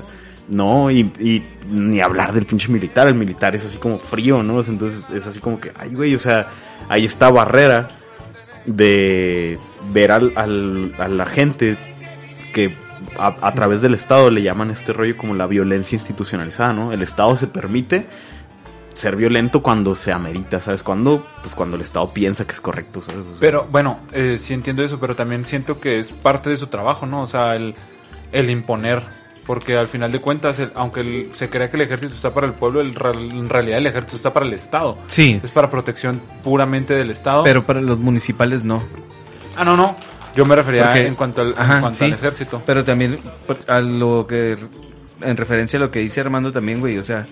no, 0.49 0.91
y, 0.91 1.43
ni 1.69 1.99
hablar 2.01 2.33
del 2.33 2.45
pinche 2.45 2.67
militar, 2.71 3.07
el 3.07 3.15
militar 3.15 3.55
es 3.55 3.65
así 3.65 3.77
como 3.77 3.97
frío, 3.97 4.43
¿no? 4.43 4.61
Entonces 4.61 5.03
es 5.13 5.25
así 5.25 5.39
como 5.39 5.59
que, 5.59 5.71
ay, 5.77 5.89
güey, 5.95 6.13
o 6.15 6.19
sea, 6.19 6.47
hay 6.89 7.05
esta 7.05 7.29
barrera 7.31 7.89
de 8.65 9.57
ver 9.91 10.11
al, 10.11 10.31
al- 10.35 10.93
a 10.97 11.07
la 11.07 11.25
gente 11.25 11.77
que 12.53 12.71
a, 13.19 13.51
través 13.53 13.81
del 13.81 13.93
Estado 13.93 14.29
le 14.29 14.41
llaman 14.41 14.71
este 14.71 14.91
rollo 14.93 15.15
como 15.17 15.35
la 15.35 15.47
violencia 15.47 15.95
institucionalizada, 15.95 16.73
¿no? 16.73 16.91
El 16.91 17.01
Estado 17.01 17.35
se 17.35 17.47
permite 17.47 18.07
ser 18.93 19.15
violento 19.15 19.61
cuando 19.61 19.93
se 19.95 20.11
amerita, 20.13 20.61
¿sabes? 20.61 20.81
Cuando, 20.81 21.25
pues 21.41 21.53
cuando 21.53 21.75
el 21.75 21.81
Estado 21.81 22.11
piensa 22.13 22.45
que 22.45 22.53
es 22.53 22.61
correcto, 22.61 23.01
¿sabes? 23.01 23.25
Pero 23.39 23.67
bueno, 23.69 23.99
eh, 24.13 24.37
sí 24.41 24.53
entiendo 24.53 24.83
eso, 24.83 24.99
pero 24.99 25.15
también 25.15 25.43
siento 25.45 25.79
que 25.79 25.99
es 25.99 26.11
parte 26.11 26.49
de 26.49 26.57
su 26.57 26.67
trabajo, 26.67 27.05
¿no? 27.05 27.21
O 27.23 27.27
sea, 27.27 27.55
el, 27.55 27.75
el 28.31 28.49
imponer. 28.49 29.03
Porque 29.45 29.77
al 29.77 29.87
final 29.87 30.11
de 30.11 30.19
cuentas, 30.19 30.57
el- 30.59 30.71
aunque 30.75 31.01
el- 31.01 31.29
se 31.33 31.49
crea 31.49 31.69
que 31.69 31.75
el 31.77 31.83
ejército 31.83 32.15
está 32.15 32.33
para 32.33 32.47
el 32.47 32.53
pueblo, 32.53 32.81
el 32.81 32.95
en 33.31 33.47
realidad 33.47 33.77
el 33.77 33.87
ejército 33.87 34.15
está 34.17 34.33
para 34.33 34.45
el 34.47 34.53
Estado. 34.53 34.97
Sí, 35.07 35.39
Es 35.43 35.51
para 35.51 35.69
protección 35.69 36.19
puramente 36.43 36.93
del 36.95 37.11
Estado. 37.11 37.43
pero 37.43 37.65
para 37.65 37.79
los 37.81 37.99
municipales 37.99 38.63
no. 38.65 38.83
Ah, 39.55 39.63
no, 39.63 39.77
no. 39.77 39.95
Yo 40.35 40.45
me 40.45 40.55
refería 40.55 40.85
Porque- 40.85 41.07
en 41.07 41.15
cuanto 41.15 41.41
al, 41.41 41.49
en 41.49 41.55
cuanto 41.79 41.93
sí. 41.93 42.05
al 42.05 42.13
ejército. 42.13 42.61
Pero 42.65 42.83
también 42.83 43.17
a 43.67 43.79
lo 43.81 44.25
que 44.27 44.57
en 45.21 45.37
referencia 45.37 45.77
a 45.77 45.81
lo 45.81 45.91
que 45.91 45.99
dice 45.99 46.19
Armando 46.21 46.51
también, 46.51 46.79
güey, 46.81 46.97
o 46.97 47.03
sea, 47.03 47.25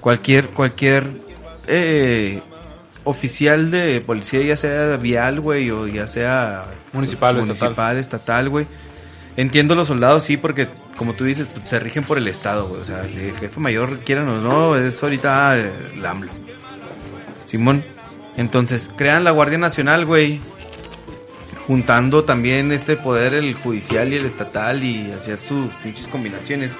cualquier 0.00 0.48
cualquier 0.48 1.06
eh, 1.68 2.40
oficial 3.04 3.70
de 3.70 4.02
policía, 4.04 4.42
ya 4.42 4.56
sea 4.56 4.96
vial, 4.96 5.40
güey, 5.40 5.70
o 5.70 5.86
ya 5.86 6.06
sea 6.06 6.64
Municipal 6.92 7.36
municipal, 7.36 7.96
estatal, 7.96 8.48
güey. 8.50 8.66
Entiendo 9.36 9.74
los 9.74 9.88
soldados, 9.88 10.24
sí, 10.24 10.36
porque 10.36 10.68
como 10.96 11.14
tú 11.14 11.24
dices, 11.24 11.46
se 11.64 11.78
rigen 11.80 12.04
por 12.04 12.18
el 12.18 12.28
Estado, 12.28 12.68
güey. 12.68 12.80
O 12.80 12.84
sea, 12.84 13.02
el 13.04 13.36
jefe 13.38 13.60
mayor, 13.60 13.98
quieran 14.00 14.28
o 14.28 14.40
no, 14.40 14.76
es 14.76 15.02
ahorita 15.02 15.58
eh, 15.58 15.72
el 15.96 16.04
AMLO. 16.04 16.30
Simón. 17.46 17.84
Entonces, 18.36 18.88
crean 18.96 19.24
la 19.24 19.30
Guardia 19.30 19.58
Nacional, 19.58 20.04
güey. 20.04 20.40
Juntando 21.66 22.24
también 22.24 22.72
este 22.72 22.96
poder, 22.96 23.34
el 23.34 23.54
judicial 23.54 24.12
y 24.12 24.16
el 24.16 24.26
estatal, 24.26 24.82
y 24.82 25.10
hacer 25.12 25.38
sus 25.38 25.72
pinches 25.76 26.08
combinaciones. 26.08 26.76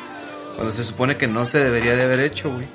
Cuando 0.55 0.73
se 0.73 0.85
supone 0.85 1.17
que 1.17 1.27
no 1.27 1.47
se 1.47 1.61
debería 1.61 1.95
de 1.97 2.03
haber 2.03 2.21
hecho, 2.21 2.51
güey. 2.51 2.67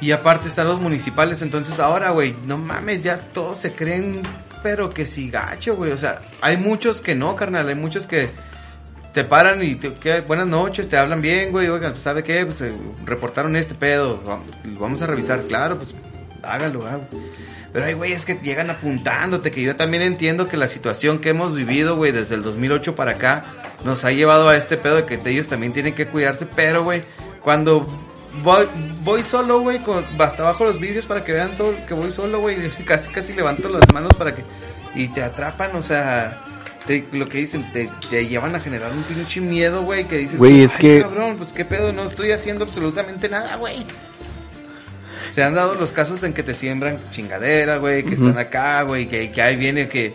Y 0.00 0.10
aparte 0.10 0.48
están 0.48 0.66
los 0.66 0.80
municipales, 0.80 1.42
entonces 1.42 1.78
ahora, 1.78 2.10
güey, 2.10 2.34
no 2.44 2.58
mames, 2.58 3.02
ya 3.02 3.18
todos 3.18 3.58
se 3.58 3.72
creen, 3.72 4.20
pero 4.62 4.90
que 4.90 5.06
sí 5.06 5.30
gacho, 5.30 5.76
güey. 5.76 5.92
O 5.92 5.98
sea, 5.98 6.18
hay 6.40 6.56
muchos 6.56 7.00
que 7.00 7.14
no, 7.14 7.36
carnal, 7.36 7.68
hay 7.68 7.74
muchos 7.74 8.06
que 8.06 8.30
te 9.12 9.24
paran 9.24 9.62
y 9.62 9.74
te, 9.74 9.92
¿qué? 9.94 10.20
buenas 10.20 10.46
noches, 10.46 10.88
te 10.88 10.96
hablan 10.96 11.20
bien, 11.20 11.50
güey, 11.50 11.68
oigan, 11.68 11.96
¿sabe 11.98 12.24
qué? 12.24 12.44
Pues 12.44 12.60
eh, 12.62 12.72
reportaron 13.04 13.56
este 13.56 13.74
pedo, 13.74 14.20
vamos, 14.64 15.02
a 15.02 15.06
revisar, 15.06 15.42
claro, 15.42 15.76
pues 15.76 15.94
hágalo, 16.42 16.86
hágalo. 16.86 17.04
Pero 17.72 17.86
hay 17.86 17.94
güeyes 17.94 18.24
que 18.24 18.34
llegan 18.34 18.70
apuntándote, 18.70 19.50
que 19.50 19.62
yo 19.62 19.76
también 19.76 20.02
entiendo 20.02 20.46
que 20.46 20.56
la 20.56 20.66
situación 20.66 21.18
que 21.18 21.30
hemos 21.30 21.54
vivido, 21.54 21.96
güey, 21.96 22.12
desde 22.12 22.34
el 22.34 22.42
2008 22.42 22.94
para 22.94 23.12
acá, 23.12 23.44
nos 23.84 24.04
ha 24.04 24.12
llevado 24.12 24.48
a 24.48 24.56
este 24.56 24.76
pedo 24.76 24.96
de 24.96 25.06
que 25.06 25.20
ellos 25.30 25.48
también 25.48 25.72
tienen 25.72 25.94
que 25.94 26.06
cuidarse, 26.06 26.46
pero, 26.46 26.84
güey, 26.84 27.04
cuando 27.42 27.86
voy, 28.42 28.66
voy 29.04 29.22
solo, 29.22 29.60
güey, 29.60 29.78
con- 29.80 30.04
hasta 30.18 30.42
abajo 30.42 30.64
los 30.64 30.80
vídeos 30.80 31.06
para 31.06 31.24
que 31.24 31.32
vean 31.32 31.54
sol- 31.54 31.76
que 31.86 31.94
voy 31.94 32.10
solo, 32.10 32.40
güey, 32.40 32.56
casi 32.86 33.08
casi 33.10 33.32
levanto 33.32 33.68
las 33.68 33.82
manos 33.92 34.12
para 34.16 34.34
que... 34.34 34.42
Y 34.94 35.08
te 35.08 35.22
atrapan, 35.22 35.74
o 35.76 35.82
sea... 35.82 36.42
te- 36.86 37.06
lo 37.12 37.28
que 37.28 37.38
dicen, 37.38 37.70
te, 37.72 37.88
te 38.10 38.26
llevan 38.26 38.54
a 38.56 38.60
generar 38.60 38.92
un 38.92 39.02
pinche 39.04 39.40
miedo, 39.40 39.82
güey, 39.82 40.06
que 40.08 40.18
dices, 40.18 40.38
Güey, 40.38 40.52
"Ay, 40.54 40.62
es 40.62 40.76
que- 40.76 41.02
cabrón, 41.02 41.36
pues 41.38 41.52
qué 41.52 41.64
pedo, 41.64 41.92
no 41.92 42.04
estoy 42.04 42.30
haciendo 42.32 42.64
absolutamente 42.64 43.28
nada, 43.28 43.56
güey. 43.56 43.84
Se 45.32 45.42
han 45.42 45.54
dado 45.54 45.74
los 45.74 45.92
casos 45.92 46.22
en 46.24 46.34
que 46.34 46.42
te 46.42 46.52
siembran 46.52 46.98
chingadera, 47.10 47.78
güey, 47.78 48.04
que 48.04 48.14
están 48.14 48.36
acá, 48.38 48.82
güey, 48.82 49.06
que, 49.08 49.30
que 49.30 49.40
ahí 49.40 49.56
viene 49.56 49.88
que 49.88 50.14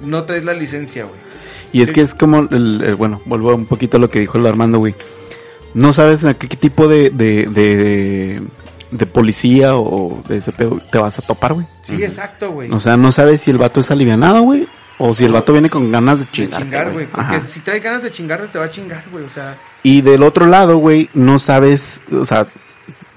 no 0.00 0.24
traes 0.24 0.44
la 0.44 0.54
licencia, 0.54 1.04
güey. 1.04 1.20
Y 1.70 1.82
es 1.82 1.92
que 1.92 2.00
es 2.00 2.14
como, 2.14 2.48
el, 2.50 2.82
el- 2.82 2.94
bueno, 2.94 3.20
vuelvo 3.26 3.54
un 3.54 3.66
poquito 3.66 3.98
a 3.98 4.00
lo 4.00 4.08
que 4.10 4.20
dijo 4.20 4.38
el 4.38 4.46
Armando, 4.46 4.78
güey. 4.78 4.94
No 5.78 5.92
sabes 5.92 6.24
a 6.24 6.34
qué, 6.34 6.48
qué 6.48 6.56
tipo 6.56 6.88
de, 6.88 7.10
de, 7.10 7.46
de, 7.46 8.42
de 8.90 9.06
policía 9.06 9.76
o 9.76 10.22
de 10.28 10.38
ese 10.38 10.50
pedo 10.50 10.80
te 10.90 10.98
vas 10.98 11.18
a 11.18 11.22
topar, 11.22 11.54
güey. 11.54 11.66
Sí, 11.84 12.02
exacto, 12.02 12.50
güey. 12.50 12.70
O 12.72 12.80
sea, 12.80 12.96
no 12.96 13.12
sabes 13.12 13.42
si 13.42 13.50
el 13.52 13.58
vato 13.58 13.78
es 13.80 13.90
alivianado, 13.90 14.42
güey, 14.42 14.66
o 14.98 15.14
si 15.14 15.24
el 15.24 15.30
vato 15.32 15.52
viene 15.52 15.70
con 15.70 15.92
ganas 15.92 16.18
de 16.18 16.24
de 16.24 16.30
chingar. 16.32 16.62
chingar, 16.62 16.92
güey. 16.92 17.06
Porque 17.06 17.36
Ajá. 17.36 17.46
si 17.46 17.60
trae 17.60 17.78
ganas 17.78 18.02
de 18.02 18.10
chingar, 18.10 18.40
te 18.52 18.58
va 18.58 18.64
a 18.64 18.70
chingar, 18.70 19.04
güey. 19.12 19.24
O 19.24 19.28
sea, 19.28 19.56
Y 19.84 20.00
del 20.00 20.24
otro 20.24 20.46
lado, 20.46 20.78
güey, 20.78 21.08
no 21.14 21.38
sabes, 21.38 22.02
o 22.12 22.24
sea, 22.26 22.48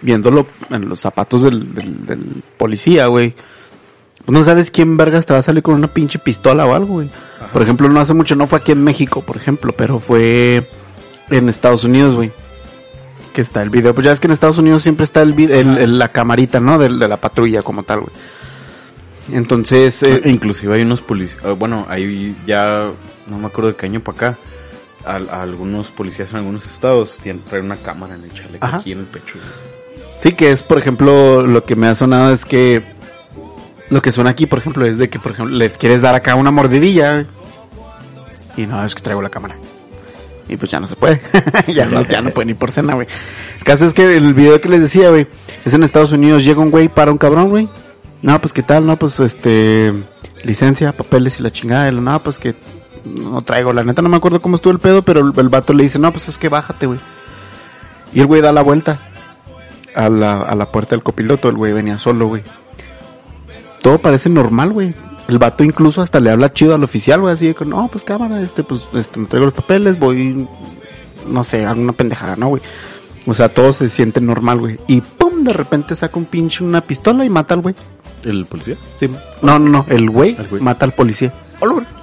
viéndolo 0.04 0.46
en 0.70 0.88
los 0.88 1.00
zapatos 1.00 1.42
del, 1.42 1.74
del, 1.74 2.06
del 2.06 2.44
policía, 2.58 3.08
güey, 3.08 3.34
pues 4.24 4.38
no 4.38 4.44
sabes 4.44 4.70
quién 4.70 4.98
vergas 4.98 5.26
te 5.26 5.34
va 5.34 5.40
a 5.40 5.44
salir 5.44 5.64
con 5.64 5.74
una 5.74 5.88
pinche 5.92 6.20
pistola 6.20 6.66
o 6.68 6.76
algo, 6.76 6.94
güey. 6.94 7.10
Por 7.52 7.64
ejemplo, 7.64 7.90
no 7.90 8.00
hace 8.00 8.14
mucho, 8.14 8.36
no 8.36 8.46
fue 8.46 8.60
aquí 8.60 8.72
en 8.72 8.84
México, 8.84 9.22
por 9.22 9.36
ejemplo, 9.38 9.74
pero 9.76 10.00
fue 10.00 10.70
en 11.32 11.50
Estados 11.50 11.84
Unidos, 11.84 12.14
güey. 12.14 12.32
Que 13.34 13.42
está 13.42 13.62
el 13.62 13.70
video. 13.70 13.94
Pues 13.94 14.06
ya 14.06 14.12
es 14.12 14.20
que 14.20 14.28
en 14.28 14.34
Estados 14.34 14.58
Unidos 14.58 14.82
siempre 14.84 15.04
está 15.06 15.22
el, 15.22 15.36
vid- 15.36 15.52
el- 15.52 15.78
el- 15.78 15.98
la 16.00 16.10
camarita, 16.10 16.60
¿no? 16.60 16.78
De, 16.78 16.90
de 16.90 17.08
la 17.08 17.18
patrulla 17.18 17.62
como 17.64 17.84
tal, 17.84 18.02
güey. 18.02 18.12
Entonces, 19.32 20.04
eh, 20.04 20.22
E 20.26 20.30
inclusive 20.30 20.76
hay 20.76 20.82
unos 20.82 21.02
policías, 21.02 21.42
bueno, 21.58 21.86
ahí 21.90 22.36
ya, 22.46 22.90
no 23.28 23.38
me 23.38 23.48
acuerdo 23.48 23.70
de 23.70 23.76
qué 23.78 23.86
año 23.86 24.02
para 24.02 24.16
acá, 24.18 24.38
a 25.06 25.42
algunos 25.42 25.90
policías 25.92 26.32
en 26.32 26.38
algunos 26.38 26.66
estados 26.66 27.18
tienen, 27.22 27.44
traen 27.46 27.66
una 27.66 27.78
cámara 27.78 28.16
en 28.16 28.24
el 28.26 28.34
chaleco 28.34 28.66
Ajá. 28.66 28.78
aquí 28.78 28.92
en 28.92 29.00
el 29.00 29.06
pecho. 29.06 29.36
Sí, 30.22 30.34
que 30.34 30.52
es, 30.52 30.64
por 30.64 30.78
ejemplo, 30.78 31.46
lo 31.48 31.64
que 31.64 31.76
me 31.76 31.88
ha 31.88 31.96
sonado 31.96 32.34
es 32.34 32.44
que 32.46 32.82
lo 33.90 34.02
que 34.02 34.12
suena 34.12 34.32
aquí, 34.32 34.46
por 34.48 34.60
ejemplo, 34.60 34.86
es 34.86 34.98
de 34.98 35.10
que, 35.10 35.20
por 35.20 35.32
ejemplo, 35.32 35.56
les 35.56 35.78
quieres 35.78 36.02
dar 36.02 36.14
acá 36.16 36.36
una 36.36 36.52
mordidilla 36.52 37.26
y 38.58 38.66
no, 38.66 38.84
es 38.84 38.94
que 38.94 39.02
traigo 39.02 39.22
la 39.22 39.30
cámara. 39.30 39.56
Y 40.48 40.58
pues 40.58 40.72
ya 40.72 40.80
no 40.80 40.88
se 40.88 40.96
puede. 40.96 41.22
ya, 41.68 41.86
no, 41.86 42.06
ya 42.06 42.22
no 42.22 42.32
puede 42.32 42.48
ni 42.48 42.54
por 42.54 42.72
cena, 42.72 42.96
güey. 42.96 43.08
El 43.60 43.64
caso 43.64 43.86
es 43.86 43.94
que 43.94 44.16
el 44.16 44.34
video 44.34 44.60
que 44.60 44.70
les 44.70 44.82
decía, 44.82 45.10
güey, 45.10 45.28
es 45.64 45.74
en 45.74 45.84
Estados 45.84 46.12
Unidos, 46.12 46.44
llega 46.44 46.62
un 46.62 46.72
güey 46.72 46.88
para 46.90 47.12
un 47.12 47.18
cabrón, 47.18 47.50
güey. 47.50 47.70
No, 48.22 48.40
pues 48.40 48.54
qué 48.54 48.64
tal, 48.64 48.86
no, 48.86 48.98
pues 48.98 49.20
este, 49.20 49.94
licencia, 50.44 50.92
papeles 50.92 51.40
y 51.40 51.44
la 51.44 51.52
chingada. 51.52 51.92
No, 51.92 52.22
pues 52.22 52.38
que 52.38 52.56
no 53.06 53.42
traigo, 53.42 53.74
la 53.74 53.84
neta 53.84 54.02
no 54.02 54.10
me 54.10 54.18
acuerdo 54.18 54.42
cómo 54.42 54.56
estuvo 54.56 54.74
el 54.74 54.80
pedo, 54.80 55.02
pero 55.02 55.22
el, 55.22 55.34
el 55.36 55.50
vato 55.50 55.74
le 55.74 55.84
dice, 55.84 56.00
no, 56.00 56.12
pues 56.12 56.28
es 56.28 56.38
que 56.38 56.50
bájate, 56.50 56.86
güey. 56.86 57.00
Y 58.14 58.20
el 58.20 58.26
güey 58.26 58.42
da 58.42 58.52
la 58.52 58.62
vuelta 58.62 59.00
a 59.96 60.10
la, 60.10 60.42
a 60.42 60.56
la 60.56 60.72
puerta 60.72 60.96
del 60.96 61.04
copiloto, 61.04 61.50
el 61.50 61.56
güey 61.56 61.74
venía 61.74 61.98
solo, 61.98 62.28
güey. 62.28 62.44
Todo 63.82 63.98
parece 63.98 64.30
normal, 64.30 64.72
güey. 64.72 64.94
El 65.28 65.38
vato 65.38 65.64
incluso 65.64 66.02
hasta 66.02 66.20
le 66.20 66.32
habla 66.32 66.52
chido 66.52 66.76
al 66.76 66.84
oficial, 66.84 67.22
güey, 67.22 67.34
así 67.34 67.48
de 67.48 67.56
que, 67.56 67.66
no, 67.66 67.88
pues 67.88 68.04
cámara, 68.04 68.42
este, 68.42 68.64
pues, 68.64 68.82
este, 68.94 69.20
me 69.20 69.28
traigo 69.28 69.46
los 69.46 69.56
papeles, 69.56 69.98
voy, 69.98 70.48
no 71.28 71.44
sé, 71.44 71.66
alguna 71.66 71.94
pendejada, 71.94 72.36
¿no, 72.36 72.50
güey? 72.50 72.62
O 73.26 73.34
sea, 73.34 73.50
todo 73.50 73.72
se 73.74 73.90
siente 73.90 74.20
normal, 74.20 74.60
güey. 74.60 74.80
Y 74.88 75.02
pum, 75.02 75.44
de 75.44 75.54
repente 75.54 75.96
saca 75.96 76.18
un 76.18 76.26
pinche 76.26 76.64
una 76.64 76.82
pistola 76.82 77.24
y 77.24 77.30
mata 77.30 77.54
al 77.54 77.62
güey. 77.62 77.76
¿El 78.24 78.46
policía? 78.46 78.76
Sí. 79.00 79.10
No, 79.42 79.60
no, 79.60 79.70
no, 79.70 79.86
el 79.90 80.10
güey 80.10 80.36
mata 80.60 80.86
al 80.86 80.94
policía. 80.94 81.32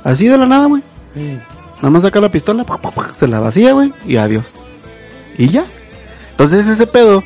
Así 0.05 0.29
de 0.29 0.39
la 0.39 0.47
nada, 0.47 0.67
güey. 0.67 0.83
Nada 1.77 1.91
más 1.91 2.03
saca 2.03 2.21
la 2.21 2.31
pistola, 2.31 2.65
pa, 2.65 2.79
pa, 2.79 2.91
pa, 2.91 3.13
se 3.17 3.27
la 3.27 3.41
vacía, 3.41 3.73
güey, 3.73 3.93
y 4.07 4.17
adiós. 4.17 4.47
Y 5.37 5.49
ya. 5.49 5.65
Entonces 6.33 6.67
ese 6.67 6.87
pedo, 6.87 7.23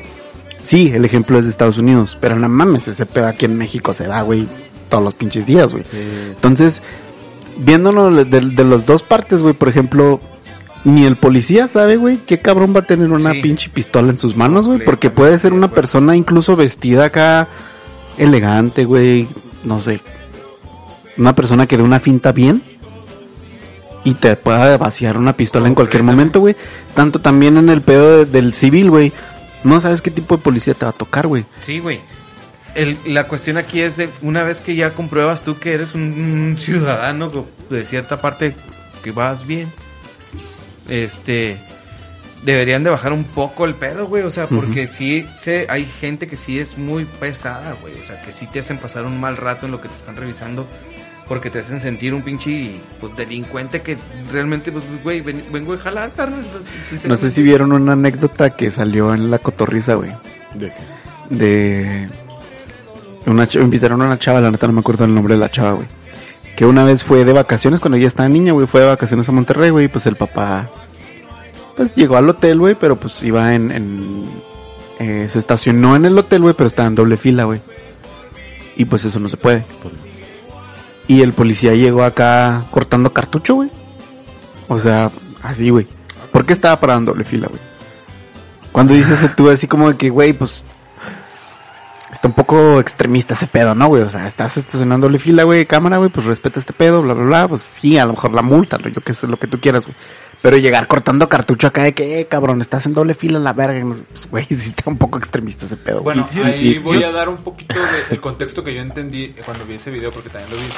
sí, 0.63 0.91
el 0.93 1.05
ejemplo 1.05 1.37
es 1.37 1.45
de 1.45 1.51
Estados 1.51 1.77
Unidos, 1.77 2.17
pero 2.19 2.35
no 2.35 2.49
mames, 2.49 2.87
ese 2.87 3.05
pedo 3.05 3.27
aquí 3.27 3.45
en 3.45 3.57
México 3.57 3.93
se 3.93 4.07
da, 4.07 4.21
güey, 4.21 4.47
todos 4.93 5.03
los 5.03 5.13
pinches 5.15 5.47
días, 5.47 5.71
güey. 5.73 5.83
Entonces, 5.91 6.81
viéndolo 7.57 8.11
de, 8.25 8.41
de 8.41 8.63
las 8.63 8.85
dos 8.85 9.01
partes, 9.01 9.41
güey, 9.41 9.55
por 9.55 9.69
ejemplo, 9.69 10.19
ni 10.83 11.05
el 11.05 11.15
policía 11.17 11.67
sabe, 11.67 11.95
güey, 11.97 12.17
qué 12.27 12.39
cabrón 12.39 12.73
va 12.75 12.81
a 12.81 12.85
tener 12.85 13.11
una 13.11 13.31
Sí. 13.33 13.41
pinche 13.41 13.69
pistola 13.69 14.11
en 14.11 14.19
sus 14.19 14.35
manos, 14.37 14.67
güey, 14.67 14.83
porque 14.85 15.09
puede 15.09 15.39
ser 15.39 15.51
una 15.53 15.69
persona 15.69 16.15
incluso 16.15 16.55
vestida 16.55 17.05
acá, 17.05 17.47
elegante, 18.19 18.85
güey, 18.85 19.27
no 19.63 19.81
sé, 19.81 19.99
una 21.17 21.33
persona 21.33 21.65
que 21.65 21.77
dé 21.77 21.83
una 21.83 21.99
finta 21.99 22.31
bien 22.31 22.61
y 24.03 24.13
te 24.15 24.35
pueda 24.35 24.77
vaciar 24.77 25.17
una 25.17 25.33
pistola 25.33 25.67
en 25.67 25.75
cualquier 25.75 26.03
momento, 26.03 26.39
güey. 26.41 26.55
Tanto 26.93 27.19
también 27.19 27.57
en 27.57 27.69
el 27.69 27.81
pedo 27.81 28.17
de- 28.19 28.25
del 28.25 28.53
civil, 28.53 28.89
güey. 28.89 29.11
No 29.63 29.79
sabes 29.79 30.01
qué 30.01 30.11
tipo 30.11 30.35
de 30.37 30.43
policía 30.43 30.73
te 30.73 30.85
va 30.85 30.89
a 30.91 30.93
tocar, 30.93 31.25
güey. 31.27 31.45
sí, 31.61 31.79
güey. 31.79 31.99
El- 32.75 32.97
la 33.05 33.25
cuestión 33.25 33.57
aquí 33.57 33.81
es 33.81 33.97
de 33.97 34.09
una 34.21 34.43
vez 34.43 34.59
que 34.59 34.75
ya 34.75 34.91
compruebas 34.91 35.43
tú 35.43 35.59
que 35.59 35.73
eres 35.73 35.93
un, 35.93 36.01
un 36.01 36.57
ciudadano 36.57 37.45
de 37.69 37.85
cierta 37.85 38.19
parte 38.19 38.55
que 39.03 39.11
vas 39.11 39.45
bien, 39.45 39.67
este, 40.89 41.57
deberían 42.43 42.83
de 42.83 42.89
bajar 42.89 43.13
un 43.13 43.23
poco 43.23 43.65
el 43.65 43.75
pedo, 43.75 44.07
güey. 44.07 44.23
O 44.23 44.29
sea, 44.29 44.47
porque 44.47 44.87
sí, 44.87 45.25
sé, 45.39 45.65
hay 45.69 45.85
gente 45.85 46.27
que 46.27 46.35
sí 46.35 46.59
es 46.59 46.77
muy 46.77 47.05
pesada, 47.05 47.75
güey. 47.81 47.93
O 48.01 48.05
sea, 48.05 48.21
que 48.23 48.31
sí 48.31 48.47
te 48.47 48.59
hacen 48.59 48.77
pasar 48.77 49.05
un 49.05 49.19
mal 49.19 49.37
rato 49.37 49.65
en 49.65 49.71
lo 49.71 49.81
que 49.81 49.87
te 49.89 49.95
están 49.95 50.15
revisando. 50.15 50.67
Porque 51.27 51.49
te 51.49 51.59
hacen 51.59 51.79
sentir 51.81 52.13
un 52.13 52.21
pinche, 52.21 52.71
pues, 52.99 53.15
delincuente 53.15 53.81
que 53.81 53.97
realmente, 54.31 54.73
pues, 54.73 54.83
güey, 55.03 55.21
ven- 55.21 55.43
vengo 55.53 55.73
a 55.73 55.77
jalar, 55.77 56.11
carnal. 56.11 56.45
No 57.07 57.15
sé 57.15 57.29
si 57.29 57.41
vieron 57.41 57.71
una 57.71 57.93
anécdota 57.93 58.49
que 58.57 58.69
salió 58.69 59.13
en 59.13 59.31
la 59.31 59.39
cotorriza, 59.39 59.93
güey. 59.93 60.11
¿De 60.53 60.67
qué? 60.67 61.35
De 61.35 62.09
una 63.25 63.47
invitaron 63.53 64.01
a 64.01 64.05
una 64.05 64.19
chava, 64.19 64.41
la 64.41 64.51
neta 64.51 64.67
no 64.67 64.73
me 64.73 64.79
acuerdo 64.79 65.05
el 65.05 65.13
nombre 65.13 65.35
de 65.35 65.39
la 65.39 65.49
chava, 65.49 65.73
güey. 65.73 65.87
Que 66.55 66.65
una 66.65 66.83
vez 66.83 67.03
fue 67.03 67.25
de 67.25 67.33
vacaciones 67.33 67.79
cuando 67.79 67.97
ella 67.97 68.07
estaba 68.07 68.29
niña, 68.29 68.53
güey, 68.53 68.67
fue 68.67 68.81
de 68.81 68.87
vacaciones 68.87 69.27
a 69.27 69.31
Monterrey, 69.31 69.69
güey, 69.71 69.85
y 69.85 69.87
pues 69.87 70.05
el 70.05 70.15
papá 70.15 70.69
pues 71.75 71.95
llegó 71.95 72.17
al 72.17 72.29
hotel, 72.29 72.59
güey, 72.59 72.75
pero 72.75 72.95
pues 72.95 73.23
iba 73.23 73.53
en, 73.55 73.71
en 73.71 74.29
eh, 74.99 75.27
se 75.29 75.39
estacionó 75.39 75.95
en 75.95 76.05
el 76.05 76.17
hotel, 76.17 76.43
güey, 76.43 76.53
pero 76.53 76.67
estaba 76.67 76.87
en 76.87 76.95
doble 76.95 77.17
fila, 77.17 77.45
güey. 77.45 77.61
Y 78.75 78.85
pues 78.85 79.05
eso 79.05 79.19
no 79.19 79.29
se 79.29 79.37
puede. 79.37 79.65
Y 81.07 81.21
el 81.21 81.33
policía 81.33 81.73
llegó 81.73 82.03
acá 82.03 82.65
cortando 82.71 83.11
cartucho, 83.11 83.55
güey. 83.55 83.69
O 84.67 84.79
sea, 84.79 85.11
así, 85.41 85.69
güey. 85.69 85.87
¿Por 86.31 86.45
qué 86.45 86.53
estaba 86.53 86.79
parado 86.79 86.99
en 86.99 87.05
doble 87.05 87.23
fila, 87.23 87.47
güey? 87.47 87.61
Cuando 88.71 88.93
dices 88.93 89.19
tú 89.35 89.49
así 89.49 89.67
como 89.67 89.91
de 89.91 89.97
que, 89.97 90.09
güey, 90.09 90.33
pues 90.33 90.63
está 92.23 92.29
un 92.29 92.35
poco 92.35 92.79
extremista 92.79 93.33
ese 93.33 93.47
pedo, 93.47 93.75
¿no, 93.75 93.87
güey? 93.89 94.01
O 94.03 94.09
sea, 94.09 94.25
estás 94.25 94.55
estacionando 94.55 95.07
doble 95.07 95.19
fila, 95.19 95.43
güey, 95.43 95.65
cámara, 95.65 95.97
güey, 95.97 96.09
pues 96.09 96.25
respeta 96.25 96.57
este 96.61 96.71
pedo, 96.71 97.01
bla, 97.01 97.13
bla, 97.13 97.25
bla. 97.25 97.47
Pues 97.49 97.63
sí, 97.63 97.97
a 97.97 98.05
lo 98.05 98.13
mejor 98.13 98.31
la 98.33 98.41
multa, 98.41 98.77
lo- 98.77 98.87
yo 98.87 99.01
que 99.01 99.13
sé, 99.13 99.27
lo 99.27 99.35
que 99.37 99.47
tú 99.47 99.59
quieras, 99.59 99.87
güey. 99.87 99.97
Pero 100.41 100.55
llegar 100.57 100.87
cortando 100.87 101.27
cartucho 101.27 101.67
acá 101.67 101.83
de 101.83 101.93
que, 101.93 102.21
eh, 102.21 102.25
cabrón, 102.25 102.61
estás 102.61 102.85
en 102.85 102.93
doble 102.93 103.13
fila 103.13 103.37
en 103.39 103.43
la 103.43 103.51
verga. 103.51 103.85
Pues, 104.09 104.29
güey, 104.29 104.45
sí 104.49 104.69
está 104.69 104.89
un 104.89 104.97
poco 104.97 105.17
extremista 105.17 105.65
ese 105.65 105.75
pedo, 105.75 106.01
güey. 106.01 106.15
Bueno, 106.17 106.29
Y- 106.33 106.39
ahí 106.47 106.67
y- 106.69 106.77
voy 106.79 106.99
y- 106.99 107.03
a 107.03 107.11
dar 107.11 107.27
un 107.27 107.37
poquito 107.37 107.75
del 108.09 108.21
contexto 108.21 108.63
que 108.63 108.73
yo 108.73 108.81
entendí 108.81 109.35
cuando 109.45 109.65
vi 109.65 109.73
ese 109.73 109.91
video, 109.91 110.09
porque 110.11 110.29
también 110.29 110.49
lo 110.51 110.57
vi. 110.57 110.69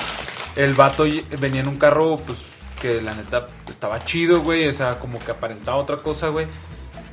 El 0.56 0.74
vato 0.74 1.04
venía 1.40 1.62
en 1.62 1.68
un 1.68 1.78
carro, 1.78 2.18
pues, 2.26 2.40
que 2.82 3.02
la 3.04 3.14
neta 3.14 3.46
estaba 3.70 4.04
chido, 4.04 4.42
güey, 4.42 4.68
o 4.68 4.74
sea, 4.74 4.98
como 4.98 5.20
que 5.20 5.30
aparentaba 5.30 5.78
otra 5.78 5.98
cosa, 5.98 6.30
güey. 6.30 6.48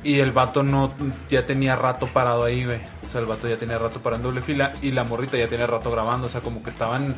Y 0.03 0.19
el 0.19 0.31
vato 0.31 0.63
no, 0.63 0.93
ya 1.29 1.45
tenía 1.45 1.75
rato 1.75 2.07
parado 2.07 2.43
ahí, 2.43 2.65
güey. 2.65 2.79
O 3.07 3.11
sea, 3.11 3.21
el 3.21 3.27
vato 3.27 3.47
ya 3.47 3.57
tenía 3.57 3.77
rato 3.77 4.01
parado 4.01 4.21
en 4.21 4.23
doble 4.23 4.41
fila 4.41 4.73
y 4.81 4.91
la 4.91 5.03
morrita 5.03 5.37
ya 5.37 5.47
tenía 5.47 5.67
rato 5.67 5.89
grabando, 5.91 6.27
o 6.27 6.29
sea, 6.29 6.41
como 6.41 6.61
que 6.61 6.69
estaban... 6.69 7.15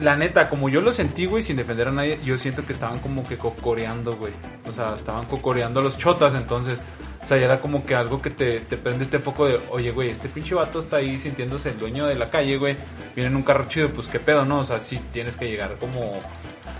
La 0.00 0.16
neta, 0.16 0.48
como 0.48 0.70
yo 0.70 0.80
lo 0.80 0.92
sentí, 0.92 1.26
güey, 1.26 1.42
sin 1.42 1.56
defender 1.56 1.88
a 1.88 1.92
nadie, 1.92 2.18
yo 2.24 2.38
siento 2.38 2.64
que 2.64 2.72
estaban 2.72 3.00
como 3.00 3.22
que 3.22 3.36
cocoreando, 3.36 4.16
güey. 4.16 4.32
O 4.66 4.72
sea, 4.72 4.94
estaban 4.94 5.26
cocoreando 5.26 5.80
a 5.80 5.82
los 5.82 5.98
chotas, 5.98 6.34
entonces... 6.34 6.78
O 7.22 7.26
sea, 7.26 7.36
ya 7.36 7.44
era 7.44 7.60
como 7.60 7.84
que 7.84 7.94
algo 7.94 8.20
que 8.22 8.30
te, 8.30 8.60
te 8.60 8.78
prende 8.78 9.04
este 9.04 9.18
foco 9.18 9.46
de, 9.46 9.60
oye, 9.70 9.90
güey, 9.90 10.08
este 10.08 10.28
pinche 10.30 10.54
vato 10.54 10.80
está 10.80 10.96
ahí 10.96 11.18
sintiéndose 11.18 11.68
el 11.68 11.78
dueño 11.78 12.06
de 12.06 12.14
la 12.14 12.28
calle, 12.28 12.56
güey. 12.56 12.76
Viene 13.14 13.28
en 13.28 13.36
un 13.36 13.42
carro 13.42 13.66
chido, 13.68 13.90
pues 13.90 14.08
qué 14.08 14.18
pedo, 14.18 14.46
¿no? 14.46 14.60
O 14.60 14.64
sea, 14.64 14.80
sí 14.80 14.98
tienes 15.12 15.36
que 15.36 15.48
llegar 15.48 15.76
como... 15.76 16.18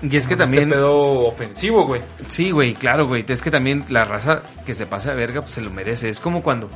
Y 0.02 0.16
es 0.16 0.26
que 0.26 0.34
con 0.34 0.44
también... 0.44 0.64
Este 0.64 0.76
pedo 0.76 0.98
ofensivo, 1.26 1.86
güey. 1.86 2.00
Sí, 2.26 2.50
güey, 2.50 2.74
claro, 2.74 3.06
güey. 3.06 3.24
Es 3.28 3.42
que 3.42 3.50
también 3.50 3.84
la 3.88 4.04
raza 4.04 4.42
que 4.64 4.74
se 4.74 4.86
pasa 4.86 5.10
de 5.10 5.16
verga, 5.16 5.42
pues 5.42 5.54
se 5.54 5.60
lo 5.60 5.70
merece. 5.70 6.08
Es 6.08 6.20
como 6.20 6.42
cuando. 6.42 6.70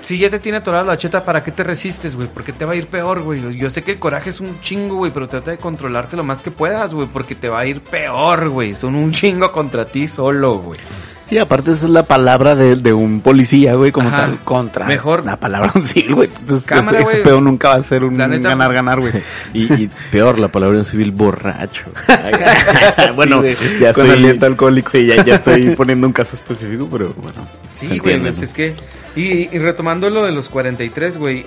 si 0.00 0.18
ya 0.18 0.30
te 0.30 0.38
tiene 0.38 0.58
atorada 0.58 0.84
la 0.84 0.96
cheta, 0.96 1.22
¿para 1.22 1.44
qué 1.44 1.52
te 1.52 1.64
resistes, 1.64 2.14
güey? 2.14 2.28
Porque 2.28 2.52
te 2.52 2.64
va 2.64 2.72
a 2.72 2.76
ir 2.76 2.86
peor, 2.86 3.20
güey. 3.22 3.56
Yo 3.56 3.68
sé 3.68 3.82
que 3.82 3.92
el 3.92 3.98
coraje 3.98 4.30
es 4.30 4.40
un 4.40 4.60
chingo, 4.60 4.96
güey, 4.96 5.12
pero 5.12 5.28
trata 5.28 5.50
de 5.50 5.58
controlarte 5.58 6.16
lo 6.16 6.24
más 6.24 6.42
que 6.42 6.50
puedas, 6.50 6.94
güey, 6.94 7.08
porque 7.08 7.34
te 7.34 7.48
va 7.48 7.60
a 7.60 7.66
ir 7.66 7.82
peor, 7.82 8.48
güey. 8.48 8.74
Son 8.74 8.94
un 8.94 9.12
chingo 9.12 9.52
contra 9.52 9.84
ti 9.84 10.08
solo, 10.08 10.58
güey. 10.58 10.80
Sí, 11.28 11.38
aparte 11.38 11.72
esa 11.72 11.86
es 11.86 11.90
la 11.90 12.04
palabra 12.04 12.54
de, 12.54 12.76
de 12.76 12.92
un 12.92 13.20
policía, 13.20 13.74
güey, 13.74 13.90
como 13.90 14.08
Ajá. 14.08 14.22
tal, 14.26 14.38
contra. 14.44 14.86
Mejor- 14.86 15.24
La 15.24 15.36
palabra 15.40 15.72
un 15.74 15.82
civil, 15.84 16.14
güey. 16.14 16.30
Entonces, 16.40 16.64
Cámara, 16.66 17.00
ese, 17.00 17.12
ese 17.14 17.22
pedo 17.22 17.40
nunca 17.40 17.70
va 17.70 17.74
a 17.74 17.82
ser 17.82 18.04
un 18.04 18.16
ganar-ganar, 18.16 19.00
güey. 19.00 19.12
Y, 19.52 19.72
y 19.72 19.90
peor, 20.12 20.38
la 20.38 20.46
palabra 20.48 20.78
en 20.78 20.84
civil, 20.84 21.10
borracho. 21.10 21.82
bueno, 23.16 23.42
Sí, 23.42 23.56
ya 23.80 23.92
con 23.92 24.06
estoy... 24.06 24.10
aliento 24.18 24.46
alcohólico. 24.46 24.90
Sí, 24.92 25.06
ya, 25.06 25.24
ya 25.24 25.34
estoy 25.36 25.70
poniendo 25.70 26.06
un 26.06 26.12
caso 26.12 26.36
específico, 26.36 26.88
pero 26.90 27.12
bueno. 27.16 27.46
Sí, 27.72 27.98
güey, 27.98 28.20
pues 28.20 28.40
es 28.42 28.52
que... 28.52 28.74
Y, 29.16 29.48
y 29.54 29.58
retomando 29.58 30.10
lo 30.10 30.24
de 30.24 30.30
los 30.32 30.48
43, 30.48 31.18
güey, 31.18 31.44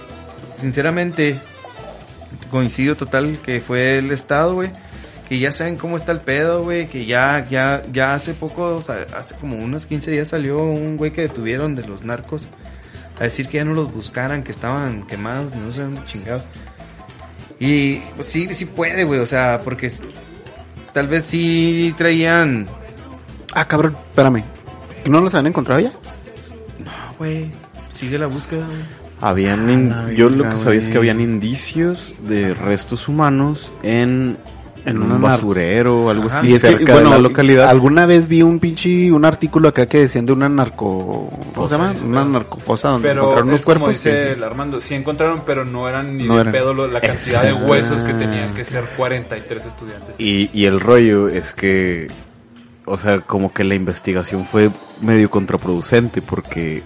sinceramente, 0.57 1.39
coincido 2.51 2.95
total 2.95 3.39
que 3.43 3.61
fue 3.61 3.99
el 3.99 4.11
Estado, 4.11 4.55
güey, 4.55 4.71
que 5.29 5.37
ya 5.39 5.51
saben 5.51 5.77
cómo 5.77 5.95
está 5.95 6.11
el 6.11 6.19
pedo, 6.21 6.63
güey, 6.63 6.87
que 6.87 7.05
ya, 7.05 7.47
ya, 7.49 7.83
ya 7.93 8.15
hace 8.15 8.33
poco, 8.33 8.75
o 8.75 8.81
sea, 8.81 9.05
hace 9.15 9.35
como 9.35 9.57
unos 9.57 9.85
15 9.85 10.09
días 10.11 10.27
salió 10.27 10.63
un 10.63 10.97
güey 10.97 11.11
que 11.11 11.21
detuvieron 11.21 11.75
de 11.75 11.87
los 11.87 12.03
narcos 12.03 12.47
a 13.19 13.23
decir 13.25 13.47
que 13.47 13.57
ya 13.57 13.65
no 13.65 13.73
los 13.73 13.93
buscaran, 13.93 14.41
que 14.43 14.51
estaban 14.51 15.03
quemados, 15.05 15.53
no 15.55 15.71
sé 15.71 15.83
chingados. 16.07 16.45
Y 17.59 17.97
pues, 18.15 18.29
sí, 18.29 18.53
sí 18.55 18.65
puede, 18.65 19.03
güey, 19.03 19.19
o 19.19 19.25
sea, 19.25 19.61
porque 19.63 19.91
tal 20.93 21.07
vez 21.07 21.25
sí 21.25 21.93
traían... 21.97 22.65
Ah, 23.53 23.67
cabrón, 23.67 23.95
espérame. 24.09 24.43
¿No 25.05 25.21
los 25.21 25.35
han 25.35 25.47
encontrado 25.47 25.79
ya? 25.81 25.91
Ah, 26.87 27.11
güey, 27.17 27.51
sigue 27.91 28.17
la 28.17 28.27
búsqueda, 28.27 28.65
güey. 28.65 28.79
Habían 29.21 29.69
in- 29.69 29.91
Ah, 29.91 30.07
yo 30.15 30.29
lo 30.29 30.49
que 30.49 30.55
sabía 30.55 30.79
es 30.79 30.87
que 30.87 30.97
habían 30.97 31.19
indicios 31.19 32.13
de 32.21 32.53
restos 32.53 33.09
humanos 33.09 33.71
en, 33.83 34.37
en 34.85 35.01
un 35.01 35.21
basurero 35.21 36.05
o 36.05 36.09
algo 36.09 36.27
Ajá. 36.27 36.39
así 36.39 36.49
Y 36.49 36.53
es 36.55 36.61
que, 36.61 36.69
cerca 36.69 36.93
bueno, 36.93 37.09
de 37.09 37.15
la 37.15 37.21
localidad. 37.21 37.69
alguna 37.69 38.05
vez 38.05 38.27
vi 38.27 38.41
un 38.41 38.59
pinche, 38.59 39.11
un 39.11 39.25
artículo 39.25 39.67
acá 39.69 39.85
que 39.85 39.99
decían 39.99 40.25
de 40.25 40.33
una 40.33 40.47
narco... 40.49 41.29
¿Cómo 41.53 41.67
se 41.67 41.77
llama? 41.77 41.93
Una 42.05 42.25
narcofosa 42.25 42.89
donde 42.89 43.07
Pero 43.09 43.21
encontraron 43.21 43.47
unos 43.49 43.59
es 43.59 43.65
como 43.65 43.79
cuerpos. 43.85 44.03
dice 44.03 44.31
el 44.31 44.43
Armando, 44.43 44.81
sí 44.81 44.95
encontraron, 44.95 45.41
pero 45.45 45.65
no 45.65 45.87
eran 45.89 46.15
ni 46.17 46.25
No 46.25 46.35
de 46.35 46.41
eran. 46.41 46.53
pedo 46.53 46.73
la 46.87 47.01
cantidad 47.01 47.43
de 47.43 47.53
huesos 47.53 48.03
que 48.03 48.13
tenían 48.13 48.53
que 48.53 48.63
ser 48.63 48.83
43 48.97 49.65
estudiantes. 49.65 50.15
Y, 50.17 50.49
y 50.53 50.65
el 50.65 50.79
rollo 50.79 51.27
es 51.27 51.53
que, 51.53 52.07
o 52.89 52.97
sea, 52.97 53.21
como 53.21 53.53
que 53.53 53.63
la 53.63 53.75
investigación 53.75 54.45
fue 54.45 54.71
medio 55.01 55.29
contraproducente 55.29 56.21
porque, 56.21 56.83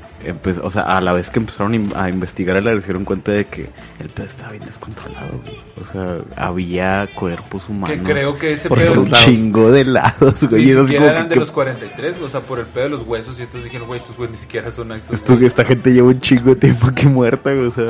o 0.61 0.69
sea, 0.69 0.83
a 0.83 1.01
la 1.01 1.13
vez 1.13 1.29
que 1.29 1.39
empezaron 1.39 1.91
a 1.95 2.09
investigar, 2.09 2.61
le 2.61 2.79
dieron 2.79 3.05
cuenta 3.05 3.31
de 3.31 3.45
que 3.45 3.69
el 3.99 4.09
pedo 4.09 4.25
estaba 4.27 4.51
bien 4.51 4.63
descontrolado. 4.65 5.39
güey. 5.43 5.57
O 5.81 5.91
sea, 5.91 6.17
había 6.35 7.07
cuerpos 7.15 7.65
que 7.65 7.71
humanos. 7.71 8.01
creo 8.05 8.37
que 8.37 8.53
ese 8.53 8.69
por 8.69 8.77
pedo 8.77 9.01
un 9.01 9.11
chingo 9.11 9.71
de 9.71 9.85
lados, 9.85 10.43
güey. 10.49 10.65
ni 10.65 10.71
Y 10.71 10.75
siquiera 10.75 11.05
eran 11.07 11.23
que- 11.23 11.29
de 11.29 11.33
que- 11.35 11.39
los 11.39 11.51
43, 11.51 12.15
o 12.21 12.29
sea, 12.29 12.39
por 12.41 12.59
el 12.59 12.65
pedo 12.67 12.83
de 12.83 12.89
los 12.91 13.01
huesos. 13.07 13.37
Y 13.39 13.41
entonces 13.41 13.63
dijeron, 13.65 13.87
güey, 13.87 13.99
estos 13.99 14.15
güeyes 14.17 14.31
ni 14.35 14.41
siquiera 14.41 14.71
son 14.71 14.91
estos. 14.91 15.13
Esto, 15.15 15.33
esta 15.33 15.65
gente 15.65 15.91
lleva 15.93 16.07
un 16.09 16.19
chingo 16.21 16.49
de 16.51 16.55
tiempo 16.57 16.87
aquí 16.87 17.07
muerta, 17.07 17.51
güey, 17.53 17.67
o 17.67 17.71
sea. 17.71 17.85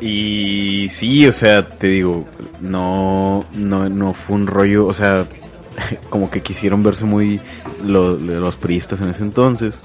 Y 0.00 0.88
sí, 0.90 1.26
o 1.26 1.32
sea, 1.32 1.68
te 1.68 1.88
digo, 1.88 2.26
no, 2.62 3.44
no, 3.52 3.88
no 3.90 4.14
fue 4.14 4.36
un 4.36 4.46
rollo, 4.46 4.86
o 4.86 4.94
sea, 4.94 5.26
como 6.10 6.30
que 6.30 6.42
quisieron 6.42 6.82
verse 6.82 7.04
muy 7.04 7.40
lo- 7.84 8.16
los 8.16 8.56
priistas 8.56 9.00
en 9.00 9.10
ese 9.10 9.22
entonces, 9.22 9.78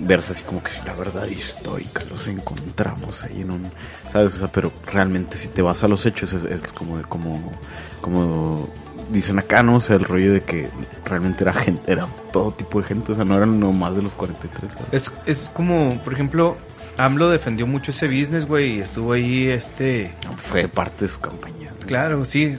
verse 0.00 0.32
así 0.32 0.42
como 0.44 0.62
que 0.62 0.70
si 0.70 0.80
la 0.86 0.94
verdad 0.94 1.26
histórica 1.26 2.02
los 2.10 2.28
encontramos 2.28 3.22
ahí 3.24 3.40
en 3.42 3.50
un, 3.50 3.70
sabes, 4.12 4.34
o 4.34 4.38
sea, 4.38 4.48
pero 4.48 4.72
realmente 4.86 5.36
si 5.36 5.48
te 5.48 5.62
vas 5.62 5.82
a 5.82 5.88
los 5.88 6.06
hechos 6.06 6.32
es, 6.32 6.44
es 6.44 6.60
como 6.72 7.00
como, 7.08 7.52
como 8.00 8.68
dicen 9.10 9.38
acá, 9.38 9.62
¿no? 9.62 9.76
O 9.76 9.80
sea, 9.80 9.96
el 9.96 10.04
rollo 10.04 10.32
de 10.34 10.42
que 10.42 10.68
realmente 11.04 11.42
era 11.44 11.52
gente, 11.54 11.90
era 11.90 12.06
todo 12.32 12.52
tipo 12.52 12.80
de 12.80 12.86
gente, 12.86 13.12
o 13.12 13.14
sea, 13.14 13.24
no 13.24 13.36
eran 13.36 13.58
nomás 13.58 13.96
de 13.96 14.02
los 14.02 14.12
43. 14.14 14.70
¿sabes? 14.72 14.86
Es, 14.92 15.12
es 15.26 15.50
como, 15.54 15.98
por 16.04 16.12
ejemplo, 16.12 16.56
AMLO 16.98 17.30
defendió 17.30 17.66
mucho 17.66 17.90
ese 17.90 18.06
business, 18.06 18.46
güey, 18.46 18.76
y 18.76 18.80
estuvo 18.80 19.12
ahí, 19.12 19.48
este... 19.48 20.12
Fue 20.50 20.68
parte 20.68 21.06
de 21.06 21.10
su 21.10 21.20
campaña. 21.20 21.70
¿no? 21.80 21.86
Claro, 21.86 22.24
sí, 22.24 22.58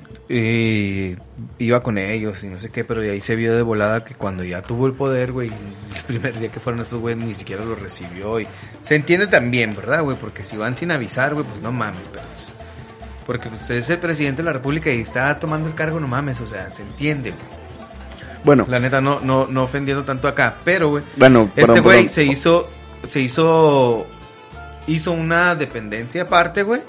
iba 1.58 1.84
con 1.84 1.98
ellos 1.98 2.44
y 2.44 2.48
no 2.48 2.58
sé 2.58 2.70
qué, 2.70 2.84
pero 2.84 3.02
de 3.02 3.12
ahí 3.12 3.22
se 3.22 3.36
vio 3.36 3.56
de 3.56 3.62
volada 3.62 4.06
que 4.06 4.16
cuando 4.16 4.44
ya 4.44 4.62
tuvo 4.62 4.88
el 4.88 4.94
poder, 4.94 5.32
güey, 5.32 5.50
el 5.50 6.04
primer 6.08 6.40
día 6.40 6.50
que 6.50 6.60
fueron 6.60 6.82
esos 6.82 7.00
güeyes 7.00 7.24
ni 7.24 7.36
siquiera 7.36 7.64
lo 7.64 7.76
recibió 7.76 8.40
y... 8.40 8.48
Se 8.82 8.96
entiende 8.96 9.28
también, 9.28 9.76
¿verdad, 9.76 10.02
güey? 10.02 10.18
Porque 10.18 10.44
si 10.44 10.58
van 10.58 10.76
sin 10.78 10.92
avisar, 10.92 11.34
güey, 11.34 11.46
pues 11.46 11.62
no 11.62 11.72
mames, 11.72 12.08
pero... 12.12 12.24
pues, 12.24 12.48
porque 13.26 13.50
pues, 13.50 13.70
es 13.70 13.90
el 13.90 14.00
presidente 14.00 14.42
de 14.42 14.48
la 14.48 14.54
república 14.54 14.92
y 14.92 15.02
está 15.02 15.38
tomando 15.38 15.70
el 15.70 15.76
cargo, 15.76 16.00
no 16.00 16.08
mames, 16.08 16.42
o 16.42 16.48
sea, 16.48 16.72
se 16.72 16.82
entiende, 16.82 17.32
güey. 17.32 17.60
Bueno, 18.44 18.66
La 18.70 18.80
neta, 18.80 19.02
no, 19.02 19.20
no, 19.20 19.48
no 19.48 19.64
ofendiendo 19.64 20.04
tanto 20.04 20.28
acá, 20.28 20.56
pero, 20.64 20.90
güey, 20.90 21.04
bueno, 21.18 21.52
Este 21.56 21.82
güey 21.82 22.08
se 22.08 22.24
hizo, 22.24 22.70
se 23.08 23.20
hizo, 23.20 24.08
hizo 24.90 25.12
una 25.12 25.56
dependencia 25.56 26.24
aparte, 26.24 26.64
güey, 26.64 26.82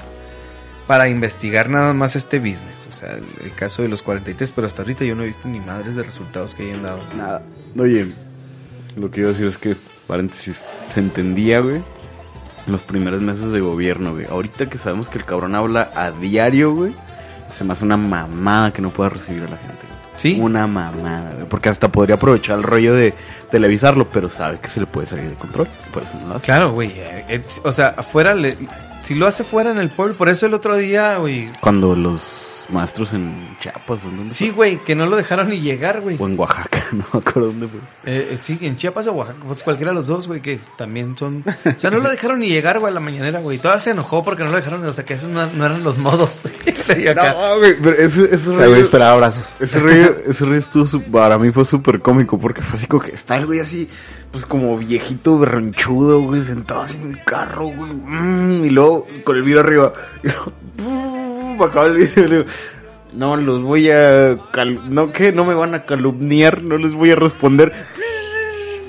para 0.87 1.09
investigar 1.09 1.69
nada 1.69 1.93
más 1.93 2.17
este 2.17 2.39
business. 2.39 2.87
O 2.89 2.93
sea, 2.93 3.13
el, 3.13 3.25
el 3.45 3.53
caso 3.53 3.83
de 3.83 3.89
los 3.89 4.03
43, 4.03 4.53
pero 4.55 4.67
hasta 4.67 4.83
ahorita 4.83 5.05
yo 5.05 5.15
no 5.15 5.23
he 5.23 5.27
visto 5.27 5.49
ni 5.49 5.61
madres 5.61 5.95
de 5.95 6.03
resultados 6.03 6.55
que 6.55 6.65
hayan 6.65 6.83
dado. 6.83 7.01
Nada. 7.17 7.43
Oye, 7.79 8.13
lo 8.97 9.11
que 9.11 9.21
iba 9.21 9.31
a 9.31 9.33
decir 9.33 9.47
es 9.47 9.59
que, 9.59 9.77
paréntesis, 10.07 10.61
se 10.93 11.01
entendía, 11.01 11.61
güey, 11.61 11.77
en 11.77 12.73
los 12.73 12.83
primeros 12.83 13.21
meses 13.21 13.53
de 13.53 13.61
gobierno, 13.61 14.13
güey. 14.13 14.27
Ahorita 14.27 14.67
que 14.67 14.79
sabemos 14.79 15.09
que 15.09 15.19
el 15.19 15.25
cabrón 15.25 15.55
habla 15.55 15.91
a 15.95 16.11
diario, 16.11 16.75
güey, 16.75 16.93
se 17.53 17.65
me 17.65 17.73
hace 17.73 17.85
una 17.85 17.97
mamada 17.97 18.73
que 18.73 18.83
no 18.83 18.91
pueda 18.91 19.11
recibir 19.11 19.43
a 19.45 19.51
la 19.51 19.57
gente. 19.57 19.75
güey. 19.75 20.01
¿Sí? 20.17 20.39
Una 20.41 20.67
mamada, 20.67 21.33
güey. 21.35 21.47
Porque 21.49 21.69
hasta 21.69 21.89
podría 21.89 22.17
aprovechar 22.17 22.59
el 22.59 22.65
rollo 22.65 22.95
de 22.95 23.15
televisarlo, 23.51 24.09
pero 24.11 24.29
sabe 24.31 24.59
que 24.61 24.69
se 24.69 24.81
le 24.81 24.87
puede 24.87 25.07
salir 25.07 25.29
de 25.31 25.37
control. 25.37 25.67
Por 25.93 26.03
eso 26.03 26.19
no 26.21 26.29
lo 26.29 26.35
hace. 26.37 26.45
Claro, 26.45 26.73
güey. 26.73 26.91
eh, 26.95 27.25
eh, 27.29 27.43
o 27.65 27.73
sea, 27.73 27.95
afuera, 27.97 28.35
le- 28.35 28.57
si 29.03 29.15
lo 29.15 29.27
hace 29.27 29.45
fuera 29.45 29.71
en 29.71 29.79
el 29.79 29.89
pueblo, 29.89 30.15
por 30.15 30.29
eso 30.29 30.47
el 30.47 30.55
otro 30.55 30.77
día, 30.77 31.17
güey. 31.17 31.51
Cuando 31.61 31.95
los 31.97 32.47
maestros 32.71 33.13
en 33.15 33.35
Chiapas, 33.61 33.99
¿o 34.05 34.11
dónde 34.17 34.33
Sí, 34.33 34.51
güey, 34.51 34.77
que 34.79 34.95
no 34.95 35.07
lo 35.07 35.17
dejaron 35.17 35.49
ni 35.49 35.59
llegar, 35.61 36.01
güey. 36.03 36.17
O 36.21 36.27
en 36.29 36.39
Oaxaca, 36.39 36.85
no 36.93 37.05
me 37.13 37.19
acuerdo 37.19 37.49
dónde 37.49 37.67
fue. 37.67 37.81
Eh, 38.05 38.29
eh, 38.33 38.39
sí, 38.41 38.57
en 38.61 38.77
Chiapas 38.77 39.09
o 39.09 39.13
Oaxaca, 39.13 39.39
pues 39.45 39.63
cualquiera 39.65 39.91
de 39.91 39.97
los 39.97 40.07
dos, 40.07 40.29
güey, 40.29 40.41
que 40.41 40.61
también 40.79 41.17
son... 41.19 41.43
O 41.65 41.81
sea, 41.81 41.91
no 41.91 41.99
lo 41.99 42.09
dejaron 42.09 42.39
ni 42.39 42.49
llegar, 42.49 42.79
güey, 42.79 42.93
a 42.93 42.95
la 42.95 43.01
mañanera, 43.01 43.41
güey. 43.41 43.59
Todavía 43.59 43.81
se 43.81 43.91
enojó 43.91 44.23
porque 44.23 44.45
no 44.45 44.51
lo 44.51 44.57
dejaron, 44.57 44.85
o 44.87 44.93
sea, 44.95 45.05
que 45.05 45.15
esos 45.15 45.29
no, 45.29 45.45
no 45.49 45.67
eran 45.67 45.83
los 45.83 45.99
modos. 45.99 46.43
No, 47.15 47.59
güey, 47.59 47.75
pero 47.83 47.97
ese, 47.97 48.25
ese 48.25 48.35
O 48.37 48.39
sea, 48.39 48.55
güey, 48.55 48.69
rollo- 48.69 48.81
esperaba 48.83 49.13
abrazos. 49.13 49.55
Ese 49.61 49.79
rollo, 49.79 50.17
ese 50.29 50.45
rollo 50.45 50.59
estuvo, 50.59 51.01
para 51.11 51.39
mí 51.39 51.51
fue 51.51 51.65
súper 51.65 52.01
cómico 52.01 52.39
porque 52.39 52.63
fue 52.63 52.79
así 52.79 52.87
como 52.87 53.03
que 53.03 53.13
está 53.13 53.37
el 53.37 53.47
güey 53.47 53.61
así, 53.61 53.89
pues 54.31 54.47
como 54.47 54.77
viejito 54.79 55.39
berronchudo, 55.39 56.21
güey, 56.23 56.43
sentado 56.43 56.83
así 56.83 56.97
en 57.03 57.11
el 57.13 57.25
carro, 57.25 57.65
güey, 57.69 57.93
mm, 57.93 58.65
y 58.65 58.71
luego 58.71 59.07
con 59.25 59.37
el 59.37 59.43
vidrio 59.43 59.61
arriba, 59.61 59.93
y 60.23 60.27
luego, 60.29 60.53
pum, 60.77 61.63
acaba 61.63 61.87
el 61.87 61.97
vidrio 61.97 62.25
y 62.25 62.29
le 62.29 62.37
digo, 62.39 62.49
no, 63.15 63.37
los 63.37 63.63
voy 63.63 63.91
a, 63.91 64.37
cal- 64.53 64.83
no, 64.89 65.13
que 65.13 65.33
no 65.33 65.45
me 65.45 65.55
van 65.55 65.75
a 65.75 65.83
calumniar, 65.85 66.63
no 66.63 66.79
les 66.79 66.93
voy 66.93 67.11
a 67.11 67.17
responder. 67.17 67.73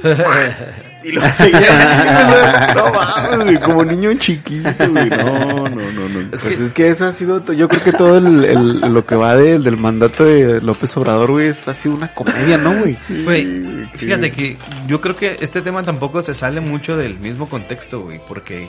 Y 1.03 1.11
lo 1.13 1.21
seguía, 1.33 2.73
no 2.75 2.91
mames, 2.93 3.43
güey, 3.45 3.59
como 3.59 3.83
niño 3.85 4.13
chiquito, 4.15 4.69
güey, 4.89 5.09
no, 5.09 5.67
no, 5.69 5.91
no, 5.91 6.09
no. 6.09 6.29
Pues 6.31 6.59
es 6.59 6.73
que 6.73 6.89
eso 6.89 7.07
ha 7.07 7.11
sido, 7.13 7.43
yo 7.53 7.67
creo 7.67 7.83
que 7.83 7.91
todo 7.93 8.17
el, 8.19 8.43
el- 8.45 8.79
lo 8.93 9.05
que 9.05 9.15
va 9.15 9.35
de- 9.35 9.57
del 9.59 9.77
mandato 9.77 10.25
de 10.25 10.61
López 10.61 10.95
Obrador, 10.97 11.31
güey, 11.31 11.47
es- 11.47 11.67
ha 11.67 11.73
sido 11.73 11.95
una 11.95 12.07
comedia, 12.13 12.57
¿no, 12.57 12.73
güey? 12.79 12.95
Güey, 13.23 13.87
fíjate 13.95 14.31
que 14.31 14.57
yo 14.87 15.01
creo 15.01 15.15
que 15.15 15.37
este 15.41 15.61
tema 15.61 15.81
tampoco 15.83 16.21
se 16.21 16.33
sale 16.33 16.61
mucho 16.61 16.95
del 16.97 17.17
mismo 17.19 17.49
contexto, 17.49 18.01
güey, 18.01 18.19
porque 18.27 18.67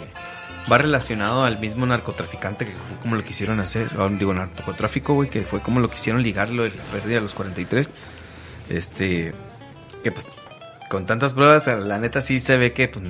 va 0.71 0.79
relacionado 0.79 1.45
al 1.45 1.59
mismo 1.59 1.85
narcotraficante 1.87 2.65
que 2.65 2.73
fue 2.73 2.97
como 3.03 3.17
lo 3.17 3.25
quisieron 3.25 3.61
hacer, 3.61 3.89
o, 3.99 4.09
digo, 4.09 4.33
narcotráfico, 4.33 5.15
güey, 5.15 5.29
que 5.29 5.43
fue 5.43 5.61
como 5.61 5.81
lo 5.81 5.91
quisieron 5.91 6.23
ligarlo 6.23 6.63
de 6.63 6.71
la 6.71 6.83
pérdida 6.93 7.17
de 7.17 7.21
los 7.23 7.35
43. 7.35 7.89
Este, 8.71 9.33
que 10.03 10.13
pues 10.13 10.25
con 10.93 11.07
tantas 11.07 11.33
pruebas, 11.33 11.67
la 11.67 11.99
neta 11.99 12.21
sí 12.21 12.39
se 12.39 12.59
ve 12.59 12.73
que, 12.73 12.87
pues, 12.87 13.03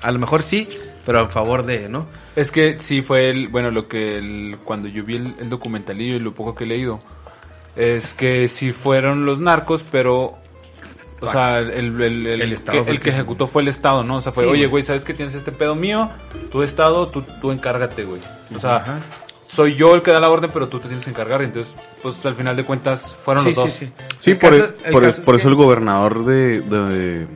a 0.00 0.10
lo 0.10 0.18
mejor 0.18 0.42
sí, 0.42 0.66
pero 1.04 1.18
a 1.18 1.28
favor 1.28 1.66
de, 1.66 1.90
¿no? 1.90 2.06
Es 2.36 2.50
que 2.50 2.78
sí 2.80 3.02
fue 3.02 3.28
el, 3.28 3.48
bueno, 3.48 3.70
lo 3.70 3.86
que 3.86 4.16
el, 4.16 4.56
cuando 4.64 4.88
yo 4.88 5.04
vi 5.04 5.16
el, 5.16 5.34
el 5.38 5.50
documentalillo 5.50 6.16
y 6.16 6.20
lo 6.20 6.32
poco 6.32 6.54
que 6.54 6.64
he 6.64 6.66
leído, 6.66 7.00
es 7.76 8.14
que 8.14 8.48
sí 8.48 8.72
fueron 8.72 9.26
los 9.26 9.40
narcos, 9.40 9.84
pero, 9.92 10.38
o 11.20 11.30
sea, 11.30 11.58
el, 11.58 12.00
el, 12.00 12.26
el, 12.26 12.40
el 12.40 12.52
Estado 12.54 12.86
que, 12.86 12.92
el 12.92 13.06
ejecutó 13.06 13.46
fue 13.46 13.60
el 13.60 13.68
Estado, 13.68 14.02
¿no? 14.04 14.16
O 14.16 14.20
sea, 14.22 14.32
fue, 14.32 14.44
Sí, 14.44 14.48
oye, 14.48 14.60
güey. 14.60 14.70
güey, 14.70 14.82
¿sabes 14.84 15.04
que 15.04 15.12
tienes 15.12 15.34
este 15.34 15.52
pedo 15.52 15.74
mío? 15.74 16.08
Tu 16.50 16.62
Estado, 16.62 17.08
tú, 17.08 17.22
tú 17.42 17.52
encárgate, 17.52 18.04
güey. 18.04 18.22
O 18.54 18.58
sea, 18.58 18.76
Ajá. 18.76 19.00
Soy 19.50 19.74
yo 19.76 19.94
el 19.94 20.02
que 20.02 20.10
da 20.12 20.20
la 20.20 20.28
orden, 20.30 20.50
pero 20.52 20.68
tú 20.68 20.78
te 20.78 20.88
tienes 20.88 21.04
que 21.04 21.10
encargar. 21.10 21.42
Entonces, 21.42 21.74
pues 22.02 22.14
al 22.24 22.34
final 22.34 22.54
de 22.56 22.64
cuentas, 22.64 23.14
fueron 23.24 23.42
Sí, 23.44 23.48
los 23.50 23.56
dos. 23.56 23.70
sí, 23.72 23.86
sí. 23.86 23.92
Sí, 24.20 24.30
El 24.32 24.38
por, 24.38 24.50
caso- 24.50 24.74
el 24.84 24.92
por, 24.92 25.02
caso 25.02 25.20
es 25.20 25.24
por 25.26 25.34
que- 25.34 25.40
eso 25.40 25.48
el 25.48 25.54
gobernador 25.54 26.24
de, 26.24 26.60
de 26.60 27.26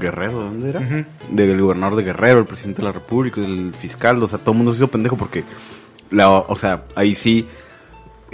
Guerrero, 0.00 0.32
¿dónde 0.40 0.70
era? 0.70 0.80
Ujú. 0.80 1.04
Del 1.30 1.60
gobernador 1.60 1.96
de 1.96 2.02
Guerrero, 2.04 2.40
el 2.40 2.46
presidente 2.46 2.82
de 2.82 2.86
la 2.88 2.92
República, 2.92 3.40
el 3.40 3.72
fiscal, 3.78 4.22
o 4.22 4.28
sea, 4.28 4.38
todo 4.38 4.50
el 4.52 4.56
mundo 4.58 4.72
se 4.72 4.78
hizo 4.78 4.88
pendejo 4.88 5.16
porque, 5.16 5.44
la, 6.10 6.28
o 6.30 6.56
sea, 6.56 6.82
ahí 6.96 7.14
sí, 7.14 7.46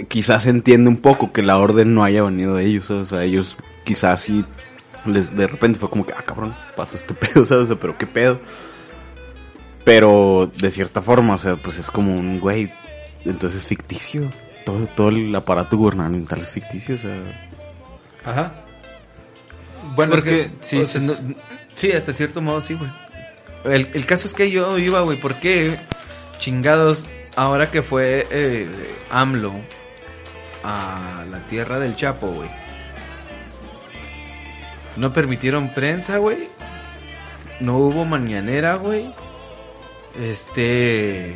quizás 0.07 0.43
se 0.43 0.49
entiende 0.49 0.89
un 0.89 0.97
poco 0.97 1.31
que 1.31 1.41
la 1.43 1.57
orden 1.57 1.93
no 1.93 2.03
haya 2.03 2.23
venido 2.23 2.55
de 2.55 2.65
ellos, 2.65 2.89
o 2.89 3.05
sea, 3.05 3.23
ellos 3.23 3.55
quizás 3.85 4.21
sí, 4.21 4.43
les, 5.05 5.35
de 5.35 5.45
repente 5.47 5.77
fue 5.79 5.89
como 5.89 6.05
que, 6.05 6.13
ah, 6.13 6.23
cabrón, 6.25 6.53
pasó 6.75 6.97
este 6.97 7.13
pedo, 7.13 7.45
¿sabes? 7.45 7.65
O 7.65 7.67
sea, 7.67 7.75
pero 7.75 7.97
qué 7.97 8.07
pedo. 8.07 8.39
Pero 9.85 10.51
de 10.57 10.71
cierta 10.71 11.01
forma, 11.01 11.35
o 11.35 11.39
sea, 11.39 11.55
pues 11.55 11.77
es 11.77 11.89
como 11.89 12.13
un 12.15 12.39
güey, 12.39 12.71
entonces 13.25 13.61
es 13.61 13.67
ficticio. 13.67 14.31
Todo, 14.65 14.85
todo 14.87 15.09
el 15.09 15.33
aparato 15.35 15.77
gubernamental 15.77 16.39
es 16.39 16.49
ficticio, 16.49 16.95
o 16.95 16.97
sea. 16.97 17.17
Ajá. 18.25 18.53
Bueno, 19.95 20.15
es 20.15 20.21
Porque, 20.21 20.43
que 20.45 20.65
sí, 20.65 20.77
o 20.77 20.87
sea, 20.87 21.01
sí, 21.01 21.07
no- 21.07 21.35
sí, 21.73 21.91
hasta 21.91 22.13
cierto 22.13 22.41
modo 22.41 22.61
sí, 22.61 22.75
güey. 22.75 22.91
El, 23.65 23.89
el 23.93 24.05
caso 24.05 24.27
es 24.27 24.33
que 24.33 24.51
yo 24.51 24.77
iba, 24.77 25.01
güey, 25.01 25.19
¿por 25.19 25.35
qué 25.35 25.77
chingados 26.39 27.07
ahora 27.35 27.71
que 27.71 27.81
fue 27.81 28.27
eh, 28.31 28.67
AMLO 29.11 29.53
a 30.63 31.25
la 31.31 31.39
tierra 31.47 31.79
del 31.79 31.95
Chapo, 31.95 32.27
güey? 32.27 32.49
No 34.97 35.13
permitieron 35.13 35.69
prensa, 35.73 36.17
güey. 36.17 36.47
No 37.59 37.77
hubo 37.77 38.05
mañanera, 38.05 38.75
güey. 38.75 39.05
Este. 40.19 41.35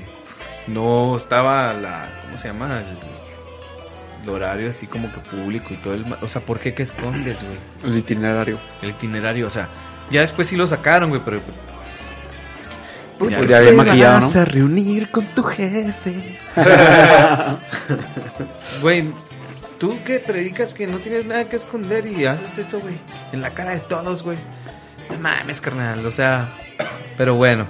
No 0.68 1.18
estaba 1.18 1.74
la. 1.74 2.08
¿Cómo 2.26 2.38
se 2.38 2.48
llama? 2.48 2.80
El, 2.80 4.24
el 4.24 4.30
horario 4.30 4.70
así 4.70 4.88
como 4.88 5.12
que 5.12 5.20
público 5.20 5.68
y 5.74 5.78
todo 5.78 5.94
el. 5.94 6.06
O 6.22 6.28
sea, 6.28 6.42
¿por 6.42 6.60
qué 6.60 6.74
que 6.74 6.84
escondes, 6.84 7.38
güey? 7.42 7.92
El 7.92 7.98
itinerario. 8.00 8.60
El 8.82 8.92
itinerario, 8.92 9.48
o 9.48 9.50
sea, 9.50 9.68
ya 10.12 10.22
después 10.22 10.48
sí 10.48 10.56
lo 10.56 10.66
sacaron, 10.68 11.10
güey, 11.10 11.22
pero 11.24 11.40
Pues 13.20 13.32
Ya 13.32 13.42
ya 13.42 13.58
había 13.58 13.74
maquillado, 13.74 14.20
¿no? 14.22 14.32
a 14.40 14.46
reunir 14.46 15.12
con 15.12 15.26
tu 15.28 15.44
jefe. 15.44 16.38
Güey, 18.82 19.06
tú 19.80 19.98
que 20.06 20.20
predicas 20.20 20.74
que 20.74 20.88
no 20.88 20.98
tienes 21.00 21.26
nada 21.26 21.46
que 21.46 21.56
esconder 21.56 22.06
y 22.06 22.26
haces 22.26 22.58
eso, 22.58 22.80
güey, 22.80 22.96
en 23.32 23.42
la 23.42 23.52
cara 23.52 23.72
de 23.72 23.80
todos, 23.80 24.24
güey. 24.24 24.38
No 25.10 25.18
mames, 25.20 25.62
carnal, 25.62 26.06
o 26.06 26.12
sea, 26.12 26.48
pero 27.18 27.36
bueno. 27.36 27.66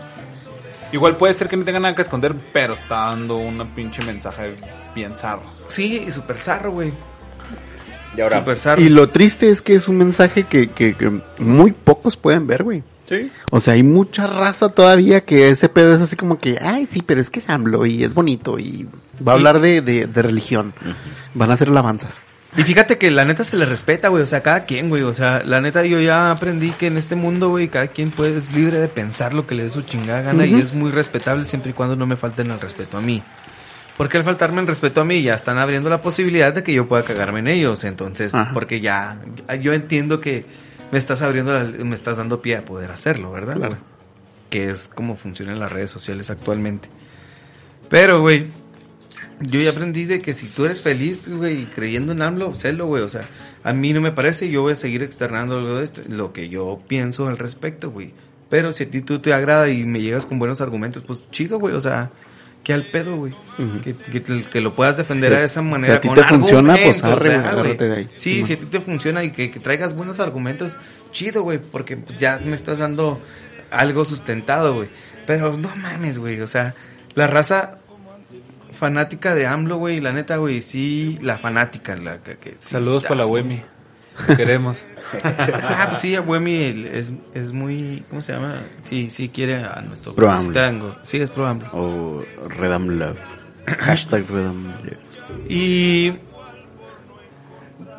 Igual 0.94 1.18
puede 1.18 1.34
ser 1.34 1.50
que 1.50 1.58
no 1.58 1.66
tenga 1.66 1.80
nada 1.80 1.96
que 1.96 2.04
esconder, 2.04 2.34
pero 2.54 2.74
está 2.76 3.08
dando 3.08 3.36
una 3.38 3.66
pinche 3.66 4.02
mensaje 4.04 4.56
bien 4.96 5.18
zarro. 5.18 5.44
Sí, 5.68 6.08
súper 6.14 6.38
zarro, 6.38 6.72
güey. 6.72 6.94
Y 8.16 8.22
ahora, 8.22 8.39
Súper 8.39 8.60
zarro. 8.60 8.82
Y 8.82 8.89
lo 8.89 9.10
triste 9.10 9.50
es 9.50 9.62
que 9.62 9.74
es 9.74 9.88
un 9.88 9.98
mensaje 9.98 10.44
que, 10.44 10.70
que, 10.70 10.94
que 10.94 11.12
muy 11.39 11.72
pocos 11.72 12.16
pueden 12.16 12.46
ver, 12.46 12.64
güey. 12.64 12.84
sí. 13.10 13.32
O 13.50 13.60
sea, 13.60 13.74
hay 13.74 13.82
mucha 13.84 14.28
raza 14.28 14.70
todavía 14.70 15.26
que 15.26 15.50
ese 15.50 15.68
pedo 15.68 15.96
es 15.96 16.02
así 16.02 16.16
como 16.16 16.39
que, 16.39 16.60
ay, 16.62 16.86
sí, 16.86 17.02
pero 17.04 17.22
es 17.22 17.30
que 17.32 17.39
es 17.39 17.50
AMLO 17.50 17.86
y 17.88 18.04
es 18.04 18.14
bonito 18.14 18.60
y 18.60 18.88
va 19.28 19.32
a 19.34 19.36
hablar 19.36 19.60
de, 19.62 19.82
de, 19.82 20.06
de 20.06 20.22
religión. 20.22 20.74
Van 21.34 21.50
a 21.50 21.54
hacer 21.56 21.70
alabanzas. 21.70 22.22
Y 22.56 22.62
fíjate 22.64 22.97
que 22.99 23.10
la 23.10 23.26
neta 23.26 23.43
se 23.43 23.58
le 23.58 23.66
respeta, 23.66 24.10
güey, 24.10 24.22
o 24.22 24.28
sea, 24.28 24.41
cada 24.41 24.66
quien, 24.66 24.89
güey, 24.89 25.01
o 25.04 25.14
sea, 25.14 25.41
la 25.43 25.60
neta 25.60 25.84
yo 25.86 25.99
ya 25.99 26.30
aprendí 26.30 26.70
que 26.72 26.88
en 26.88 26.97
este 26.97 27.16
mundo, 27.16 27.49
güey, 27.49 27.68
cada 27.68 27.88
quien 27.88 28.12
puede, 28.12 28.38
es 28.38 28.54
libre 28.54 28.80
de 28.80 28.88
pensar 28.88 29.34
lo 29.34 29.47
que 29.47 29.56
le 29.56 29.64
dé 29.64 29.70
su 29.72 29.82
chingada 29.82 30.22
gana 30.22 30.45
y 30.45 30.54
Ujú. 30.54 30.62
es 30.64 30.74
muy 30.74 30.91
respetable 30.91 31.45
siempre 31.45 31.72
y 31.72 31.74
cuando 31.74 31.95
no 31.95 32.06
me 32.06 32.16
falten 32.16 32.51
el 32.51 32.60
respeto 32.60 32.97
a 32.97 33.01
mí. 33.01 33.24
Porque 33.97 34.18
al 34.18 34.24
faltarme 34.24 34.62
el 34.62 34.68
respeto 34.68 35.01
a 35.01 35.06
mí 35.06 35.22
ya 35.24 35.34
están 35.34 35.58
abriendo 35.58 35.89
la 35.89 36.01
posibilidad 36.01 36.54
de 36.54 36.64
que 36.64 36.74
yo 36.74 36.88
pueda 36.88 37.04
cagarme 37.04 37.39
en 37.39 37.47
ellos, 37.47 37.84
entonces, 37.86 38.34
Ajá. 38.36 38.51
porque 38.54 38.82
ya, 38.82 39.18
yo 39.62 39.74
entiendo 39.74 40.20
que 40.22 40.45
me 40.91 40.99
estás 40.99 41.24
abriendo, 41.24 41.54
la- 41.54 41.64
me 41.66 41.95
estás 41.95 42.18
dando 42.18 42.39
pie 42.41 42.58
a 42.58 42.66
poder 42.66 42.91
hacerlo, 42.91 43.32
¿verdad? 43.32 43.56
Claro. 43.58 43.78
Que 44.51 44.70
es 44.70 44.89
como 44.93 45.16
funcionan 45.16 45.60
las 45.60 45.72
redes 45.72 45.89
sociales 45.89 46.30
actualmente. 46.30 46.88
Pero, 47.89 48.22
güey, 48.22 48.45
yo 49.39 49.59
ya 49.61 49.71
aprendí 49.71 50.05
de 50.05 50.21
que 50.21 50.34
si 50.34 50.47
tú 50.47 50.65
eres 50.65 50.82
feliz, 50.82 51.24
güey, 51.28 51.65
creyendo 51.65 52.13
en 52.13 52.21
AMLO, 52.21 52.53
sélo, 52.53 52.86
güey. 52.88 53.03
O 53.03 53.09
sea, 53.09 53.28
a 53.63 53.74
mí 53.74 53.93
no 53.93 54.01
me 54.01 54.11
parece 54.11 54.45
y 54.45 54.51
yo 54.51 54.61
voy 54.61 54.74
a 54.74 54.76
seguir 54.76 55.03
externando 55.03 55.59
lo, 55.61 55.78
de 55.78 55.86
esto, 55.86 56.01
lo 56.09 56.34
que 56.34 56.49
yo 56.49 56.78
pienso 56.88 57.28
al 57.28 57.38
respecto, 57.38 57.91
güey. 57.91 58.13
Pero 58.49 58.71
si 58.71 58.84
a 58.84 58.89
ti 58.91 59.01
tú 59.01 59.19
te 59.19 59.34
agrada 59.34 59.69
y 59.69 59.84
me 59.86 60.01
llegas 60.01 60.26
con 60.26 60.38
buenos 60.39 60.61
argumentos, 60.61 61.03
pues 61.05 61.24
chido, 61.32 61.59
güey. 61.59 61.74
O 61.76 61.82
sea, 61.82 62.11
que 62.63 62.71
al 62.74 62.84
pedo, 62.86 63.15
güey. 63.17 63.34
Ujú. 63.57 63.82
que, 63.84 63.95
que, 63.95 64.19
te- 64.19 64.43
que 64.43 64.61
lo 64.61 64.74
puedas 64.74 64.95
defender 64.97 65.32
Si- 65.32 65.38
de 65.39 65.43
esa 65.45 65.61
si 65.61 65.65
manera. 65.67 65.95
a 65.97 65.99
ti 65.99 66.07
con 66.07 66.15
te 66.17 66.24
funciona, 66.24 66.76
pues, 66.82 67.03
arre, 67.03 67.15
güey, 67.30 67.38
¿verdad, 67.38 67.51
agárrate 67.59 67.88
de 67.89 67.95
ahí. 67.97 68.09
Sí, 68.13 68.43
si 68.45 68.53
a 68.53 68.57
ti 68.59 68.65
te 68.65 68.80
funciona 68.80 69.24
y 69.24 69.32
que, 69.32 69.49
que 69.51 69.59
traigas 69.59 69.95
buenos 69.95 70.19
argumentos, 70.19 70.76
chido, 71.11 71.41
güey. 71.43 71.57
Porque 71.59 71.97
ya 72.19 72.39
me 72.45 72.55
estás 72.55 72.78
dando 72.78 73.19
algo 73.71 74.05
sustentado, 74.05 74.76
güey. 74.76 74.88
Pero 75.26 75.57
no 75.57 75.69
mames, 75.78 76.19
güey. 76.19 76.39
O 76.41 76.47
sea, 76.47 76.76
la 77.15 77.28
raza 77.28 77.80
fanática 78.84 79.34
de 79.34 79.48
AMLO, 79.48 79.78
güey, 79.78 80.02
la 80.02 80.12
neta, 80.12 80.36
güey, 80.36 80.62
sí, 80.62 81.18
la 81.22 81.38
fanática, 81.38 81.96
la 81.96 82.18
que... 82.18 82.36
que 82.36 82.50
sí 82.60 82.72
Saludos 82.72 83.04
está, 83.04 83.16
para 83.16 83.22
la. 83.22 83.28
Wemi. 83.28 83.64
Queremos. 84.36 84.86
Ah, 85.24 85.86
pues 85.88 86.02
sí, 86.02 86.18
Wemi 86.18 86.86
es, 86.92 87.14
es 87.34 87.54
muy, 87.54 88.04
¿cómo 88.10 88.22
se 88.22 88.34
llama? 88.34 88.62
Sí, 88.84 89.10
sí 89.10 89.30
quiere 89.30 89.64
a 89.64 89.82
nuestro 89.88 90.14
Pro 90.14 90.30
AMLO. 90.30 90.52
tango. 90.54 90.96
Sí, 91.04 91.16
es 91.18 91.30
pro 91.30 91.48
AMLO. 91.48 91.70
O 91.72 92.26
Redam 92.50 92.90
Love. 92.90 93.18
Hashtag 93.68 94.30
Redam 94.30 94.66
Love. 94.66 94.98
Y 95.50 96.18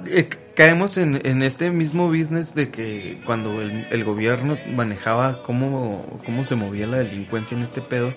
eh, 0.07 0.29
caemos 0.55 0.99
en, 0.99 1.19
en 1.25 1.41
este 1.41 1.71
mismo 1.71 2.09
business 2.09 2.55
de 2.55 2.71
que 2.71 3.23
cuando 3.25 3.63
el, 3.63 3.87
el 3.91 4.05
gobierno 4.05 4.59
manejaba 4.77 5.43
cómo, 5.43 6.21
cómo 6.27 6.45
se 6.45 6.57
movía 6.57 6.87
la 6.87 6.99
delincuencia 6.99 7.57
en 7.57 7.63
este 7.63 7.81
pedo, 7.81 8.13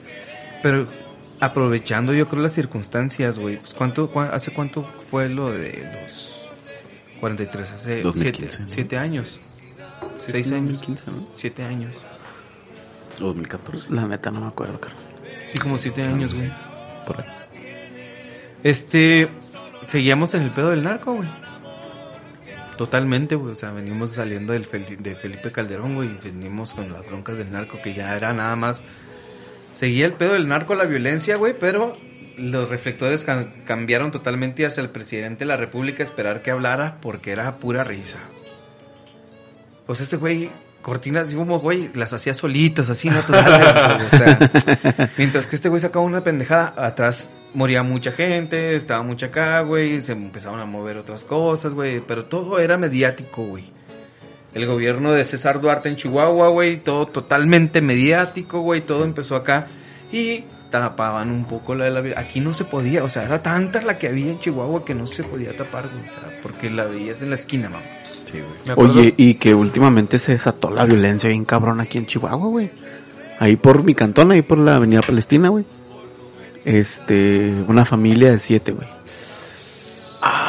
pero 0.61 0.89
aprovechando 1.39 2.13
yo 2.13 2.27
creo 2.27 2.41
las 2.41 2.53
circunstancias, 2.53 3.37
güey, 3.39 3.57
pues 3.57 3.73
cuánto, 3.73 4.11
cua- 4.11 4.31
hace 4.31 4.51
cuánto 4.53 4.83
fue 5.11 5.29
lo 5.29 5.51
de 5.51 5.83
los 6.03 6.47
43, 7.19 7.71
hace 7.71 8.01
2015, 8.01 8.49
siete, 8.49 8.63
¿no? 8.63 8.69
siete 8.75 8.97
años, 8.97 9.39
seis 10.25 10.51
años, 10.51 10.79
2015, 10.81 11.11
¿no? 11.11 11.27
siete 11.35 11.63
años, 11.63 11.95
O 13.19 13.23
2014. 13.25 13.85
La 13.89 14.05
neta 14.07 14.31
no 14.31 14.41
me 14.41 14.47
acuerdo, 14.47 14.79
cara. 14.79 14.95
sí 15.51 15.57
como 15.57 15.77
siete 15.79 16.03
años, 16.03 16.33
güey. 16.33 16.51
Por 17.05 17.19
ahí. 17.21 17.27
Este, 18.63 19.29
seguíamos 19.85 20.33
en 20.33 20.43
el 20.43 20.49
pedo 20.51 20.69
del 20.71 20.83
narco, 20.83 21.13
güey. 21.13 21.29
Totalmente, 22.77 23.35
güey. 23.35 23.53
O 23.53 23.55
sea, 23.55 23.71
venimos 23.71 24.13
saliendo 24.13 24.53
del 24.53 24.69
Fel- 24.69 24.97
de 24.97 25.15
Felipe 25.15 25.51
Calderón, 25.51 25.95
güey. 25.95 26.09
y 26.09 26.19
Venimos 26.23 26.73
con 26.73 26.91
las 26.91 27.07
broncas 27.07 27.37
del 27.37 27.51
narco, 27.51 27.79
que 27.81 27.93
ya 27.93 28.15
era 28.15 28.33
nada 28.33 28.55
más. 28.55 28.83
Seguía 29.77 30.07
el 30.07 30.13
pedo 30.13 30.33
del 30.33 30.47
narco, 30.47 30.73
la 30.73 30.85
violencia, 30.85 31.35
güey, 31.35 31.53
pero 31.59 31.95
los 32.35 32.67
reflectores 32.67 33.27
cam- 33.27 33.63
cambiaron 33.63 34.09
totalmente 34.09 34.65
hacia 34.65 34.81
el 34.81 34.89
presidente 34.89 35.39
de 35.39 35.45
la 35.49 35.55
República 35.55 36.01
esperar 36.01 36.41
que 36.41 36.49
hablara 36.49 36.97
porque 36.99 37.29
era 37.31 37.57
pura 37.57 37.83
risa. 37.83 38.17
Pues 39.85 40.01
este 40.01 40.17
güey, 40.17 40.49
cortinas 40.81 41.29
de 41.29 41.37
humo, 41.37 41.59
güey, 41.59 41.89
las 41.93 42.11
hacía 42.11 42.33
solitas, 42.33 42.89
así 42.89 43.07
naturales, 43.07 44.03
o 44.05 44.09
sea, 44.09 45.11
mientras 45.15 45.45
que 45.45 45.55
este 45.55 45.69
güey 45.69 45.79
sacaba 45.79 46.03
una 46.03 46.23
pendejada, 46.23 46.73
atrás 46.75 47.29
moría 47.53 47.83
mucha 47.83 48.11
gente, 48.11 48.75
estaba 48.75 49.03
mucha 49.03 49.27
acá, 49.27 49.61
güey, 49.61 50.01
se 50.01 50.13
empezaban 50.13 50.59
a 50.59 50.65
mover 50.65 50.97
otras 50.97 51.23
cosas, 51.23 51.75
güey, 51.75 52.01
pero 52.01 52.25
todo 52.25 52.57
era 52.59 52.77
mediático, 52.77 53.43
güey. 53.45 53.76
El 54.57 54.65
gobierno 54.65 55.11
de 55.13 55.23
César 55.23 55.61
Duarte 55.61 55.87
en 55.87 55.95
Chihuahua, 55.95 56.49
güey, 56.49 56.77
todo 56.83 57.05
totalmente 57.05 57.79
mediático, 57.81 58.59
güey, 58.61 58.81
todo 58.81 59.03
empezó 59.03 59.35
acá 59.35 59.67
y 60.11 60.43
tapaban 60.71 61.29
un 61.31 61.45
poco 61.45 61.75
la 61.75 61.85
de 61.85 61.91
la 61.91 62.01
vi- 62.01 62.13
Aquí 62.17 62.39
no 62.39 62.53
se 62.53 62.65
podía, 62.65 63.03
o 63.03 63.09
sea, 63.09 63.23
era 63.23 63.41
tanta 63.41 63.81
la 63.81 63.97
que 63.97 64.07
había 64.07 64.31
en 64.31 64.39
Chihuahua 64.39 64.83
que 64.83 64.93
no 64.95 65.05
se 65.07 65.23
podía 65.23 65.55
tapar, 65.55 65.85
güey, 65.87 66.01
o 66.07 66.09
sea, 66.11 66.39
porque 66.41 66.69
la 66.69 66.85
veías 66.85 67.21
en 67.21 67.29
la 67.29 67.35
esquina, 67.35 67.69
mamá. 67.69 67.85
Sí, 68.31 68.39
güey. 68.39 68.77
Oye, 68.77 69.13
y 69.15 69.35
que 69.35 69.53
últimamente 69.53 70.17
se 70.19 70.33
desató 70.33 70.69
la 70.71 70.83
violencia 70.85 71.29
bien 71.29 71.45
cabrón 71.45 71.79
aquí 71.79 71.97
en 71.99 72.07
Chihuahua, 72.07 72.47
güey. 72.47 72.69
Ahí 73.39 73.55
por 73.55 73.83
mi 73.83 73.93
cantón, 73.93 74.31
ahí 74.31 74.41
por 74.41 74.57
la 74.57 74.75
avenida 74.77 75.01
Palestina, 75.01 75.49
güey. 75.49 75.63
Este, 76.65 77.53
una 77.67 77.85
familia 77.85 78.31
de 78.31 78.39
siete, 78.39 78.71
güey. 78.73 78.87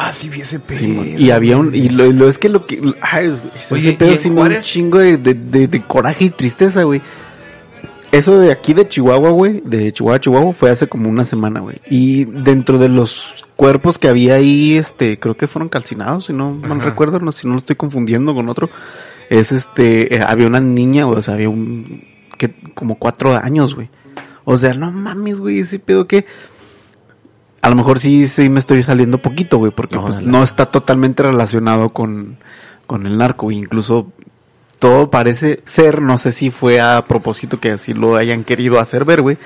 Ah, 0.09 0.13
sí 0.13 0.27
vi 0.29 0.41
ese 0.41 0.59
pedo. 0.59 0.77
Sí, 0.79 1.15
y 1.17 1.29
había 1.31 1.57
un, 1.57 1.75
y 1.75 1.89
lo, 1.89 2.11
lo 2.11 2.27
es 2.27 2.37
que 2.37 2.49
lo 2.49 2.65
que, 2.65 2.81
ay, 3.01 3.33
ese 3.61 3.73
Oye, 3.73 3.93
pedo 3.93 4.09
¿y 4.09 4.13
en 4.13 4.17
sí 4.19 4.29
me 4.29 4.41
un 4.41 4.59
chingo 4.59 4.97
de, 4.99 5.17
de, 5.17 5.33
de- 5.35 5.67
de 5.67 5.81
coraje 5.81 6.25
y 6.25 6.29
tristeza, 6.31 6.83
güey. 6.83 7.01
Eso 8.11 8.39
de 8.39 8.51
aquí 8.51 8.73
de 8.73 8.87
Chihuahua, 8.87 9.29
güey, 9.29 9.61
de 9.63 9.91
Chihuahua, 9.93 10.19
Chihuahua, 10.19 10.53
fue 10.53 10.71
hace 10.71 10.87
como 10.87 11.09
una 11.09 11.25
semana, 11.25 11.59
güey. 11.59 11.75
Y 11.91 12.25
dentro 12.25 12.79
de 12.79 12.89
los 12.89 13.45
cuerpos 13.55 13.99
que 13.99 14.07
había 14.07 14.33
ahí, 14.35 14.75
este, 14.77 15.19
creo 15.19 15.35
que 15.35 15.45
fueron 15.45 15.69
calcinados, 15.69 16.25
si 16.25 16.33
no 16.33 16.51
mal 16.51 16.81
recuerdo, 16.81 17.19
no, 17.19 17.31
si 17.31 17.45
no 17.45 17.53
lo 17.53 17.59
estoy 17.59 17.75
confundiendo 17.75 18.33
con 18.33 18.49
otro. 18.49 18.67
Es 19.29 19.51
este, 19.51 20.15
eh, 20.15 20.21
había 20.25 20.47
una 20.47 20.59
niña, 20.59 21.03
güey, 21.03 21.19
o 21.19 21.21
sea, 21.21 21.35
había 21.35 21.49
un, 21.49 22.01
que, 22.35 22.49
como 22.73 22.95
cuatro 22.95 23.37
años, 23.37 23.75
güey. 23.75 23.89
O 24.43 24.57
sea, 24.57 24.73
no 24.73 24.91
mames, 24.91 25.37
güey, 25.39 25.59
ese 25.59 25.77
pedo 25.77 26.07
que, 26.07 26.25
a 27.61 27.69
lo 27.69 27.75
mejor 27.75 27.99
sí, 27.99 28.27
sí 28.27 28.49
me 28.49 28.59
estoy 28.59 28.83
saliendo 28.83 29.17
poquito, 29.17 29.57
güey, 29.57 29.71
porque 29.71 29.95
No, 29.95 30.03
pues, 30.03 30.21
no 30.21 30.43
está 30.43 30.67
totalmente 30.67 31.23
relacionado 31.23 31.89
con, 31.89 32.37
con 32.87 33.05
el 33.05 33.17
narco. 33.17 33.51
Incluso 33.51 34.11
todo 34.79 35.09
parece 35.09 35.61
ser, 35.65 36.01
no 36.01 36.17
sé 36.17 36.31
si 36.31 36.51
fue 36.51 36.79
a 36.79 37.03
propósito 37.05 37.59
que 37.59 37.71
así 37.71 37.93
lo 37.93 38.15
hayan 38.15 38.43
querido 38.43 38.79
hacer 38.79 39.03
ver, 39.05 39.21
güey, 39.21 39.37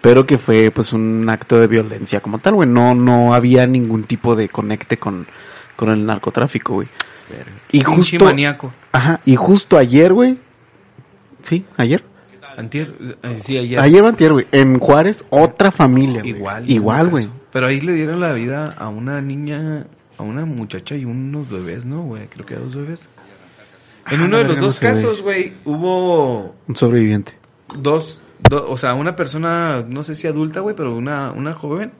pero 0.00 0.26
que 0.26 0.38
fue 0.38 0.70
pues 0.70 0.92
un 0.92 1.28
acto 1.28 1.58
de 1.58 1.66
violencia 1.66 2.20
como 2.20 2.38
tal, 2.38 2.54
güey. 2.54 2.68
No, 2.68 2.94
no 2.94 3.34
había 3.34 3.66
ningún 3.66 4.04
tipo 4.04 4.36
de 4.36 4.48
conecte 4.48 4.98
con, 4.98 5.26
con 5.76 5.90
el 5.90 6.04
narcotráfico, 6.04 6.74
güey. 6.74 6.88
Y 7.70 7.80
justo, 7.80 8.26
maníaco. 8.26 8.72
ajá, 8.92 9.20
y 9.24 9.36
justo 9.36 9.78
ayer, 9.78 10.12
güey, 10.12 10.36
sí, 11.42 11.64
ayer, 11.78 12.04
Antier, 12.58 12.94
eh, 13.22 13.40
sí, 13.42 13.56
ayer. 13.56 13.80
ayer 13.80 14.04
antier, 14.04 14.32
güey, 14.32 14.46
en 14.52 14.78
Juárez, 14.78 15.24
otra 15.30 15.70
familia, 15.70 16.20
güey. 16.20 16.34
Igual. 16.36 16.70
Igual, 16.70 17.08
güey. 17.08 17.28
Pero 17.52 17.66
ahí 17.66 17.80
le 17.80 17.92
dieron 17.92 18.20
la 18.20 18.32
vida 18.32 18.74
a 18.78 18.88
una 18.88 19.20
niña, 19.20 19.86
a 20.18 20.22
una 20.22 20.44
muchacha 20.44 20.96
y 20.96 21.04
unos 21.04 21.48
bebés, 21.50 21.84
¿no, 21.86 22.02
güey? 22.02 22.26
Creo 22.28 22.46
que 22.46 22.54
a 22.54 22.58
dos 22.58 22.74
bebés. 22.74 23.08
En 24.10 24.20
Ah, 24.20 24.24
uno 24.24 24.38
de 24.38 24.44
los 24.44 24.58
dos 24.58 24.80
casos, 24.80 25.22
güey, 25.22 25.52
hubo 25.64 26.54
Un 26.66 26.76
sobreviviente. 26.76 27.34
dos, 27.78 28.20
do- 28.48 28.68
o 28.70 28.76
sea, 28.76 28.94
una 28.94 29.14
persona, 29.16 29.84
no 29.88 30.02
sé 30.02 30.14
si 30.14 30.26
adulta, 30.26 30.60
güey, 30.60 30.74
pero 30.74 30.96
una, 30.96 31.30
una 31.32 31.52
joven 31.54 31.92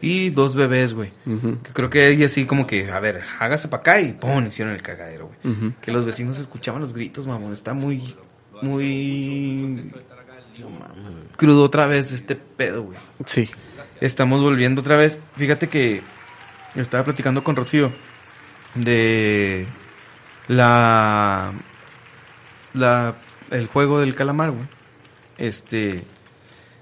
y 0.00 0.30
dos 0.30 0.54
bebés, 0.54 0.94
güey. 0.94 1.10
Que 1.24 1.72
Creo 1.72 1.90
que 1.90 2.08
ella 2.08 2.26
así 2.28 2.46
como 2.46 2.66
que, 2.66 2.90
a 2.90 2.98
ver, 3.00 3.20
hágase 3.40 3.68
para 3.68 3.80
acá 3.80 4.00
y 4.00 4.12
¡pum! 4.12 4.46
hicieron 4.46 4.74
el 4.74 4.80
cagadero, 4.82 5.30
güey. 5.42 5.72
Que 5.82 5.92
los 5.92 6.04
vecinos 6.04 6.38
escuchaban 6.38 6.80
los 6.80 6.92
gritos, 6.94 7.26
mamón. 7.26 7.52
Está 7.52 7.74
muy, 7.74 8.14
muy 8.62 9.90
crudo 11.36 11.64
otra 11.64 11.86
vez 11.86 12.12
este 12.12 12.36
pedo, 12.36 12.84
güey. 12.84 12.98
Sí. 13.26 13.50
Estamos 14.00 14.40
volviendo 14.42 14.80
otra 14.80 14.96
vez. 14.96 15.18
Fíjate 15.36 15.68
que 15.68 16.02
estaba 16.74 17.04
platicando 17.04 17.44
con 17.44 17.56
Rocío 17.56 17.90
de 18.74 19.66
la 20.48 21.52
la 22.72 23.14
el 23.50 23.66
juego 23.66 24.00
del 24.00 24.14
calamar, 24.14 24.50
güey. 24.50 24.66
Este 25.38 26.04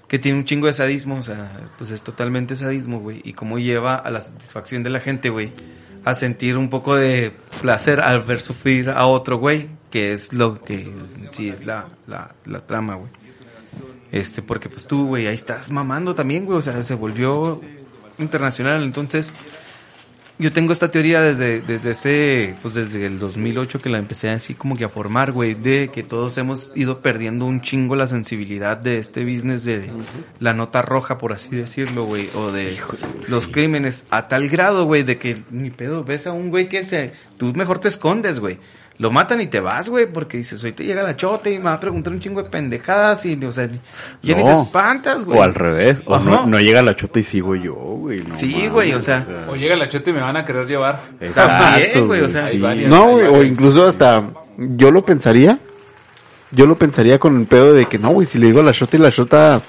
que 0.07 0.19
tiene 0.19 0.37
un 0.37 0.45
chingo 0.45 0.67
de 0.67 0.73
sadismo, 0.73 1.15
o 1.15 1.23
sea, 1.23 1.71
pues 1.77 1.89
es 1.89 2.03
totalmente 2.03 2.55
sadismo, 2.55 2.99
güey, 2.99 3.21
y 3.23 3.33
cómo 3.33 3.57
lleva 3.57 3.95
a 3.95 4.11
la 4.11 4.21
satisfacción 4.21 4.83
de 4.83 4.91
la 4.91 4.99
gente, 4.99 5.29
güey, 5.29 5.51
a 6.05 6.13
sentir 6.13 6.55
un 6.55 6.69
poco 6.69 6.95
de 6.95 7.31
placer 7.61 7.99
al 7.99 8.21
ver 8.21 8.39
sufrir 8.39 8.91
a 8.91 9.07
otro, 9.07 9.39
güey, 9.39 9.69
que 9.89 10.13
es 10.13 10.31
lo 10.31 10.61
que 10.63 10.87
sí 11.31 11.49
es 11.49 11.65
la, 11.65 11.87
la, 12.05 12.35
la 12.45 12.59
trama, 12.59 12.93
güey. 12.93 13.09
Este, 14.11 14.41
porque 14.41 14.69
pues 14.69 14.85
tú, 14.85 15.07
güey, 15.07 15.27
ahí 15.27 15.35
estás 15.35 15.71
mamando 15.71 16.13
también, 16.13 16.45
güey, 16.45 16.59
o 16.59 16.61
sea, 16.61 16.81
se 16.83 16.95
volvió 16.95 17.61
internacional, 18.19 18.83
entonces 18.83 19.31
yo 20.39 20.51
tengo 20.51 20.73
esta 20.73 20.89
teoría 20.89 21.21
desde, 21.21 21.61
desde 21.61 21.91
ese, 21.91 22.55
pues 22.61 22.73
desde 22.73 23.05
el 23.05 23.19
2008 23.19 23.81
que 23.81 23.89
la 23.89 23.99
empecé 23.99 24.29
así 24.29 24.55
como 24.55 24.75
que 24.75 24.83
a 24.83 24.89
formar, 24.89 25.31
güey, 25.31 25.53
de 25.53 25.89
que 25.93 26.01
todos 26.01 26.37
hemos 26.37 26.71
ido 26.75 27.01
perdiendo 27.01 27.45
un 27.45 27.61
chingo 27.61 27.95
la 27.95 28.07
sensibilidad 28.07 28.75
de 28.77 28.97
este 28.97 29.23
business 29.23 29.63
de 29.63 29.91
la 30.39 30.53
nota 30.53 30.81
roja, 30.81 31.19
por 31.19 31.33
así 31.33 31.49
decirlo, 31.49 32.05
güey, 32.05 32.27
o 32.35 32.51
de 32.51 32.75
los 33.29 33.47
crímenes 33.47 34.05
a 34.09 34.27
tal 34.27 34.49
grado, 34.49 34.85
güey, 34.85 35.03
de 35.03 35.17
que 35.17 35.37
ni 35.51 35.69
pedo, 35.69 36.03
ves 36.03 36.25
a 36.25 36.31
un 36.31 36.49
güey 36.49 36.67
que 36.67 36.83
se, 36.83 37.13
tú 37.37 37.53
mejor 37.53 37.79
te 37.79 37.87
escondes, 37.87 38.39
güey. 38.39 38.57
Lo 38.99 39.09
matan 39.09 39.41
y 39.41 39.47
te 39.47 39.59
vas, 39.59 39.89
güey, 39.89 40.05
porque 40.05 40.37
dices, 40.37 40.63
hoy 40.63 40.71
te 40.71 40.83
llega 40.85 41.01
la 41.01 41.17
chote 41.17 41.51
y 41.51 41.57
me 41.57 41.65
va 41.65 41.73
a 41.73 41.79
preguntar 41.79 42.13
un 42.13 42.19
chingo 42.19 42.43
de 42.43 42.49
pendejadas 42.49 43.25
y, 43.25 43.33
o 43.43 43.51
sea, 43.51 43.67
ya 44.21 44.35
ni 44.35 44.43
te 44.43 44.49
No. 44.49 44.63
espantas, 44.63 45.25
güey. 45.25 45.39
O 45.39 45.41
al 45.43 45.55
revés. 45.55 46.01
O 46.05 46.19
no, 46.19 46.45
no 46.45 46.59
llega 46.59 46.81
la 46.83 46.95
chota 46.95 47.19
y 47.19 47.23
sigo 47.23 47.55
yo, 47.55 47.73
güey. 47.73 48.21
no 48.21 48.35
Sí, 48.37 48.67
güey, 48.67 48.93
o 48.93 49.01
sea, 49.01 49.25
O 49.49 49.55
llega 49.55 49.75
la 49.75 49.89
chota 49.89 50.11
y 50.11 50.13
me 50.13 50.21
van 50.21 50.37
a 50.37 50.45
querer 50.45 50.67
llevar. 50.67 51.01
También, 51.33 52.07
güey, 52.07 52.21
o 52.21 52.29
sea, 52.29 52.49
varias. 52.59 52.89
No, 52.89 53.11
güey, 53.11 53.25
o 53.27 53.43
incluso 53.43 53.87
hasta 53.87 54.23
yo 54.57 54.91
lo 54.91 55.03
pensaría. 55.03 55.57
Yo 56.51 56.67
lo 56.67 56.77
pensaría 56.77 57.17
con 57.17 57.39
el 57.39 57.47
pedo 57.47 57.73
de 57.73 57.87
que 57.87 57.97
no, 57.97 58.11
güey, 58.11 58.27
si 58.27 58.37
le 58.37 58.45
digo 58.45 58.59
a 58.59 58.63
la 58.63 58.71
Shota 58.73 58.95
y 58.97 58.99
la 58.99 59.09
Shota 59.09 59.59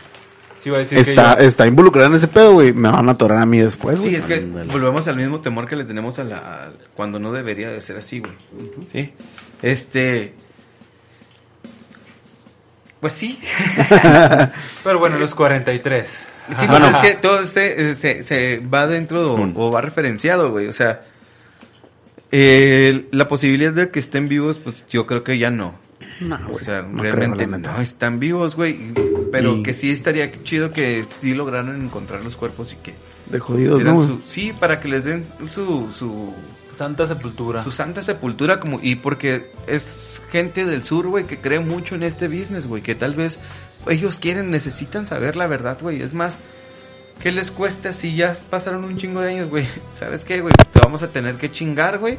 Sí, 0.65 0.71
va 0.71 0.77
a 0.77 0.81
decir 0.81 0.97
está, 0.99 1.37
que 1.37 1.43
yo- 1.43 1.49
está 1.49 1.67
involucrada 1.67 2.09
en 2.09 2.15
ese 2.15 2.27
pedo, 2.27 2.55
güey, 2.55 2.73
me 2.73 2.91
van 2.91 3.07
a 3.09 3.13
atorar 3.13 3.39
a 3.39 3.45
mí 3.47 3.59
después, 3.59 3.97
Sí, 4.01 4.07
güey. 4.07 4.15
es 4.17 4.25
que 4.25 4.41
volvemos 4.41 5.07
al 5.07 5.17
mismo 5.17 5.41
temor 5.41 5.69
que 5.69 5.77
le 5.77 5.85
tenemos 5.85 6.19
a 6.19 6.25
la 6.25 6.39
a- 6.39 6.73
cuando 6.97 7.19
no 7.21 7.31
debería 7.33 7.71
de 7.71 7.81
ser 7.83 7.99
así, 7.99 8.21
güey. 8.21 8.33
Sí. 8.91 9.13
Este 9.63 10.33
pues 13.01 13.13
sí. 13.13 13.39
Pero 14.85 14.99
bueno, 14.99 15.19
los 15.19 15.35
43. 15.35 16.09
Sí, 16.59 16.67
pues 16.67 16.83
es 16.83 16.97
que 16.99 17.13
todo 17.23 17.41
este 17.41 17.91
eh, 17.91 17.95
se, 17.97 18.23
se 18.23 18.59
va 18.59 18.87
dentro 18.87 19.35
o, 19.35 19.67
o 19.67 19.71
va 19.71 19.83
referenciado, 19.83 20.51
güey. 20.51 20.69
O 20.69 20.73
sea, 20.73 21.03
eh, 22.33 23.07
la 23.13 23.29
posibilidad 23.29 23.73
de 23.73 23.91
que 23.91 24.01
estén 24.01 24.29
vivos, 24.29 24.59
pues 24.59 24.87
yo 24.89 25.07
creo 25.07 25.23
que 25.23 25.37
ya 25.39 25.51
no. 25.51 25.75
No, 26.21 26.39
O 26.53 26.59
sea, 26.59 26.83
no 26.83 27.03
realmente 27.03 27.47
no 27.47 27.81
están 27.81 28.19
vivos, 28.21 28.55
güey. 28.57 28.93
Pero 29.35 29.57
Y- 29.57 29.63
que 29.63 29.75
sí 29.75 29.91
estaría 29.91 30.31
chido 30.45 30.71
que 30.71 31.05
sí 31.09 31.35
lograran 31.35 31.83
encontrar 31.83 32.23
los 32.23 32.37
cuerpos 32.37 32.73
y 32.73 32.77
que 32.77 32.95
De 33.27 33.41
jodidos, 33.41 33.77
hicieran 33.81 33.97
¿no? 33.97 34.03
su- 34.03 34.09
güey? 34.15 34.21
sí, 34.27 34.53
para 34.59 34.81
que 34.81 34.89
les 34.89 35.05
den 35.05 35.27
su, 35.51 35.91
su 35.93 36.33
Santa 36.77 37.07
Sepultura. 37.07 37.63
su 37.63 37.71
santa 37.73 38.03
sepultura 38.03 38.59
como 38.61 38.81
y 38.83 38.97
porque 38.97 39.51
es 39.67 40.21
gente 40.33 40.65
del 40.65 40.85
sur, 40.85 41.07
güey, 41.09 41.25
que 41.25 41.39
cree 41.39 41.61
mucho 41.61 41.95
en 41.95 42.03
este 42.03 42.29
business, 42.29 42.67
güey, 42.67 42.83
que 42.83 42.95
tal 42.95 43.15
vez 43.15 43.39
ellos 43.89 44.19
quieren, 44.19 44.51
necesitan 44.51 45.07
saber 45.07 45.37
la 45.37 45.47
verdad, 45.47 45.79
güey. 45.81 46.01
Es 46.03 46.15
más, 46.15 46.37
¿qué 47.23 47.31
les 47.33 47.51
cuesta 47.51 47.93
si 47.93 48.17
ya 48.17 48.37
pasaron 48.51 48.85
un 48.85 48.97
chingo 48.99 49.21
de 49.21 49.31
años, 49.31 49.51
güey? 49.51 49.67
¿Sabes 49.99 50.25
qué, 50.25 50.41
güey? 50.41 50.53
Te 50.73 50.81
vamos 50.81 51.03
a 51.03 51.09
tener 51.09 51.37
que 51.37 51.51
chingar, 51.53 51.99
güey. 51.99 52.19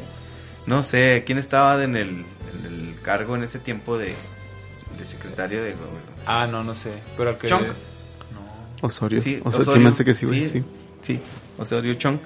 No 0.66 0.82
sé, 0.82 1.22
¿quién 1.26 1.38
estaba 1.38 1.82
en 1.84 1.94
el, 1.96 2.08
en 2.08 2.64
el 2.66 2.94
cargo 3.02 3.36
en 3.36 3.42
ese 3.44 3.58
tiempo 3.58 3.96
de, 3.98 4.14
de 4.98 5.04
secretario 5.06 5.62
de 5.62 5.72
gobierno? 5.72 6.00
Ah, 6.26 6.46
no, 6.50 6.62
no 6.62 6.74
sé. 6.74 6.92
Pero 7.16 7.30
el 7.30 7.36
que. 7.36 7.48
Chonk. 7.48 7.62
No. 7.62 8.86
Osorio. 8.86 9.20
Sí, 9.20 9.40
Osorio, 9.40 9.56
sí 9.64 9.70
Osorio. 9.70 9.84
me 9.84 9.90
hace 9.90 10.04
que 10.04 10.14
sí, 10.14 10.26
güey, 10.26 10.46
sí. 10.46 10.64
Sí, 11.02 11.20
Osorio 11.58 11.94
Chong. 11.94 12.18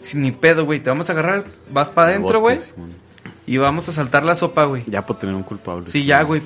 Sin 0.00 0.22
ni 0.22 0.32
pedo, 0.32 0.64
güey. 0.64 0.80
Te 0.80 0.90
vamos 0.90 1.08
a 1.08 1.12
agarrar, 1.12 1.44
vas 1.70 1.90
para 1.90 2.08
adentro, 2.08 2.40
güey. 2.40 2.60
Y 3.46 3.56
vamos 3.58 3.88
a 3.88 3.92
saltar 3.92 4.24
la 4.24 4.34
sopa, 4.34 4.64
güey. 4.64 4.82
Ya 4.86 5.02
por 5.02 5.18
tener 5.18 5.34
un 5.34 5.42
culpable. 5.42 5.86
Sí, 5.88 6.04
ya, 6.04 6.22
güey. 6.22 6.42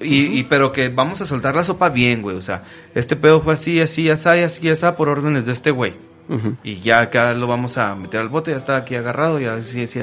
Y, 0.00 0.38
y 0.38 0.44
pero 0.44 0.70
que 0.70 0.88
vamos 0.88 1.20
a 1.20 1.26
soltar 1.26 1.54
la 1.56 1.64
sopa 1.64 1.88
bien, 1.88 2.22
güey. 2.22 2.36
O 2.36 2.40
sea, 2.42 2.62
este 2.94 3.16
pedo 3.16 3.42
fue 3.42 3.54
así, 3.54 3.80
así, 3.80 4.08
así, 4.10 4.28
así, 4.28 4.68
así, 4.68 4.86
por 4.96 5.08
órdenes 5.08 5.46
de 5.46 5.52
este 5.52 5.70
güey. 5.70 5.94
Ujú. 6.28 6.56
Y 6.62 6.80
ya 6.80 7.00
acá 7.00 7.32
lo 7.32 7.46
vamos 7.46 7.78
a 7.78 7.94
meter 7.94 8.20
al 8.20 8.28
bote, 8.28 8.50
ya 8.50 8.58
está 8.58 8.76
aquí 8.76 8.94
agarrado, 8.94 9.40
ya 9.40 9.54
así, 9.54 9.82
así. 9.82 10.00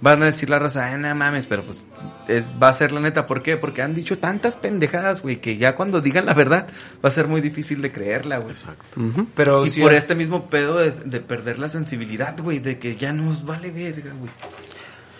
Van 0.00 0.22
a 0.22 0.26
decir 0.26 0.48
la 0.48 0.58
raza, 0.60 0.94
"Eh, 0.94 0.98
no 0.98 1.12
mames, 1.14 1.46
pero 1.46 1.62
pues 1.64 1.84
es, 2.28 2.54
va 2.62 2.68
a 2.68 2.72
ser 2.72 2.92
la 2.92 3.00
neta. 3.00 3.26
¿Por 3.26 3.42
qué? 3.42 3.56
Porque 3.56 3.82
han 3.82 3.94
dicho 3.94 4.18
tantas 4.18 4.54
pendejadas, 4.54 5.22
güey, 5.22 5.36
que 5.40 5.56
ya 5.56 5.74
cuando 5.74 6.00
digan 6.00 6.24
la 6.26 6.34
verdad 6.34 6.68
va 7.04 7.08
a 7.08 7.12
ser 7.12 7.26
muy 7.26 7.40
difícil 7.40 7.82
de 7.82 7.90
creerla, 7.90 8.38
güey. 8.38 8.52
Exacto. 8.52 9.00
Pero 9.34 9.66
Y 9.66 9.70
por 9.80 9.92
es- 9.92 9.98
este 10.02 10.14
mismo 10.14 10.46
pedo 10.48 10.78
de, 10.78 10.90
de 10.90 11.20
perder 11.20 11.58
la 11.58 11.68
sensibilidad, 11.68 12.36
güey, 12.40 12.60
de 12.60 12.78
que 12.78 12.94
ya 12.96 13.12
nos 13.12 13.44
vale 13.44 13.70
verga, 13.72 14.12
güey. 14.18 14.30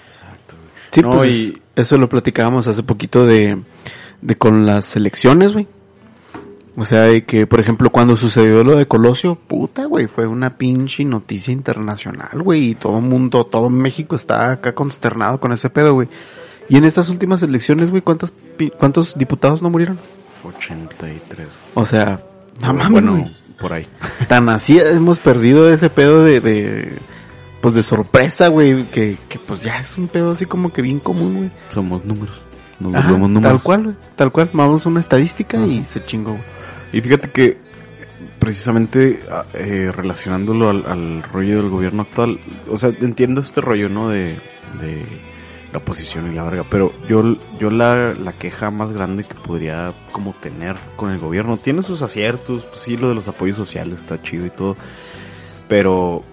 Exacto, 0.06 0.54
güey. 0.56 0.68
Sí, 0.92 1.00
No, 1.02 1.10
pues 1.12 1.30
y- 1.32 1.62
eso 1.76 1.98
lo 1.98 2.08
platicábamos 2.08 2.66
hace 2.66 2.82
poquito 2.82 3.26
de, 3.26 3.60
de 4.22 4.38
con 4.38 4.64
las 4.66 4.94
elecciones, 4.96 5.52
güey. 5.54 5.66
O 6.80 6.84
sea, 6.84 7.02
de 7.02 7.24
que, 7.24 7.48
por 7.48 7.60
ejemplo, 7.60 7.90
cuando 7.90 8.16
sucedió 8.16 8.62
lo 8.62 8.76
de 8.76 8.86
Colosio, 8.86 9.34
puta, 9.34 9.86
güey, 9.86 10.06
fue 10.06 10.28
una 10.28 10.56
pinche 10.56 11.04
noticia 11.04 11.52
internacional, 11.52 12.40
güey, 12.40 12.70
y 12.70 12.74
todo 12.76 12.98
el 12.98 13.04
mundo, 13.04 13.44
todo 13.44 13.68
México 13.68 14.14
está 14.14 14.52
acá 14.52 14.76
consternado 14.76 15.40
con 15.40 15.52
ese 15.52 15.70
pedo, 15.70 15.94
güey. 15.94 16.08
Y 16.68 16.76
en 16.76 16.84
estas 16.84 17.08
últimas 17.08 17.42
elecciones, 17.42 17.90
güey, 17.90 18.00
¿cuántos, 18.00 18.32
¿cuántos 18.78 19.18
diputados 19.18 19.60
no 19.60 19.70
murieron? 19.70 19.98
83. 20.44 21.48
O 21.74 21.84
sea, 21.84 22.20
no 22.60 22.72
mames, 22.72 22.90
bueno, 22.90 23.28
por 23.58 23.72
ahí. 23.72 23.88
Tan 24.28 24.48
así 24.48 24.78
hemos 24.78 25.18
perdido 25.18 25.68
ese 25.68 25.90
pedo 25.90 26.22
de, 26.22 26.40
de 26.40 26.98
pues 27.60 27.74
de 27.74 27.82
sorpresa, 27.82 28.46
güey, 28.46 28.84
que, 28.84 29.16
que 29.28 29.40
pues 29.40 29.64
ya 29.64 29.80
es 29.80 29.98
un 29.98 30.06
pedo 30.06 30.30
así 30.30 30.46
como 30.46 30.72
que 30.72 30.82
bien 30.82 31.00
común, 31.00 31.38
güey. 31.38 31.50
Somos 31.70 32.04
números. 32.04 32.40
Nos 32.78 32.94
Ajá, 32.94 33.10
números. 33.10 33.42
tal 33.42 33.62
cual, 33.62 33.82
güey, 33.82 33.96
tal 34.14 34.30
cual. 34.30 34.50
Vamos 34.52 34.86
a 34.86 34.88
una 34.88 35.00
estadística 35.00 35.58
y 35.66 35.84
se 35.84 36.04
chingó, 36.06 36.30
güey. 36.30 36.58
Y 36.92 37.00
fíjate 37.00 37.30
que 37.30 37.58
precisamente 38.38 39.20
eh, 39.54 39.92
relacionándolo 39.94 40.70
al, 40.70 40.86
al 40.86 41.22
rollo 41.22 41.58
del 41.58 41.68
gobierno 41.70 42.02
actual, 42.02 42.38
o 42.70 42.78
sea, 42.78 42.90
entiendo 43.00 43.40
este 43.40 43.60
rollo, 43.60 43.88
¿no? 43.88 44.08
De, 44.08 44.34
de 44.80 45.04
la 45.72 45.78
oposición 45.78 46.32
y 46.32 46.34
la 46.34 46.44
verga, 46.44 46.64
pero 46.70 46.92
yo, 47.08 47.36
yo 47.58 47.70
la, 47.70 48.14
la 48.14 48.32
queja 48.32 48.70
más 48.70 48.92
grande 48.92 49.24
que 49.24 49.34
podría 49.34 49.92
como 50.12 50.32
tener 50.32 50.76
con 50.96 51.10
el 51.10 51.18
gobierno, 51.18 51.58
tiene 51.58 51.82
sus 51.82 52.00
aciertos, 52.00 52.64
pues 52.64 52.82
sí, 52.82 52.96
lo 52.96 53.10
de 53.10 53.14
los 53.14 53.28
apoyos 53.28 53.56
sociales 53.56 54.00
está 54.00 54.18
chido 54.18 54.46
y 54.46 54.50
todo, 54.50 54.76
pero 55.68 56.24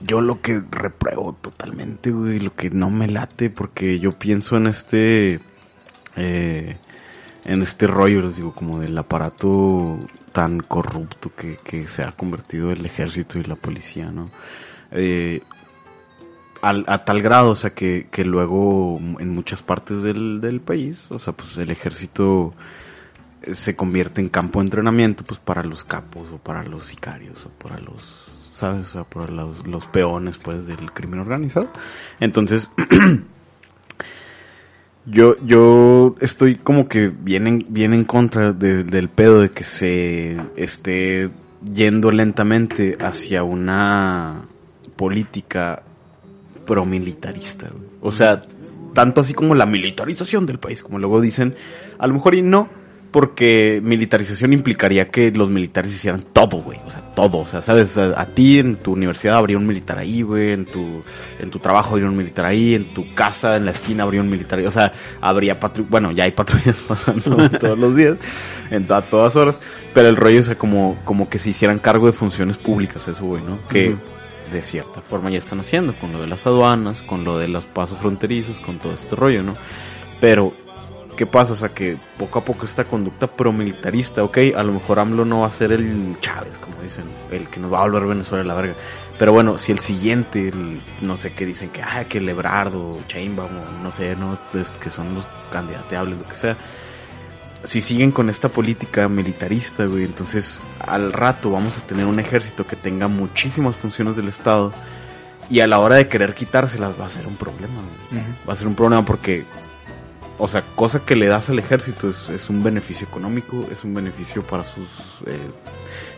yo 0.00 0.20
lo 0.20 0.40
que 0.40 0.62
repruebo 0.70 1.34
totalmente, 1.34 2.10
güey, 2.10 2.38
lo 2.38 2.54
que 2.54 2.70
no 2.70 2.88
me 2.90 3.06
late, 3.08 3.50
porque 3.50 3.98
yo 3.98 4.12
pienso 4.12 4.56
en 4.56 4.68
este... 4.68 5.40
Eh, 6.16 6.76
en 7.48 7.62
este 7.62 7.86
rollo, 7.86 8.22
les 8.22 8.36
digo, 8.36 8.52
como 8.52 8.78
del 8.78 8.96
aparato 8.96 9.98
tan 10.32 10.60
corrupto 10.60 11.32
que, 11.34 11.56
que 11.56 11.88
se 11.88 12.02
ha 12.04 12.12
convertido 12.12 12.70
el 12.70 12.84
ejército 12.84 13.38
y 13.38 13.44
la 13.44 13.56
policía, 13.56 14.10
¿no? 14.12 14.30
Eh, 14.92 15.40
al- 16.62 16.84
a 16.88 17.04
tal 17.04 17.22
grado, 17.22 17.50
o 17.52 17.54
sea, 17.54 17.70
que, 17.70 18.08
que 18.10 18.24
luego 18.24 18.98
en 19.00 19.30
muchas 19.30 19.62
partes 19.62 20.02
del, 20.02 20.40
del 20.40 20.60
país, 20.60 20.98
o 21.08 21.18
sea, 21.18 21.32
pues 21.32 21.56
el 21.56 21.70
ejército 21.70 22.52
se 23.52 23.76
convierte 23.76 24.20
en 24.20 24.28
campo 24.28 24.58
de 24.60 24.66
entrenamiento, 24.66 25.24
pues 25.24 25.40
para 25.40 25.62
los 25.62 25.84
capos 25.84 26.26
o 26.32 26.38
para 26.38 26.62
los 26.64 26.84
sicarios 26.84 27.46
o 27.46 27.48
para 27.50 27.78
los, 27.78 28.26
¿sabes? 28.52 28.88
O 28.88 28.90
sea, 28.92 29.04
para 29.04 29.28
los, 29.32 29.66
los 29.66 29.86
peones, 29.86 30.36
pues, 30.38 30.66
del 30.66 30.92
crimen 30.92 31.20
organizado. 31.20 31.70
Entonces, 32.20 32.70
yo, 35.10 35.36
yo 35.44 36.14
estoy 36.20 36.56
como 36.56 36.88
que 36.88 37.08
bien 37.08 37.46
en, 37.46 37.66
bien 37.68 37.94
en 37.94 38.04
contra 38.04 38.52
de- 38.52 38.84
del 38.84 39.08
pedo 39.08 39.40
de 39.40 39.50
que 39.50 39.64
se 39.64 40.36
esté 40.56 41.30
yendo 41.74 42.10
lentamente 42.10 42.96
hacia 43.00 43.42
una 43.42 44.42
política 44.96 45.82
promilitarista. 46.66 47.70
O 48.00 48.12
sea, 48.12 48.42
tanto 48.94 49.20
así 49.20 49.34
como 49.34 49.54
la 49.54 49.66
militarización 49.66 50.46
del 50.46 50.58
país, 50.58 50.82
como 50.82 50.98
luego 50.98 51.20
dicen, 51.20 51.54
a 51.98 52.06
lo 52.06 52.14
mejor 52.14 52.34
y 52.34 52.42
no, 52.42 52.68
porque 53.10 53.80
militarización 53.82 54.52
implicaría 54.52 55.08
que 55.10 55.30
los 55.30 55.48
militares 55.50 55.94
hicieran 55.94 56.22
todo, 56.32 56.58
güey, 56.58 56.78
todo, 57.18 57.38
o 57.38 57.46
sea, 57.46 57.62
sabes, 57.62 57.98
a, 57.98 58.20
a 58.20 58.26
ti 58.26 58.60
en 58.60 58.76
tu 58.76 58.92
universidad 58.92 59.34
habría 59.34 59.56
un 59.56 59.66
militar 59.66 59.98
ahí, 59.98 60.22
güey, 60.22 60.52
en 60.52 60.66
tu 60.66 61.02
en 61.40 61.50
tu 61.50 61.58
trabajo 61.58 61.94
habría 61.94 62.08
un 62.08 62.16
militar 62.16 62.46
ahí, 62.46 62.76
en 62.76 62.84
tu 62.94 63.12
casa 63.12 63.56
en 63.56 63.64
la 63.64 63.72
esquina 63.72 64.04
habría 64.04 64.20
un 64.20 64.30
militar 64.30 64.60
ahí, 64.60 64.66
o 64.66 64.70
sea, 64.70 64.92
habría 65.20 65.58
patru 65.58 65.84
bueno, 65.90 66.12
ya 66.12 66.24
hay 66.24 66.30
patrullas 66.30 66.80
pasando 66.86 67.50
todos 67.50 67.76
los 67.76 67.96
días, 67.96 68.18
en 68.70 68.86
a 68.92 69.02
todas 69.02 69.34
horas, 69.34 69.58
pero 69.92 70.08
el 70.08 70.14
rollo, 70.14 70.38
o 70.38 70.44
sea, 70.44 70.56
como 70.56 70.96
como 71.04 71.28
que 71.28 71.40
se 71.40 71.50
hicieran 71.50 71.80
cargo 71.80 72.06
de 72.06 72.12
funciones 72.12 72.56
públicas, 72.56 73.08
eso, 73.08 73.24
güey, 73.24 73.42
¿no? 73.42 73.58
Que 73.68 73.96
de 74.52 74.62
cierta 74.62 75.00
forma 75.00 75.30
ya 75.30 75.38
están 75.38 75.58
haciendo, 75.58 75.94
con 75.94 76.12
lo 76.12 76.20
de 76.20 76.28
las 76.28 76.46
aduanas, 76.46 77.02
con 77.02 77.24
lo 77.24 77.36
de 77.36 77.48
los 77.48 77.64
pasos 77.64 77.98
fronterizos, 77.98 78.60
con 78.60 78.78
todo 78.78 78.92
este 78.92 79.16
rollo, 79.16 79.42
¿no? 79.42 79.56
Pero, 80.20 80.52
¿qué 81.18 81.26
pasa? 81.26 81.52
O 81.52 81.56
sea, 81.56 81.70
que 81.70 81.96
poco 82.16 82.38
a 82.38 82.44
poco 82.44 82.64
esta 82.64 82.84
conducta 82.84 83.26
promilitarista, 83.26 84.22
ok, 84.22 84.38
a 84.56 84.62
lo 84.62 84.72
mejor 84.72 85.00
AMLO 85.00 85.24
no 85.24 85.40
va 85.40 85.48
a 85.48 85.50
ser 85.50 85.72
el 85.72 86.16
Chávez, 86.20 86.56
como 86.58 86.80
dicen, 86.80 87.04
el 87.32 87.48
que 87.48 87.58
nos 87.58 87.72
va 87.72 87.80
a 87.80 87.82
volver 87.82 88.06
Venezuela 88.06 88.44
a 88.44 88.46
la 88.46 88.54
verga. 88.54 88.74
Pero 89.18 89.32
bueno, 89.32 89.58
si 89.58 89.72
el 89.72 89.80
siguiente, 89.80 90.46
el- 90.48 90.80
no 91.00 91.16
sé 91.16 91.32
qué 91.32 91.44
dicen, 91.44 91.70
que, 91.70 91.82
ah, 91.82 92.04
que 92.08 92.20
Lebrardo, 92.20 93.00
Chainbaum, 93.08 93.50
o 93.50 93.82
no 93.82 93.90
sé, 93.90 94.14
¿no? 94.14 94.38
Pues, 94.52 94.70
que 94.70 94.90
son 94.90 95.12
los 95.16 95.26
candidateables, 95.50 96.18
lo 96.18 96.28
que 96.28 96.36
sea. 96.36 96.56
Si 97.64 97.80
siguen 97.80 98.12
con 98.12 98.30
esta 98.30 98.48
política 98.48 99.08
militarista, 99.08 99.84
güey, 99.86 100.04
entonces 100.04 100.62
al 100.86 101.12
rato 101.12 101.50
vamos 101.50 101.76
a 101.78 101.80
tener 101.80 102.06
un 102.06 102.20
ejército 102.20 102.64
que 102.64 102.76
tenga 102.76 103.08
muchísimas 103.08 103.74
funciones 103.74 104.14
del 104.14 104.28
Estado 104.28 104.72
y 105.50 105.58
a 105.60 105.66
la 105.66 105.80
hora 105.80 105.96
de 105.96 106.06
querer 106.06 106.34
quitárselas 106.34 106.94
va 107.00 107.06
a 107.06 107.08
ser 107.08 107.26
un 107.26 107.34
problema, 107.34 107.74
güey. 108.12 108.22
Va 108.48 108.52
a 108.52 108.56
ser 108.56 108.68
un 108.68 108.76
problema 108.76 109.04
porque, 109.04 109.44
o 110.38 110.46
sea, 110.46 110.62
cosa 110.76 111.00
que 111.00 111.16
le 111.16 111.26
das 111.26 111.48
al 111.50 111.58
ejército 111.58 112.08
es, 112.08 112.48
un 112.48 112.62
beneficio 112.62 113.06
económico, 113.06 113.66
es 113.72 113.82
un 113.82 113.92
beneficio 113.92 114.42
para 114.42 114.62
sus 114.62 115.18
eh, 115.26 115.36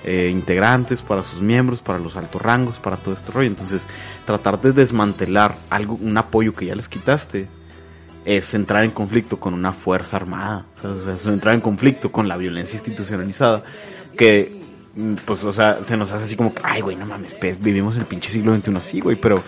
eh, 0.05 0.29
integrantes, 0.31 1.01
para 1.01 1.23
sus 1.23 1.41
miembros, 1.41 1.81
para 1.81 1.99
los 1.99 2.16
altos 2.16 2.41
rangos, 2.41 2.79
para 2.79 2.99
todo 2.99 3.14
este 3.14 3.33
rollo. 3.33 3.49
Entonces, 3.49 3.87
tratar 4.27 4.61
de 4.61 4.73
desmantelar 4.73 5.57
algo, 5.71 5.95
un 5.95 6.16
apoyo 6.18 6.55
que 6.55 6.66
ya 6.66 6.75
les 6.75 6.89
quitaste, 6.89 7.47
es 8.27 8.53
entrar 8.53 8.85
en 8.85 8.91
conflicto 8.91 9.41
con 9.41 9.55
una 9.55 9.73
fuerza 9.73 10.18
armada, 10.18 10.66
o 10.85 11.03
sea, 11.03 11.14
es 11.14 11.25
entrar 11.25 11.55
en 11.55 11.62
conflicto 11.62 12.12
con 12.12 12.29
la 12.29 12.37
violencia 12.37 12.77
institucionalizada, 12.77 13.64
que, 14.18 14.55
mm, 14.97 15.14
pues, 15.25 15.45
o 15.45 15.53
sea, 15.55 15.79
se 15.83 15.97
nos 15.97 16.11
hace 16.11 16.25
así 16.25 16.37
como 16.37 16.55
que, 16.55 16.61
ay, 16.62 16.83
güey, 16.83 16.97
no 16.97 17.07
mames, 17.07 17.33
pues, 17.35 17.59
vivimos 17.59 17.97
el 17.97 18.05
pinche 18.05 18.29
siglo 18.29 18.55
XXI 18.55 18.77
así, 18.77 19.01
güey, 19.01 19.16
pero 19.16 19.43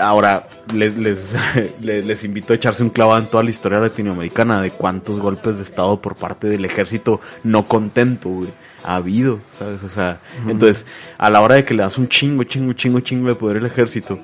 ahora 0.00 0.48
les, 0.74 0.96
les, 0.96 1.32
les, 1.84 2.04
les 2.06 2.24
invito 2.24 2.52
a 2.52 2.56
echarse 2.56 2.82
un 2.82 2.90
clavado 2.90 3.18
en 3.20 3.26
toda 3.26 3.42
la 3.42 3.50
historia 3.50 3.78
latinoamericana 3.80 4.60
de 4.62 4.70
cuántos 4.70 5.18
golpes 5.20 5.56
de 5.56 5.62
Estado 5.64 6.00
por 6.00 6.14
parte 6.16 6.48
del 6.48 6.64
ejército 6.64 7.20
no 7.44 7.66
contento, 7.66 8.28
güey, 8.28 8.48
ha 8.84 8.96
habido, 8.96 9.38
¿sabes? 9.58 9.82
O 9.82 9.88
sea, 9.88 10.18
entonces, 10.48 10.86
a 11.18 11.30
la 11.30 11.40
hora 11.40 11.56
de 11.56 11.64
que 11.64 11.74
le 11.74 11.82
das 11.82 11.98
un 11.98 12.08
chingo, 12.08 12.44
chingo, 12.44 12.72
chingo, 12.74 13.00
chingo 13.00 13.28
de 13.28 13.34
poder 13.34 13.56
al 13.58 13.66
ejército, 13.66 14.18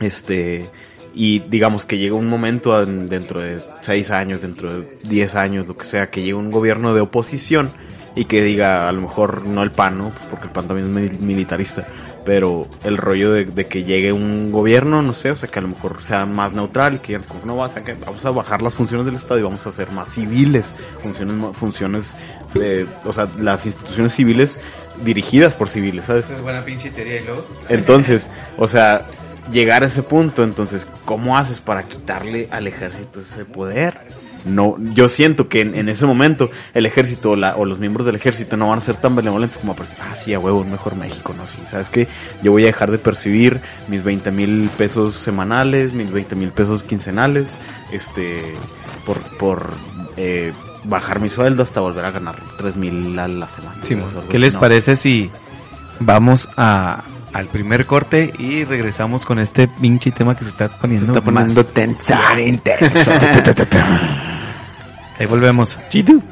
este 0.00 0.68
y 1.14 1.40
digamos 1.40 1.84
que 1.84 1.98
llega 1.98 2.14
un 2.14 2.28
momento 2.28 2.80
en- 2.80 3.08
dentro 3.08 3.40
de 3.40 3.58
seis 3.80 4.10
años, 4.10 4.42
dentro 4.42 4.72
de 4.80 4.98
diez 5.04 5.34
años, 5.34 5.66
lo 5.66 5.76
que 5.76 5.84
sea, 5.84 6.10
que 6.10 6.20
llegue 6.20 6.34
un 6.34 6.50
gobierno 6.50 6.94
de 6.94 7.00
oposición 7.00 7.72
y 8.14 8.26
que 8.26 8.42
diga, 8.42 8.88
a 8.88 8.92
lo 8.92 9.00
mejor 9.00 9.44
no 9.44 9.62
el 9.62 9.70
PAN, 9.70 9.98
¿no? 9.98 10.12
Porque 10.30 10.46
el 10.46 10.52
PAN 10.52 10.68
también 10.68 10.86
es 10.86 10.92
mil- 11.12 11.18
militarista, 11.20 11.86
pero 12.28 12.68
el 12.84 12.98
rollo 12.98 13.32
de, 13.32 13.46
de 13.46 13.68
que 13.68 13.84
llegue 13.84 14.12
un 14.12 14.52
gobierno, 14.52 15.00
no 15.00 15.14
sé, 15.14 15.30
o 15.30 15.34
sea, 15.34 15.48
que 15.48 15.60
a 15.60 15.62
lo 15.62 15.68
mejor 15.68 16.04
sea 16.04 16.26
más 16.26 16.52
neutral 16.52 16.96
y 16.96 16.98
que 16.98 17.18
como, 17.20 17.46
no, 17.46 17.56
va, 17.56 17.68
o 17.68 17.72
sea, 17.72 17.82
que 17.82 17.94
vamos 17.94 18.22
a 18.26 18.30
bajar 18.30 18.60
las 18.60 18.74
funciones 18.74 19.06
del 19.06 19.14
Estado 19.14 19.40
y 19.40 19.44
vamos 19.44 19.64
a 19.64 19.70
hacer 19.70 19.90
más 19.92 20.10
civiles, 20.10 20.66
funciones, 21.02 21.56
funciones, 21.56 22.12
eh, 22.60 22.84
o 23.06 23.14
sea, 23.14 23.28
las 23.38 23.64
instituciones 23.64 24.12
civiles 24.12 24.58
dirigidas 25.02 25.54
por 25.54 25.70
civiles, 25.70 26.04
¿sabes? 26.04 26.26
Esa 26.26 26.34
es 26.34 26.42
buena 26.42 26.62
pinche 26.62 26.90
teoría 26.90 27.18
y 27.18 27.24
luego. 27.24 27.48
Entonces, 27.70 28.28
o 28.58 28.68
sea, 28.68 29.06
llegar 29.50 29.82
a 29.82 29.86
ese 29.86 30.02
punto, 30.02 30.44
entonces, 30.44 30.86
¿cómo 31.06 31.38
haces 31.38 31.62
para 31.62 31.84
quitarle 31.84 32.46
al 32.50 32.66
ejército 32.66 33.22
ese 33.22 33.46
poder? 33.46 34.02
No, 34.44 34.76
yo 34.94 35.08
siento 35.08 35.48
que 35.48 35.60
en, 35.60 35.74
en 35.74 35.88
ese 35.88 36.06
momento 36.06 36.50
el 36.74 36.86
ejército 36.86 37.30
o, 37.32 37.36
la- 37.36 37.56
o 37.56 37.64
los 37.64 37.78
miembros 37.78 38.06
del 38.06 38.14
ejército 38.14 38.56
no 38.56 38.68
van 38.68 38.78
a 38.78 38.80
ser 38.80 38.96
tan 38.96 39.14
benevolentes 39.16 39.58
como 39.58 39.72
a 39.72 39.76
percibir, 39.76 40.02
ah, 40.02 40.14
sí, 40.14 40.32
a 40.34 40.38
huevo, 40.38 40.60
un 40.60 40.70
mejor 40.70 40.94
México, 40.96 41.34
no, 41.36 41.46
sí, 41.46 41.58
¿sabes 41.70 41.88
qué? 41.90 42.06
Yo 42.42 42.52
voy 42.52 42.62
a 42.62 42.66
dejar 42.66 42.90
de 42.90 42.98
percibir 42.98 43.60
mis 43.88 44.02
20 44.04 44.30
mil 44.30 44.70
pesos 44.78 45.14
semanales, 45.16 45.92
mis 45.92 46.10
20 46.12 46.36
mil 46.36 46.50
pesos 46.50 46.82
quincenales, 46.82 47.48
este, 47.92 48.42
por, 49.04 49.18
por, 49.38 49.70
eh, 50.16 50.52
bajar 50.84 51.20
mi 51.20 51.28
sueldo 51.28 51.62
hasta 51.64 51.80
volver 51.80 52.04
a 52.04 52.10
ganar 52.12 52.36
3 52.56 52.76
mil 52.76 53.18
a 53.18 53.26
la 53.28 53.48
semana. 53.48 53.76
¿qué 54.30 54.38
les 54.38 54.54
no. 54.54 54.60
parece 54.60 54.96
si 54.96 55.30
vamos 56.00 56.48
a 56.56 57.02
al 57.32 57.46
primer 57.46 57.86
corte 57.86 58.32
y 58.38 58.64
regresamos 58.64 59.24
con 59.26 59.38
este 59.38 59.68
pinche 59.68 60.10
tema 60.10 60.36
que 60.36 60.44
se 60.44 60.50
está 60.50 60.68
poniendo, 60.68 61.12
está 61.12 61.24
poniendo 61.24 61.62
más 61.62 61.68
tenso. 61.68 62.14
Ahí 65.18 65.26
volvemos. 65.26 65.78
Chidu. 65.90 66.22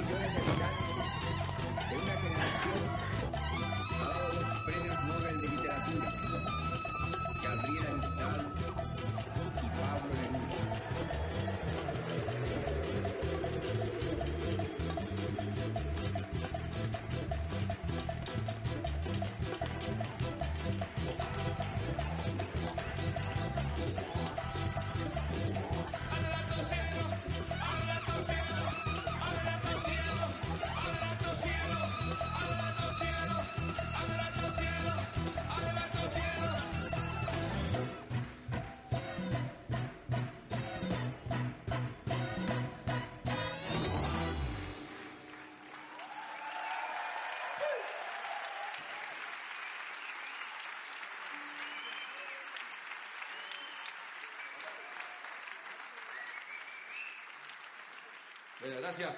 Bueno, 58.66 58.80
gracias. 58.80 59.14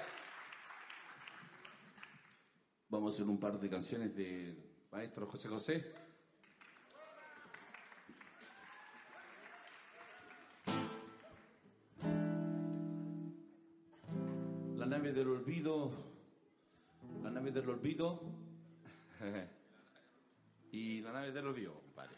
Vamos 2.90 3.14
a 3.14 3.16
hacer 3.16 3.26
un 3.30 3.40
par 3.40 3.58
de 3.58 3.70
canciones 3.70 4.14
del 4.14 4.62
maestro 4.92 5.26
José 5.26 5.48
José. 5.48 5.94
La 14.76 14.84
nave 14.84 15.14
del 15.14 15.28
olvido. 15.28 15.92
La 17.22 17.30
nave 17.30 17.50
del 17.50 17.70
olvido. 17.70 18.20
y 20.72 21.00
la 21.00 21.12
nave 21.12 21.32
del 21.32 21.46
olvido, 21.46 21.72
compadre. 21.72 22.17